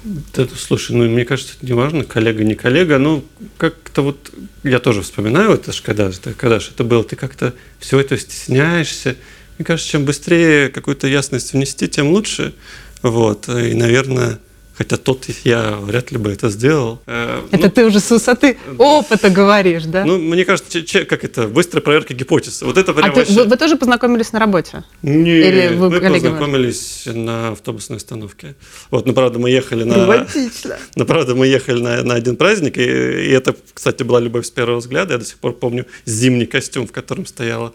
Да, 0.03 0.47
слушай, 0.57 0.97
ну 0.97 1.09
мне 1.09 1.25
кажется, 1.25 1.55
это 1.57 1.67
не 1.67 1.75
важно, 1.75 2.05
коллега, 2.05 2.43
не 2.43 2.57
коллега, 2.57 2.99
ну 2.99 3.25
как-то 3.57 4.03
вот 4.03 4.33
я 4.65 4.81
тоже 4.81 5.03
вспоминаю, 5.03 5.53
это 5.53 5.73
же 5.73 5.83
когда 5.83 6.11
же, 6.11 6.19
когда 6.37 6.59
же 6.59 6.71
это 6.75 6.83
было, 6.83 7.05
ты 7.05 7.15
как-то 7.15 7.55
все 7.79 8.01
это 8.01 8.17
стесняешься. 8.17 9.17
Мне 9.59 9.65
кажется, 9.65 9.91
чем 9.91 10.05
быстрее 10.05 10.71
какую-то 10.71 11.07
ясность 11.07 11.53
внести, 11.53 11.87
тем 11.87 12.09
лучше. 12.09 12.55
Вот, 13.03 13.49
и, 13.49 13.75
наверное, 13.75 14.41
Хотя 14.81 14.97
тот 14.97 15.27
я 15.45 15.77
вряд 15.77 16.11
ли 16.11 16.17
бы 16.17 16.33
это 16.33 16.49
сделал. 16.49 17.03
Э, 17.07 17.43
это 17.51 17.65
ну, 17.65 17.71
ты 17.71 17.85
уже 17.85 18.01
с 18.01 18.11
высоты 18.11 18.57
опыта 18.79 19.29
говоришь, 19.29 19.85
да? 19.85 20.07
Ну, 20.07 20.17
мне 20.17 20.47
кажется, 20.47 20.81
как 21.05 21.23
это, 21.23 21.49
быстрая 21.49 21.83
проверка 21.83 22.15
гипотез. 22.15 22.63
Вот 22.63 22.79
это 22.79 22.95
прям 22.95 23.11
а 23.11 23.13
ты, 23.13 23.31
вы, 23.31 23.45
вы 23.45 23.57
тоже 23.59 23.77
познакомились 23.77 24.33
на 24.33 24.39
работе? 24.39 24.85
Нет, 25.03 25.47
Или 25.47 25.77
вы 25.77 25.91
мы 25.91 26.01
познакомились 26.01 27.03
на 27.05 27.51
автобусной 27.51 27.99
остановке. 27.99 28.55
Вот, 28.91 29.05
ну, 29.05 29.13
правда, 29.13 29.39
мы 29.39 29.51
ехали 29.51 29.85
на... 29.85 29.97
Романтично. 29.97 30.79
Ну, 30.97 31.05
правда, 31.05 31.35
мы 31.35 31.47
ехали 31.47 31.83
на, 31.83 32.03
на 32.03 32.15
один 32.15 32.37
праздник, 32.37 32.79
и, 32.79 32.83
и 32.83 33.31
это, 33.33 33.55
кстати, 33.75 34.03
была 34.03 34.19
любовь 34.19 34.47
с 34.47 34.51
первого 34.51 34.79
взгляда. 34.79 35.13
Я 35.13 35.19
до 35.19 35.27
сих 35.27 35.37
пор 35.37 35.53
помню 35.53 35.85
зимний 36.07 36.47
костюм, 36.47 36.87
в 36.87 36.93
котором 36.93 37.27
стояла 37.27 37.75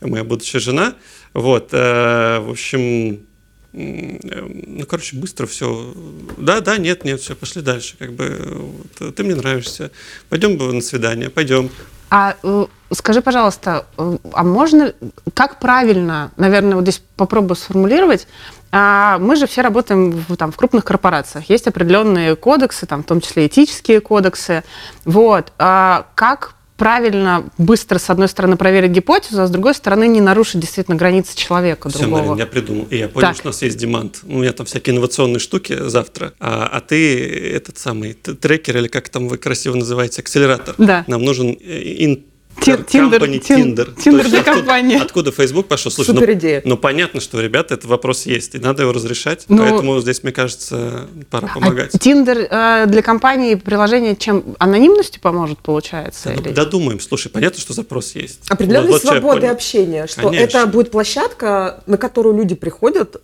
моя 0.00 0.22
будущая 0.22 0.60
жена. 0.60 0.94
Вот, 1.32 1.70
э, 1.72 2.38
в 2.38 2.50
общем, 2.50 3.26
ну, 3.74 4.86
короче, 4.86 5.16
быстро 5.16 5.46
все. 5.46 5.92
Да, 6.38 6.60
да, 6.60 6.78
нет, 6.78 7.04
нет, 7.04 7.20
все, 7.20 7.34
пошли 7.34 7.60
дальше. 7.60 7.96
Как 7.98 8.12
бы 8.12 8.72
вот, 9.00 9.14
ты 9.14 9.24
мне 9.24 9.34
нравишься. 9.34 9.90
Пойдем 10.28 10.56
на 10.56 10.80
свидание, 10.80 11.28
пойдем. 11.28 11.70
А 12.10 12.36
э, 12.44 12.66
скажи, 12.92 13.20
пожалуйста, 13.20 13.86
э, 13.98 14.18
а 14.32 14.44
можно, 14.44 14.94
как 15.34 15.58
правильно, 15.58 16.30
наверное, 16.36 16.76
вот 16.76 16.82
здесь 16.82 17.02
попробую 17.16 17.56
сформулировать, 17.56 18.28
а 18.70 19.18
мы 19.18 19.34
же 19.34 19.48
все 19.48 19.62
работаем 19.62 20.10
в, 20.10 20.36
там, 20.36 20.52
в 20.52 20.56
крупных 20.56 20.84
корпорациях. 20.84 21.48
Есть 21.50 21.66
определенные 21.66 22.36
кодексы, 22.36 22.86
там, 22.86 23.02
в 23.02 23.06
том 23.06 23.20
числе 23.20 23.46
этические 23.48 24.00
кодексы. 24.00 24.62
Вот. 25.04 25.52
А 25.58 26.06
как 26.14 26.53
правильно, 26.76 27.50
быстро, 27.58 27.98
с 27.98 28.10
одной 28.10 28.28
стороны, 28.28 28.56
проверить 28.56 28.90
гипотезу, 28.90 29.42
а 29.42 29.46
с 29.46 29.50
другой 29.50 29.74
стороны, 29.74 30.08
не 30.08 30.20
нарушить 30.20 30.60
действительно 30.60 30.96
границы 30.96 31.36
человека 31.36 31.88
Все, 31.88 32.00
другого. 32.00 32.22
Марин, 32.22 32.38
я 32.38 32.46
придумал. 32.46 32.86
И 32.90 32.96
я 32.98 33.08
понял, 33.08 33.28
так. 33.28 33.36
что 33.36 33.48
у 33.48 33.50
нас 33.50 33.62
есть 33.62 33.76
демант. 33.76 34.20
У 34.24 34.38
меня 34.38 34.52
там 34.52 34.66
всякие 34.66 34.94
инновационные 34.94 35.38
штуки 35.38 35.76
завтра. 35.88 36.34
А, 36.40 36.66
а 36.66 36.80
ты 36.80 37.52
этот 37.54 37.78
самый 37.78 38.14
трекер, 38.14 38.76
или 38.78 38.88
как 38.88 39.08
там 39.08 39.28
вы 39.28 39.38
красиво 39.38 39.74
называете, 39.76 40.22
акселератор. 40.22 40.74
Да. 40.78 41.04
Нам 41.06 41.22
нужен 41.22 41.50
ин 41.50 42.24
Тиндер, 42.60 43.38
Тиндер. 43.40 43.92
Тиндер 43.92 44.28
для 44.28 44.42
компании. 44.42 45.00
Откуда 45.00 45.32
Facebook 45.32 45.66
пошел? 45.66 45.90
Слушай, 45.90 46.14
Супер 46.14 46.28
ну, 46.28 46.32
идея. 46.34 46.62
ну 46.64 46.76
понятно, 46.76 47.20
что, 47.20 47.40
ребята, 47.40 47.74
этот 47.74 47.86
вопрос 47.86 48.26
есть, 48.26 48.54
и 48.54 48.58
надо 48.58 48.82
его 48.82 48.92
разрешать, 48.92 49.44
ну, 49.48 49.58
поэтому 49.58 50.00
здесь, 50.00 50.22
мне 50.22 50.32
кажется, 50.32 51.08
пора 51.30 51.48
а 51.50 51.54
помогать. 51.54 51.92
Тиндер 51.98 52.46
э, 52.50 52.86
для 52.86 53.02
компании 53.02 53.54
приложение 53.54 54.16
чем? 54.16 54.56
Анонимностью 54.58 55.20
поможет, 55.20 55.58
получается? 55.58 56.30
Да, 56.30 56.34
или? 56.34 56.52
Додумаем. 56.52 57.00
Слушай, 57.00 57.30
понятно, 57.30 57.60
что 57.60 57.72
запрос 57.72 58.14
есть. 58.14 58.40
Определенной 58.48 58.88
вот, 58.88 59.02
вот 59.04 59.10
свободы 59.10 59.46
общения, 59.46 60.06
что 60.06 60.22
Конечно. 60.22 60.58
это 60.58 60.66
будет 60.66 60.90
площадка, 60.90 61.82
на 61.86 61.96
которую 61.96 62.36
люди 62.36 62.54
приходят 62.54 63.20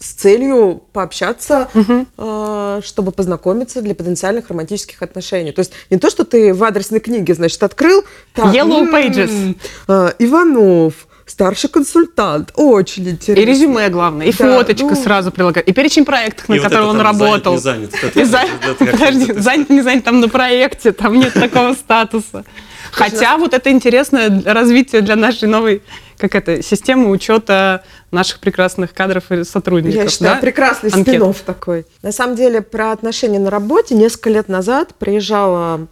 с 0.00 0.14
целью 0.14 0.82
пообщаться, 0.92 1.68
угу. 1.74 2.06
э, 2.16 2.80
чтобы 2.82 3.12
познакомиться 3.12 3.82
для 3.82 3.94
потенциальных 3.94 4.48
романтических 4.48 5.02
отношений. 5.02 5.52
То 5.52 5.60
есть 5.60 5.72
не 5.90 5.98
то, 5.98 6.08
что 6.08 6.24
ты 6.24 6.54
в 6.54 6.64
адресной 6.64 7.00
книге, 7.00 7.34
значит, 7.34 7.62
открыл... 7.62 8.02
Так, 8.32 8.46
Yellow 8.46 8.90
Pages. 8.90 9.56
Э, 9.88 10.12
Иванов, 10.18 11.06
старший 11.26 11.68
консультант, 11.68 12.52
очень 12.56 13.10
интересно. 13.10 13.42
И 13.42 13.44
резюме, 13.44 13.90
главное, 13.90 14.26
и 14.26 14.32
да, 14.32 14.56
фоточка 14.56 14.86
ну... 14.86 14.96
сразу 14.96 15.30
прилагать, 15.30 15.68
и 15.68 15.72
перечень 15.72 16.06
проектов, 16.06 16.48
на 16.48 16.58
которых 16.58 16.88
он 16.88 17.00
работал. 17.00 17.58
Занят, 17.58 17.92
не 18.14 18.24
занят. 18.24 18.52
Подожди, 18.78 19.34
занят, 19.34 19.68
не 19.68 19.82
занят, 19.82 20.04
там 20.04 20.20
на 20.20 20.28
проекте, 20.30 20.92
там 20.92 21.18
нет 21.18 21.34
такого 21.34 21.74
статуса. 21.74 22.44
Хотя 22.90 23.36
вот 23.36 23.54
это 23.54 23.70
интересное 23.70 24.42
развитие 24.44 25.02
для 25.02 25.14
нашей 25.14 25.46
новой 25.46 25.82
как 26.20 26.34
это, 26.34 26.62
система 26.62 27.08
учета 27.08 27.82
наших 28.10 28.40
прекрасных 28.40 28.92
кадров 28.92 29.32
и 29.32 29.44
сотрудников. 29.44 30.04
Я 30.04 30.08
считаю, 30.08 30.34
да? 30.36 30.40
прекрасный 30.40 30.90
спин 30.90 31.34
такой. 31.44 31.86
На 32.02 32.12
самом 32.12 32.36
деле, 32.36 32.60
про 32.60 32.92
отношения 32.92 33.38
на 33.38 33.50
работе 33.50 33.94
несколько 33.94 34.30
лет 34.30 34.48
назад 34.48 34.94
приезжала 34.96 35.86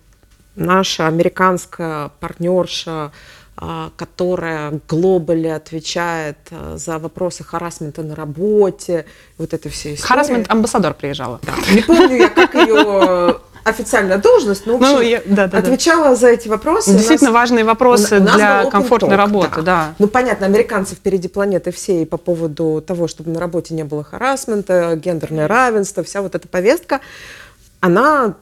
наша 0.55 1.07
американская 1.07 2.11
партнерша, 2.21 3.13
а, 3.57 3.91
которая 3.97 4.81
глобально 4.89 5.57
отвечает 5.57 6.39
а, 6.51 6.77
за 6.77 6.99
вопросы 6.99 7.43
харасмента 7.43 8.03
на 8.03 8.15
работе, 8.15 9.07
вот 9.37 9.53
это 9.53 9.69
все 9.69 9.95
истории. 9.95 10.09
Харасмент 10.09 10.51
амбассадор 10.51 10.95
приезжала. 10.95 11.41
Да. 11.43 11.55
Не 11.73 11.83
помню 11.83 12.17
я, 12.17 12.29
как 12.29 12.55
ее 12.55 13.41
официальная 13.69 14.19
должность, 14.19 14.67
но 14.67 14.79
ну, 14.79 15.01
я, 15.01 15.23
да, 15.25 15.47
да, 15.47 15.59
отвечала 15.59 16.11
да. 16.11 16.17
за 16.17 16.29
эти 16.29 16.49
вопросы. 16.49 16.93
Действительно 16.93 17.31
нас, 17.31 17.41
важные 17.41 17.65
вопросы 17.65 18.19
у, 18.19 18.23
у 18.23 18.27
для 18.27 18.65
комфортной 18.67 19.13
talk, 19.13 19.17
работы, 19.17 19.57
да. 19.57 19.63
да. 19.63 19.95
Ну, 19.99 20.09
понятно, 20.09 20.47
американцы 20.47 20.95
впереди 20.95 21.29
планеты 21.29 21.71
всей 21.71 22.07
по 22.07 22.17
поводу 22.17 22.83
того, 22.87 23.09
чтобы 23.09 23.31
на 23.31 23.41
работе 23.41 23.75
не 23.75 23.85
было 23.85 24.05
харасмента, 24.05 24.97
гендерное 24.97 25.49
равенство, 25.49 26.03
вся 26.03 26.23
вот 26.23 26.35
эта 26.35 26.49
повестка, 26.49 27.01
она 27.81 28.35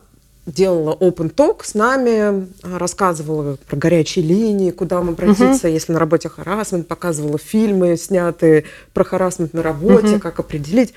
делала 0.47 0.95
open 0.95 1.35
talk 1.35 1.63
с 1.65 1.75
нами, 1.75 2.47
рассказывала 2.63 3.57
про 3.69 3.77
горячие 3.77 4.25
линии, 4.25 4.71
куда 4.71 4.97
вам 4.97 5.11
обратиться, 5.11 5.67
uh-huh. 5.67 5.73
если 5.73 5.93
на 5.93 5.99
работе 5.99 6.29
харасмент, 6.29 6.87
показывала 6.87 7.37
фильмы, 7.37 7.97
снятые 7.97 8.65
про 8.95 9.05
харасмент 9.05 9.55
на 9.55 9.63
работе, 9.63 10.07
uh-huh. 10.07 10.21
как 10.21 10.39
определить 10.39 10.95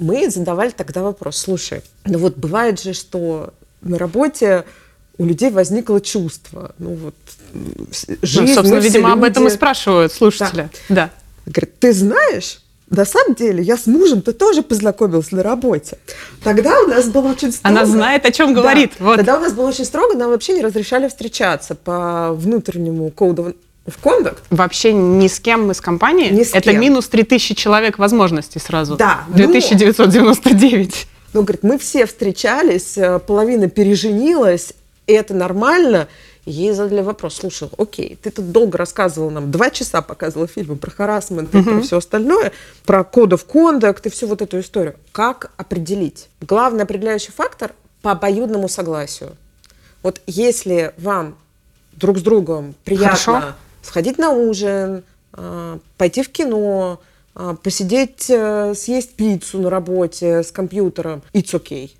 мы 0.00 0.30
задавали 0.30 0.70
тогда 0.70 1.02
вопрос, 1.02 1.36
слушай, 1.36 1.82
ну 2.06 2.18
вот 2.18 2.36
бывает 2.36 2.80
же, 2.80 2.94
что 2.94 3.52
на 3.82 3.98
работе 3.98 4.64
у 5.18 5.26
людей 5.26 5.50
возникло 5.50 6.00
чувство, 6.00 6.74
ну 6.78 6.94
вот 6.94 7.14
жизнь, 8.22 8.46
ну, 8.48 8.54
собственно, 8.54 8.78
видимо, 8.78 9.08
люди... 9.10 9.18
об 9.18 9.24
этом 9.24 9.46
и 9.46 9.50
спрашивают 9.50 10.12
слушатели. 10.12 10.70
Да. 10.88 10.94
да. 10.94 11.10
Говорит, 11.46 11.78
ты 11.78 11.92
знаешь, 11.92 12.60
на 12.90 13.04
самом 13.04 13.34
деле, 13.34 13.62
я 13.62 13.76
с 13.76 13.86
мужем-то 13.86 14.32
тоже 14.32 14.62
познакомился 14.62 15.36
на 15.36 15.42
работе. 15.42 15.98
Тогда 16.42 16.80
у 16.80 16.88
нас 16.88 17.06
было 17.06 17.28
очень 17.28 17.52
строго. 17.52 17.78
Она 17.78 17.86
знает, 17.86 18.26
о 18.26 18.32
чем 18.32 18.52
говорит. 18.52 18.92
Да. 18.98 19.04
Вот. 19.04 19.16
Тогда 19.16 19.36
у 19.36 19.40
нас 19.40 19.52
было 19.52 19.68
очень 19.68 19.84
строго, 19.84 20.16
нам 20.16 20.30
вообще 20.30 20.54
не 20.54 20.62
разрешали 20.62 21.08
встречаться 21.08 21.74
по 21.74 22.32
внутреннему 22.32 23.10
коду 23.10 23.54
в 23.86 23.98
контакт. 24.02 24.42
Вообще 24.50 24.92
ни 24.92 25.28
с 25.28 25.38
кем 25.38 25.66
мы 25.66 25.74
с 25.74 25.80
компанией. 25.80 26.30
Ни 26.30 26.42
с 26.42 26.52
Это 26.52 26.72
кем. 26.72 26.80
минус 26.80 27.08
3000 27.08 27.54
человек 27.54 27.98
возможностей 27.98 28.58
сразу. 28.58 28.96
Да, 28.96 29.24
но- 29.28 29.36
2999. 29.36 31.06
Ну, 31.06 31.19
говорит, 31.32 31.62
мы 31.62 31.78
все 31.78 32.06
встречались, 32.06 32.98
э, 32.98 33.18
половина 33.20 33.68
переженилась, 33.68 34.72
и 35.06 35.12
это 35.12 35.34
нормально. 35.34 36.08
И 36.44 36.50
Ей 36.50 36.72
задали 36.72 37.02
вопрос, 37.02 37.36
слушай, 37.36 37.68
окей, 37.78 38.18
ты 38.20 38.30
тут 38.30 38.50
долго 38.50 38.78
рассказывал 38.78 39.30
нам, 39.30 39.50
два 39.50 39.70
часа 39.70 40.02
показывала 40.02 40.48
фильмы 40.48 40.76
про 40.76 40.90
харасмент 40.90 41.54
и 41.54 41.62
про 41.62 41.80
все 41.82 41.98
остальное, 41.98 42.52
про 42.84 43.04
кодов 43.04 43.44
кондакт 43.44 44.06
и 44.06 44.10
всю 44.10 44.26
вот 44.26 44.42
эту 44.42 44.60
историю. 44.60 44.96
Как 45.12 45.52
определить? 45.56 46.28
Главный 46.40 46.84
определяющий 46.84 47.32
фактор 47.32 47.72
по 48.02 48.12
обоюдному 48.12 48.68
согласию. 48.68 49.36
Вот 50.02 50.20
если 50.26 50.94
вам 50.96 51.36
друг 51.92 52.18
с 52.18 52.22
другом 52.22 52.74
приятно 52.84 53.08
Хорошо. 53.08 53.54
сходить 53.82 54.18
на 54.18 54.30
ужин, 54.30 55.04
а, 55.32 55.78
пойти 55.98 56.22
в 56.22 56.30
кино, 56.30 57.00
посидеть, 57.62 58.26
э, 58.28 58.74
съесть 58.74 59.14
пиццу 59.14 59.60
на 59.60 59.70
работе 59.70 60.42
с 60.42 60.50
компьютером, 60.50 61.22
it's 61.32 61.54
okay. 61.54 61.90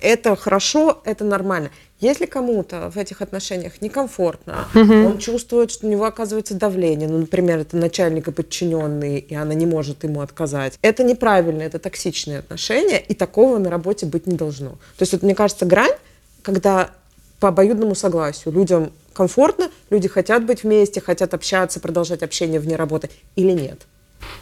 Это 0.00 0.36
хорошо, 0.36 1.00
это 1.04 1.24
нормально. 1.24 1.70
Если 2.00 2.24
кому-то 2.24 2.90
в 2.90 2.96
этих 2.96 3.20
отношениях 3.20 3.82
некомфортно, 3.82 4.68
он 4.74 5.18
чувствует, 5.18 5.70
что 5.70 5.86
у 5.86 5.90
него 5.90 6.06
оказывается 6.06 6.54
давление, 6.54 7.08
ну, 7.08 7.18
например, 7.18 7.58
это 7.58 7.76
начальник 7.76 8.28
и 8.28 8.32
подчиненный, 8.32 9.18
и 9.18 9.34
она 9.34 9.52
не 9.52 9.66
может 9.66 10.02
ему 10.02 10.22
отказать, 10.22 10.78
это 10.80 11.04
неправильно, 11.04 11.60
это 11.60 11.78
токсичные 11.78 12.38
отношения, 12.38 12.98
и 12.98 13.14
такого 13.14 13.58
на 13.58 13.68
работе 13.68 14.06
быть 14.06 14.26
не 14.26 14.36
должно. 14.36 14.70
То 14.70 15.02
есть, 15.02 15.12
вот, 15.12 15.22
мне 15.22 15.34
кажется, 15.34 15.66
грань, 15.66 15.92
когда 16.40 16.90
по 17.38 17.48
обоюдному 17.48 17.94
согласию 17.94 18.54
людям 18.54 18.92
комфортно, 19.12 19.70
люди 19.90 20.08
хотят 20.08 20.46
быть 20.46 20.62
вместе, 20.62 21.00
хотят 21.00 21.34
общаться, 21.34 21.80
продолжать 21.80 22.22
общение 22.22 22.60
вне 22.60 22.76
работы 22.76 23.10
или 23.36 23.52
нет. 23.52 23.82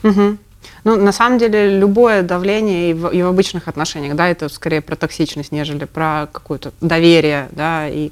Мгм. 0.03 0.39
Ну, 0.85 0.97
на 0.97 1.12
самом 1.12 1.39
деле, 1.39 1.79
любое 1.79 2.22
давление 2.22 2.91
и 2.91 2.95
в, 2.95 3.09
и 3.09 3.22
в 3.22 3.26
обычных 3.26 3.68
отношениях, 3.68 4.14
да, 4.16 4.29
это 4.29 4.49
скорее 4.49 4.81
про 4.81 4.97
токсичность, 4.97 5.53
нежели 5.53 5.85
про 5.85 6.29
какое-то 6.33 6.72
доверие, 6.81 7.49
да, 7.53 7.89
и 7.89 8.11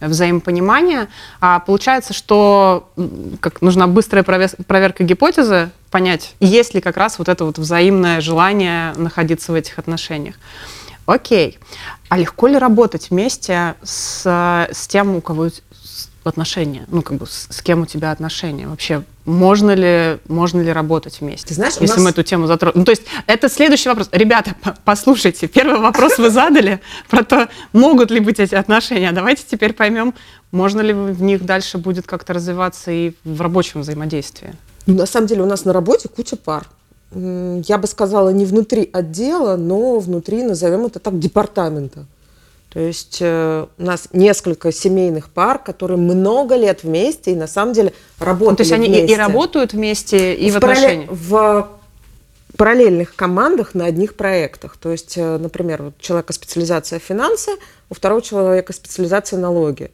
взаимопонимание. 0.00 1.08
А 1.40 1.60
получается, 1.60 2.12
что 2.12 2.90
как 3.40 3.62
нужна 3.62 3.86
быстрая 3.86 4.24
провес- 4.24 4.62
проверка 4.64 5.04
гипотезы, 5.04 5.70
понять, 5.90 6.34
есть 6.40 6.74
ли 6.74 6.80
как 6.80 6.96
раз 6.96 7.18
вот 7.18 7.28
это 7.28 7.44
вот 7.44 7.58
взаимное 7.58 8.20
желание 8.20 8.92
находиться 8.94 9.52
в 9.52 9.54
этих 9.54 9.78
отношениях. 9.78 10.34
Окей. 11.06 11.58
А 12.10 12.18
легко 12.18 12.48
ли 12.48 12.58
работать 12.58 13.08
вместе 13.10 13.74
с, 13.82 14.26
с 14.26 14.86
тем, 14.88 15.16
у 15.16 15.20
кого 15.20 15.48
отношения? 16.28 16.84
Ну, 16.88 17.02
как 17.02 17.16
бы 17.18 17.26
с, 17.26 17.48
с 17.50 17.62
кем 17.62 17.82
у 17.82 17.86
тебя 17.86 18.10
отношения? 18.12 18.66
Вообще, 18.68 19.02
можно 19.24 19.72
ли, 19.74 20.18
можно 20.28 20.60
ли 20.60 20.70
работать 20.72 21.20
вместе? 21.20 21.48
Ты 21.48 21.54
знаешь, 21.54 21.74
если 21.80 21.94
нас- 21.96 22.04
мы 22.04 22.10
эту 22.10 22.22
тему 22.22 22.46
затронули. 22.46 22.78
Ну, 22.78 22.84
то 22.84 22.92
есть, 22.92 23.02
это 23.26 23.48
следующий 23.48 23.88
вопрос. 23.88 24.08
Ребята, 24.12 24.54
по- 24.62 24.76
послушайте, 24.84 25.48
первый 25.48 25.80
вопрос 25.80 26.18
вы 26.18 26.30
задали 26.30 26.80
про 27.10 27.24
то, 27.24 27.48
могут 27.72 28.10
ли 28.10 28.20
быть 28.20 28.38
эти 28.40 28.54
отношения. 28.54 29.10
Давайте 29.12 29.44
теперь 29.50 29.72
поймем, 29.72 30.14
можно 30.52 30.80
ли 30.80 30.92
в 30.92 31.20
них 31.22 31.44
дальше 31.44 31.78
будет 31.78 32.06
как-то 32.06 32.32
развиваться 32.34 32.90
и 32.90 33.12
в 33.24 33.40
рабочем 33.40 33.80
взаимодействии. 33.80 34.54
Ну, 34.86 34.94
на 34.94 35.06
самом 35.06 35.26
деле 35.26 35.42
у 35.42 35.46
нас 35.46 35.64
на 35.64 35.72
работе 35.72 36.08
куча 36.08 36.36
пар. 36.36 36.66
Я 37.14 37.78
бы 37.78 37.86
сказала, 37.86 38.28
не 38.30 38.44
внутри 38.44 38.88
отдела, 38.92 39.56
но 39.56 39.98
внутри, 39.98 40.42
назовем 40.42 40.84
это 40.86 40.98
так, 40.98 41.18
департамента. 41.18 42.04
То 42.70 42.80
есть 42.80 43.18
э, 43.20 43.66
у 43.78 43.82
нас 43.82 44.08
несколько 44.12 44.70
семейных 44.72 45.30
пар, 45.30 45.58
которые 45.58 45.96
много 45.98 46.54
лет 46.56 46.82
вместе 46.82 47.32
и 47.32 47.34
на 47.34 47.46
самом 47.46 47.72
деле 47.72 47.92
работают 48.18 48.50
Ну, 48.50 48.56
то 48.56 48.62
есть 48.62 48.72
они 48.72 48.86
и- 48.86 48.90
и, 48.90 48.92
вместе. 49.04 49.16
работают 49.16 49.72
вместе, 49.72 50.34
и 50.34 50.50
в, 50.50 50.56
паралле- 50.56 50.68
отношениях. 51.02 51.10
в 51.10 51.68
параллельных 52.56 53.14
командах 53.14 53.74
на 53.74 53.84
одних 53.86 54.14
проектах. 54.16 54.76
То 54.76 54.90
есть, 54.92 55.14
э, 55.16 55.38
например, 55.38 55.82
вот 55.82 55.94
у 55.98 56.02
человека 56.02 56.32
специализация 56.32 56.98
финансы, 56.98 57.52
у 57.88 57.94
второго 57.94 58.20
человека 58.22 58.72
специализация 58.72 59.38
налоги. 59.38 59.90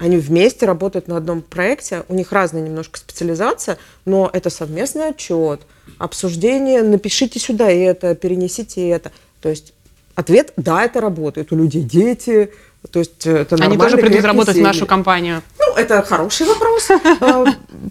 Они 0.00 0.16
вместе 0.16 0.66
работают 0.66 1.06
на 1.06 1.16
одном 1.18 1.42
проекте, 1.42 2.02
у 2.08 2.14
них 2.14 2.32
разная 2.32 2.60
немножко 2.60 2.98
специализация, 2.98 3.78
но 4.04 4.28
это 4.32 4.50
совместный 4.50 5.10
отчет, 5.10 5.60
обсуждение, 5.98 6.82
напишите 6.82 7.38
сюда 7.38 7.70
это, 7.70 8.16
перенесите 8.16 8.88
это. 8.88 9.12
То 9.40 9.48
есть 9.48 9.72
ответ– 10.14 10.52
да, 10.56 10.84
это 10.84 11.00
работает. 11.00 11.52
У 11.52 11.56
людей 11.56 11.82
дети, 11.82 12.50
то 12.90 12.98
есть 12.98 13.26
э, 13.26 13.38
это 13.38 13.56
Они 13.56 13.76
тоже 13.76 13.96
придут 13.96 14.24
работать 14.24 14.54
в 14.54 14.58
семьи. 14.58 14.66
нашу 14.66 14.86
компанию. 14.86 15.42
Ну, 15.58 15.74
это 15.76 16.02
хороший 16.02 16.46
вопрос. 16.46 16.88
А, 17.20 17.44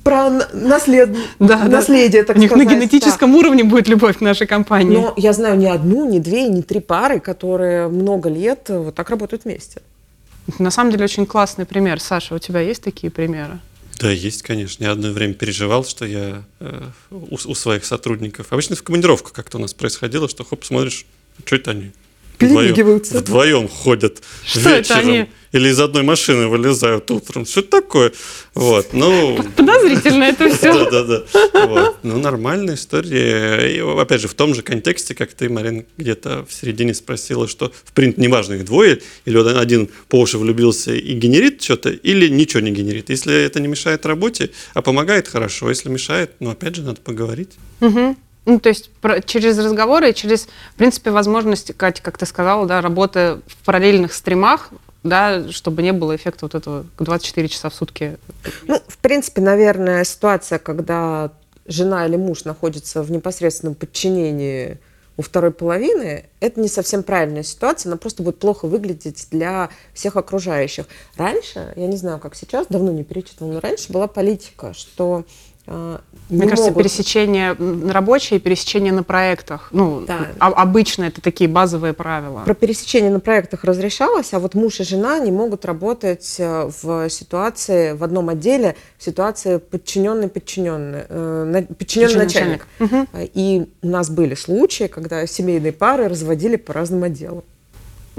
Про 0.04 0.30
наслед- 0.54 1.16
Да, 1.40 1.66
наследие, 1.66 2.24
так 2.24 2.38
У 2.38 2.40
них 2.40 2.52
на 2.52 2.66
да. 2.66 2.74
генетическом 2.76 3.36
уровне 3.36 3.64
будет 3.64 3.88
любовь 3.88 4.18
к 4.18 4.22
нашей 4.22 4.48
компании. 4.48 4.96
Но 4.98 5.14
я 5.18 5.34
знаю 5.34 5.58
не 5.58 5.68
одну, 5.68 6.10
не 6.10 6.20
две, 6.20 6.48
не 6.48 6.62
три 6.64 6.80
пары, 6.80 7.20
которые 7.20 7.88
много 7.88 8.30
лет 8.30 8.70
э, 8.70 8.78
вот 8.80 8.96
так 8.96 9.10
работают 9.10 9.46
вместе. 9.46 9.82
На 10.58 10.72
самом 10.72 10.92
деле 10.92 11.04
очень 11.06 11.26
классный 11.28 11.66
пример. 11.66 12.00
Саша, 12.00 12.34
у 12.36 12.40
тебя 12.40 12.60
есть 12.62 12.82
такие 12.84 13.12
примеры? 13.12 13.60
Да, 14.00 14.10
есть, 14.10 14.42
конечно. 14.42 14.84
Я 14.84 14.92
одно 14.92 15.12
время 15.12 15.34
переживал, 15.34 15.84
что 15.86 16.06
я 16.06 16.42
э, 16.60 16.82
у, 17.12 17.36
у 17.36 17.56
своих 17.56 17.86
сотрудников... 17.86 18.48
Обычно 18.50 18.76
в 18.76 18.82
командировках 18.82 19.34
как-то 19.34 19.58
у 19.58 19.62
нас 19.62 19.74
происходило, 19.74 20.28
что 20.30 20.44
хоп, 20.44 20.64
смотришь, 20.64 21.06
что 21.46 21.56
это 21.58 21.72
они? 21.72 21.92
Перемигиваются. 22.40 23.20
Вдвоем 23.20 23.68
ходят 23.68 24.22
Что 24.46 24.70
это 24.70 24.78
вечером. 24.78 25.00
они? 25.00 25.26
Или 25.52 25.70
из 25.70 25.80
одной 25.80 26.04
машины 26.04 26.48
вылезают 26.48 27.10
утром. 27.10 27.46
Что 27.46 27.62
это 27.62 27.70
такое? 27.82 28.12
Вот, 28.54 28.94
ну... 28.94 29.44
Подозрительно 29.56 30.26
это 30.26 30.50
все. 30.56 30.72
Да-да-да. 30.74 31.24
Вот. 31.66 31.98
Ну, 32.04 32.18
нормальная 32.20 32.76
история. 32.76 33.68
И, 33.68 33.80
опять 33.80 34.22
же, 34.22 34.28
в 34.28 34.36
том 34.36 34.54
же 34.54 34.62
контексте, 34.62 35.16
как 35.16 35.34
ты, 35.34 35.50
Марин, 35.50 35.86
где-то 35.98 36.46
в 36.48 36.54
середине 36.54 36.94
спросила, 36.94 37.48
что, 37.48 37.72
в 37.84 37.94
принципе, 37.94 38.22
неважно, 38.22 38.54
их 38.54 38.66
двое, 38.66 39.02
или 39.26 39.38
один 39.58 39.90
по 40.08 40.20
уши 40.20 40.38
влюбился 40.38 40.94
и 40.94 41.14
генерит 41.14 41.64
что-то, 41.64 41.90
или 41.90 42.30
ничего 42.30 42.62
не 42.62 42.72
генерит. 42.72 43.10
Если 43.10 43.34
это 43.34 43.60
не 43.60 43.68
мешает 43.68 44.06
работе, 44.06 44.52
а 44.76 44.84
помогает, 44.84 45.28
хорошо. 45.28 45.70
Если 45.70 45.90
мешает, 45.90 46.32
ну, 46.40 46.52
опять 46.52 46.76
же, 46.76 46.84
надо 46.84 47.02
поговорить. 47.02 47.54
Мгм. 47.80 48.16
Ну, 48.50 48.60
то 48.60 48.70
есть 48.70 48.90
про- 48.94 49.22
через 49.22 49.60
разговоры 49.60 50.12
через, 50.12 50.48
в 50.74 50.76
принципе, 50.76 51.12
возможность, 51.12 51.72
Катя, 51.78 52.02
как 52.02 52.18
ты 52.18 52.26
сказала, 52.26 52.66
да, 52.66 52.82
работы 52.82 53.42
в 53.46 53.64
параллельных 53.64 54.12
стримах, 54.12 54.72
да, 55.04 55.48
чтобы 55.52 55.84
не 55.84 55.94
было 55.94 56.16
эффекта 56.16 56.46
вот 56.46 56.56
этого 56.56 56.86
24 56.98 57.48
часа 57.48 57.70
в 57.70 57.76
сутки. 57.76 58.18
Ну, 58.66 58.82
в 58.88 58.98
принципе, 58.98 59.42
наверное, 59.42 60.04
ситуация, 60.04 60.58
когда 60.58 61.32
жена 61.68 62.08
или 62.08 62.16
муж 62.16 62.44
находится 62.44 63.04
в 63.04 63.12
непосредственном 63.12 63.76
подчинении 63.76 64.80
у 65.16 65.22
второй 65.22 65.52
половины, 65.52 66.26
это 66.40 66.60
не 66.60 66.70
совсем 66.70 67.04
правильная 67.04 67.44
ситуация, 67.44 67.90
она 67.90 67.98
просто 67.98 68.24
будет 68.24 68.40
плохо 68.40 68.66
выглядеть 68.66 69.28
для 69.30 69.70
всех 69.94 70.16
окружающих. 70.16 70.86
Раньше, 71.18 71.72
я 71.76 71.86
не 71.86 71.98
знаю, 71.98 72.18
как 72.20 72.34
сейчас, 72.36 72.66
давно 72.68 72.92
не 72.92 73.04
перечитывала, 73.04 73.54
но 73.54 73.60
раньше 73.60 73.92
была 73.94 74.08
политика, 74.08 74.74
что 74.74 75.26
Мне 76.30 76.42
не 76.44 76.48
кажется, 76.50 76.70
могут- 76.72 76.84
пересечение 76.84 77.56
рабочее 77.92 78.40
пересечение 78.40 78.94
на 78.94 79.04
проектах. 79.04 79.70
Ну, 79.72 80.02
Да. 80.08 80.28
а- 80.40 80.48
обычно 80.50 81.06
это 81.06 81.22
такие 81.22 81.50
базовые 81.50 81.94
правила. 81.94 82.42
Про 82.46 82.54
пересечение 82.54 83.12
на 83.12 83.20
проектах 83.20 83.64
разрешалось, 83.64 84.34
а 84.34 84.40
вот 84.40 84.54
муж 84.56 84.80
и 84.80 84.84
жена 84.84 85.20
не 85.20 85.32
могут 85.32 85.66
работать 85.66 86.36
э, 86.40 86.70
в 86.82 87.10
ситуации, 87.10 87.94
в 87.94 88.04
одном 88.04 88.30
отделе, 88.30 88.76
в 88.98 89.04
ситуации 89.04 89.58
подчиненный-подчиненный, 89.58 91.06
э, 91.10 91.64
подчиненный 91.78 92.16
начальник. 92.16 92.68
Мгм. 92.80 93.08
Э, 93.14 93.28
И 93.34 93.68
у 93.82 93.88
нас 93.88 94.10
были 94.10 94.36
случаи, 94.36 94.88
когда 94.88 95.26
семейные 95.28 95.72
пары 95.72 96.08
разводили 96.08 96.56
по 96.58 96.74
разным 96.74 97.04
отделам. 97.04 97.44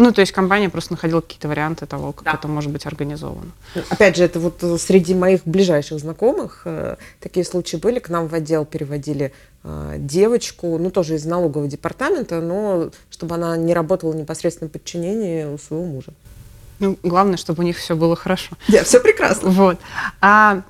Ну, 0.00 0.12
то 0.12 0.22
есть 0.22 0.32
компания 0.32 0.70
просто 0.70 0.94
находила 0.94 1.20
какие-то 1.20 1.46
варианты 1.46 1.84
того, 1.84 2.12
как 2.12 2.24
Да. 2.24 2.32
это 2.32 2.48
может 2.48 2.70
быть 2.72 2.86
организовано. 2.86 3.50
Опять 3.90 4.16
же, 4.16 4.24
это 4.24 4.40
вот 4.40 4.62
э, 4.62 4.78
среди 4.78 5.14
моих 5.14 5.42
ближайших 5.44 5.98
знакомых 6.00 6.62
э, 6.64 6.96
такие 7.20 7.44
случаи 7.44 7.76
были. 7.76 7.98
К 7.98 8.08
нам 8.08 8.26
в 8.26 8.34
отдел 8.34 8.64
переводили 8.64 9.34
э, 9.62 9.96
девочку, 9.98 10.78
ну 10.78 10.90
тоже 10.90 11.16
из 11.16 11.26
налогового 11.26 11.68
департамента, 11.68 12.40
но 12.40 12.90
чтобы 13.10 13.34
она 13.34 13.58
не 13.58 13.74
работала 13.74 14.12
в 14.12 14.16
непосредственном 14.16 14.70
подчинении 14.70 15.44
у 15.44 15.58
своего 15.58 15.84
мужа. 15.84 16.12
Ну, 16.78 16.96
главное, 17.02 17.36
чтобы 17.36 17.62
у 17.62 17.66
них 17.66 17.76
все 17.76 17.94
было 17.94 18.16
хорошо. 18.16 18.56
Да, 18.68 18.82
все 18.84 19.00
прекрасно. 19.00 19.50
Вот. 19.50 19.76
А, 20.22 20.62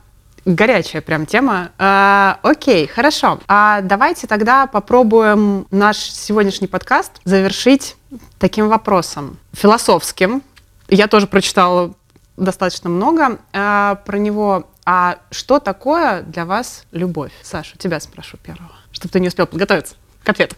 горячая 0.44 1.02
прям 1.02 1.26
тема. 1.26 1.70
А, 1.78 2.38
окей, 2.42 2.86
хорошо. 2.86 3.40
А 3.48 3.80
давайте 3.80 4.26
тогда 4.26 4.66
попробуем 4.66 5.66
наш 5.70 5.98
сегодняшний 5.98 6.68
подкаст 6.68 7.12
завершить 7.24 7.96
таким 8.38 8.68
вопросом. 8.68 9.38
Философским. 9.52 10.42
Я 10.88 11.06
тоже 11.06 11.26
прочитала 11.26 11.94
достаточно 12.36 12.90
много 12.90 13.38
а, 13.52 13.96
про 14.06 14.18
него. 14.18 14.68
А 14.84 15.18
что 15.30 15.60
такое 15.60 16.22
для 16.22 16.44
вас 16.44 16.84
любовь? 16.90 17.32
Саша, 17.42 17.76
тебя 17.78 18.00
спрошу 18.00 18.38
первого, 18.38 18.72
чтобы 18.92 19.12
ты 19.12 19.20
не 19.20 19.28
успел 19.28 19.46
подготовиться 19.46 19.94
к 20.24 20.28
ответу. 20.28 20.56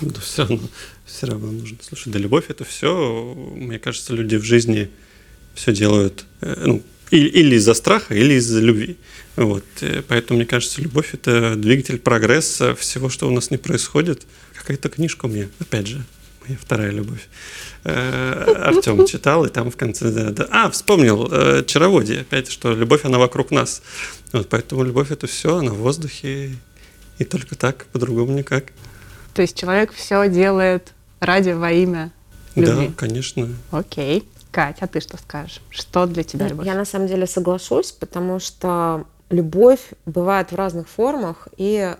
Да 0.00 0.20
все 0.20 0.42
равно, 0.42 0.68
все 1.04 1.26
равно 1.26 1.52
нужно. 1.52 1.78
Слушай, 1.80 2.12
да 2.12 2.18
любовь 2.18 2.46
это 2.48 2.64
все, 2.64 3.34
мне 3.54 3.78
кажется, 3.78 4.14
люди 4.14 4.36
в 4.36 4.42
жизни 4.42 4.90
все 5.54 5.72
делают, 5.72 6.24
э, 6.40 6.64
ну, 6.66 6.82
Или 7.16 7.56
из-за 7.56 7.74
страха, 7.74 8.14
или 8.14 8.34
из-за 8.34 8.60
любви. 8.60 8.96
Вот. 9.36 9.64
Э, 9.82 10.02
Поэтому, 10.08 10.38
мне 10.38 10.46
кажется, 10.46 10.80
любовь– 10.80 11.10
это 11.12 11.56
двигатель 11.56 11.98
прогресса 11.98 12.74
всего, 12.74 13.08
что 13.08 13.28
у 13.28 13.30
нас 13.30 13.50
не 13.50 13.58
происходит. 13.58 14.26
Какая-то 14.56 14.88
книжка 14.88 15.26
у 15.26 15.28
меня, 15.28 15.48
опять 15.60 15.86
же, 15.86 16.02
моя 16.46 16.58
вторая 16.60 16.90
любовь. 16.90 17.28
Артем 17.84 19.06
читал, 19.06 19.44
и 19.44 19.50
там 19.50 19.70
в 19.70 19.76
конце... 19.76 20.10
да, 20.10 20.30
да. 20.30 20.48
А, 20.50 20.70
вспомнил, 20.70 21.28
э, 21.30 21.64
«Чароводие», 21.66 22.22
опять, 22.22 22.50
что 22.50 22.72
любовь, 22.72 23.04
она 23.04 23.18
вокруг 23.18 23.50
нас. 23.50 23.82
Вот, 24.32 24.48
поэтому 24.48 24.82
любовь– 24.82 25.10
это 25.10 25.26
все, 25.26 25.56
она 25.56 25.72
в 25.72 25.78
воздухе, 25.78 26.56
и 27.18 27.24
только 27.24 27.56
так, 27.56 27.84
по-другому 27.92 28.32
никак. 28.32 28.72
То 29.34 29.42
есть 29.42 29.56
человек 29.56 29.92
все 29.92 30.28
делает 30.28 30.92
ради 31.20 31.50
во 31.50 31.70
имя 31.72 32.12
любви. 32.54 32.88
Да, 32.88 32.92
конечно. 32.96 33.48
Окей. 33.70 34.24
Катя, 34.52 34.84
а 34.84 34.86
ты 34.86 35.00
что 35.00 35.16
скажешь? 35.16 35.62
Что 35.70 36.06
для 36.06 36.22
тебя 36.22 36.46
любовь? 36.46 36.66
Я 36.66 36.74
на 36.74 36.84
самом 36.84 37.08
деле 37.08 37.26
соглашусь, 37.26 37.90
потому 37.90 38.38
что 38.38 39.06
любовь 39.30 39.80
бывает 40.06 40.52
в 40.52 40.54
разных 40.54 40.88
формах 40.88 41.48
и 41.56 41.96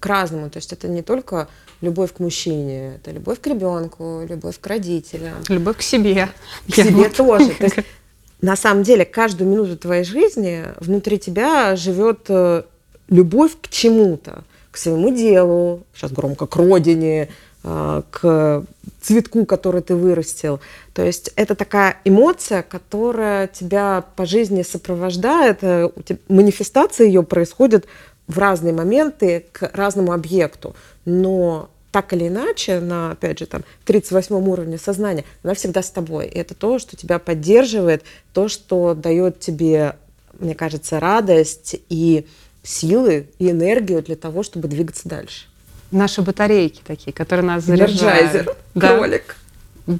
к 0.00 0.06
разному. 0.06 0.50
То 0.50 0.58
есть 0.58 0.72
это 0.72 0.88
не 0.88 1.02
только 1.02 1.48
любовь 1.80 2.12
к 2.12 2.18
мужчине, 2.18 2.96
это 2.96 3.12
любовь 3.12 3.40
к 3.40 3.46
ребенку, 3.46 4.22
любовь 4.28 4.58
к 4.60 4.66
родителям, 4.66 5.36
Любовь 5.48 5.78
к 5.78 5.82
себе. 5.82 6.28
к 6.68 6.74
себе 6.74 7.08
тоже. 7.08 7.50
То 7.54 7.64
есть, 7.64 7.76
на 8.40 8.56
самом 8.56 8.82
деле, 8.82 9.04
каждую 9.04 9.48
минуту 9.48 9.78
твоей 9.78 10.04
жизни 10.04 10.64
внутри 10.80 11.18
тебя 11.18 11.76
живет 11.76 12.26
э, 12.28 12.64
любовь 13.08 13.52
к 13.62 13.68
чему-то, 13.68 14.44
к 14.74 14.76
своему 14.76 15.14
делу, 15.14 15.84
сейчас 15.94 16.10
громко, 16.10 16.46
к 16.46 16.56
родине, 16.56 17.28
э, 17.62 18.02
к 18.10 18.64
цветку, 19.00 19.46
который 19.46 19.82
ты 19.82 19.94
вырастил. 19.94 20.58
То 20.94 21.04
есть 21.04 21.30
это 21.36 21.54
такая 21.54 21.98
эмоция, 22.04 22.64
которая 22.64 23.46
тебя 23.46 24.04
по 24.16 24.26
жизни 24.26 24.62
сопровождает. 24.62 25.58
э, 25.62 25.90
Манифестация 26.26 27.06
ее 27.06 27.22
происходит 27.22 27.86
в 28.26 28.36
разные 28.36 28.74
моменты 28.74 29.44
к 29.52 29.70
разному 29.72 30.10
объекту. 30.10 30.74
Но 31.04 31.68
так 31.92 32.12
или 32.12 32.26
иначе, 32.26 32.80
на, 32.80 33.12
опять 33.12 33.38
же, 33.38 33.46
там, 33.46 33.62
38 33.84 34.34
уровне 34.34 34.76
сознания, 34.76 35.24
она 35.44 35.54
всегда 35.54 35.84
с 35.84 35.90
тобой. 35.90 36.26
И 36.26 36.36
это 36.36 36.56
то, 36.56 36.80
что 36.80 36.96
тебя 36.96 37.20
поддерживает, 37.20 38.02
то, 38.32 38.48
что 38.48 38.94
дает 38.94 39.38
тебе, 39.38 39.94
мне 40.40 40.56
кажется, 40.56 40.98
радость 40.98 41.76
и 41.88 42.26
силы, 42.64 43.28
и 43.38 43.50
энергию 43.50 44.02
для 44.02 44.16
того, 44.16 44.42
чтобы 44.42 44.66
двигаться 44.68 45.08
дальше. 45.08 45.46
Наши 45.92 46.22
батарейки 46.22 46.80
такие, 46.84 47.12
которые 47.12 47.46
нас 47.46 47.62
заряжают. 47.64 48.00
Энерджайзер, 48.02 48.56
Да. 48.74 48.96
кролик. 48.96 49.36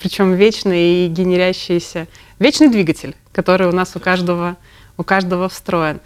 Причем 0.01 0.33
вечный 0.35 1.05
и 1.05 1.09
генерящийся. 1.09 2.09
Вечный 2.39 2.69
двигатель, 2.69 3.15
который 3.33 3.69
у 3.69 3.73
нас 3.73 3.95
у 3.95 4.01
каждого, 4.01 4.57
у 4.97 5.05
каждого 5.05 5.49
встроен. 5.49 6.01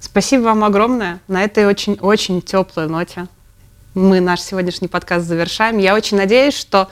Спасибо 0.00 0.42
вам 0.44 0.64
огромное. 0.64 1.20
На 1.28 1.44
этой 1.44 1.66
очень-очень 1.66 2.40
теплой 2.40 2.88
ноте 2.88 3.28
мы 3.94 4.20
наш 4.20 4.40
сегодняшний 4.40 4.88
подкаст 4.88 5.26
завершаем. 5.26 5.78
Я 5.78 5.94
очень 5.94 6.16
надеюсь, 6.16 6.54
что 6.56 6.88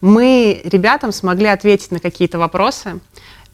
мы 0.00 0.60
ребятам 0.64 1.12
смогли 1.12 1.46
ответить 1.46 1.92
на 1.92 2.00
какие-то 2.00 2.38
вопросы. 2.38 2.98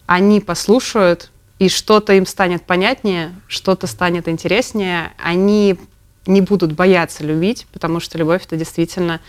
Они 0.05 0.39
послушают, 0.41 1.31
и 1.63 1.69
что-то 1.69 2.11
им 2.11 2.25
станет 2.25 2.63
понятнее, 2.63 3.33
что-то 3.47 3.87
станет 3.87 4.27
интереснее. 4.27 5.13
Они 5.17 5.77
не 6.25 6.41
будут 6.41 6.73
бояться 6.73 7.23
любить, 7.23 7.67
потому 7.71 8.01
что 8.01 8.17
любовь— 8.17 8.43
это 8.45 8.57
действительно 8.57 9.21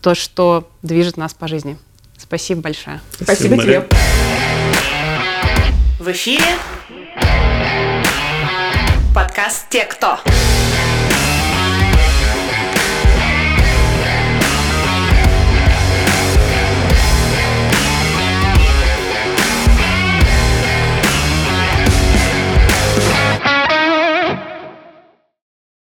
то, 0.00 0.14
что 0.14 0.70
движет 0.82 1.18
нас 1.18 1.34
по 1.34 1.48
жизни. 1.48 1.76
Спасибо 2.16 2.62
большое. 2.62 3.00
Спасибо 3.20 3.58
тебе. 3.58 3.80
Мария. 3.80 3.86
В 6.00 6.10
эфире 6.10 6.46
подкаст 9.14 9.68
«Те, 9.68 9.84
кто». 9.84 10.18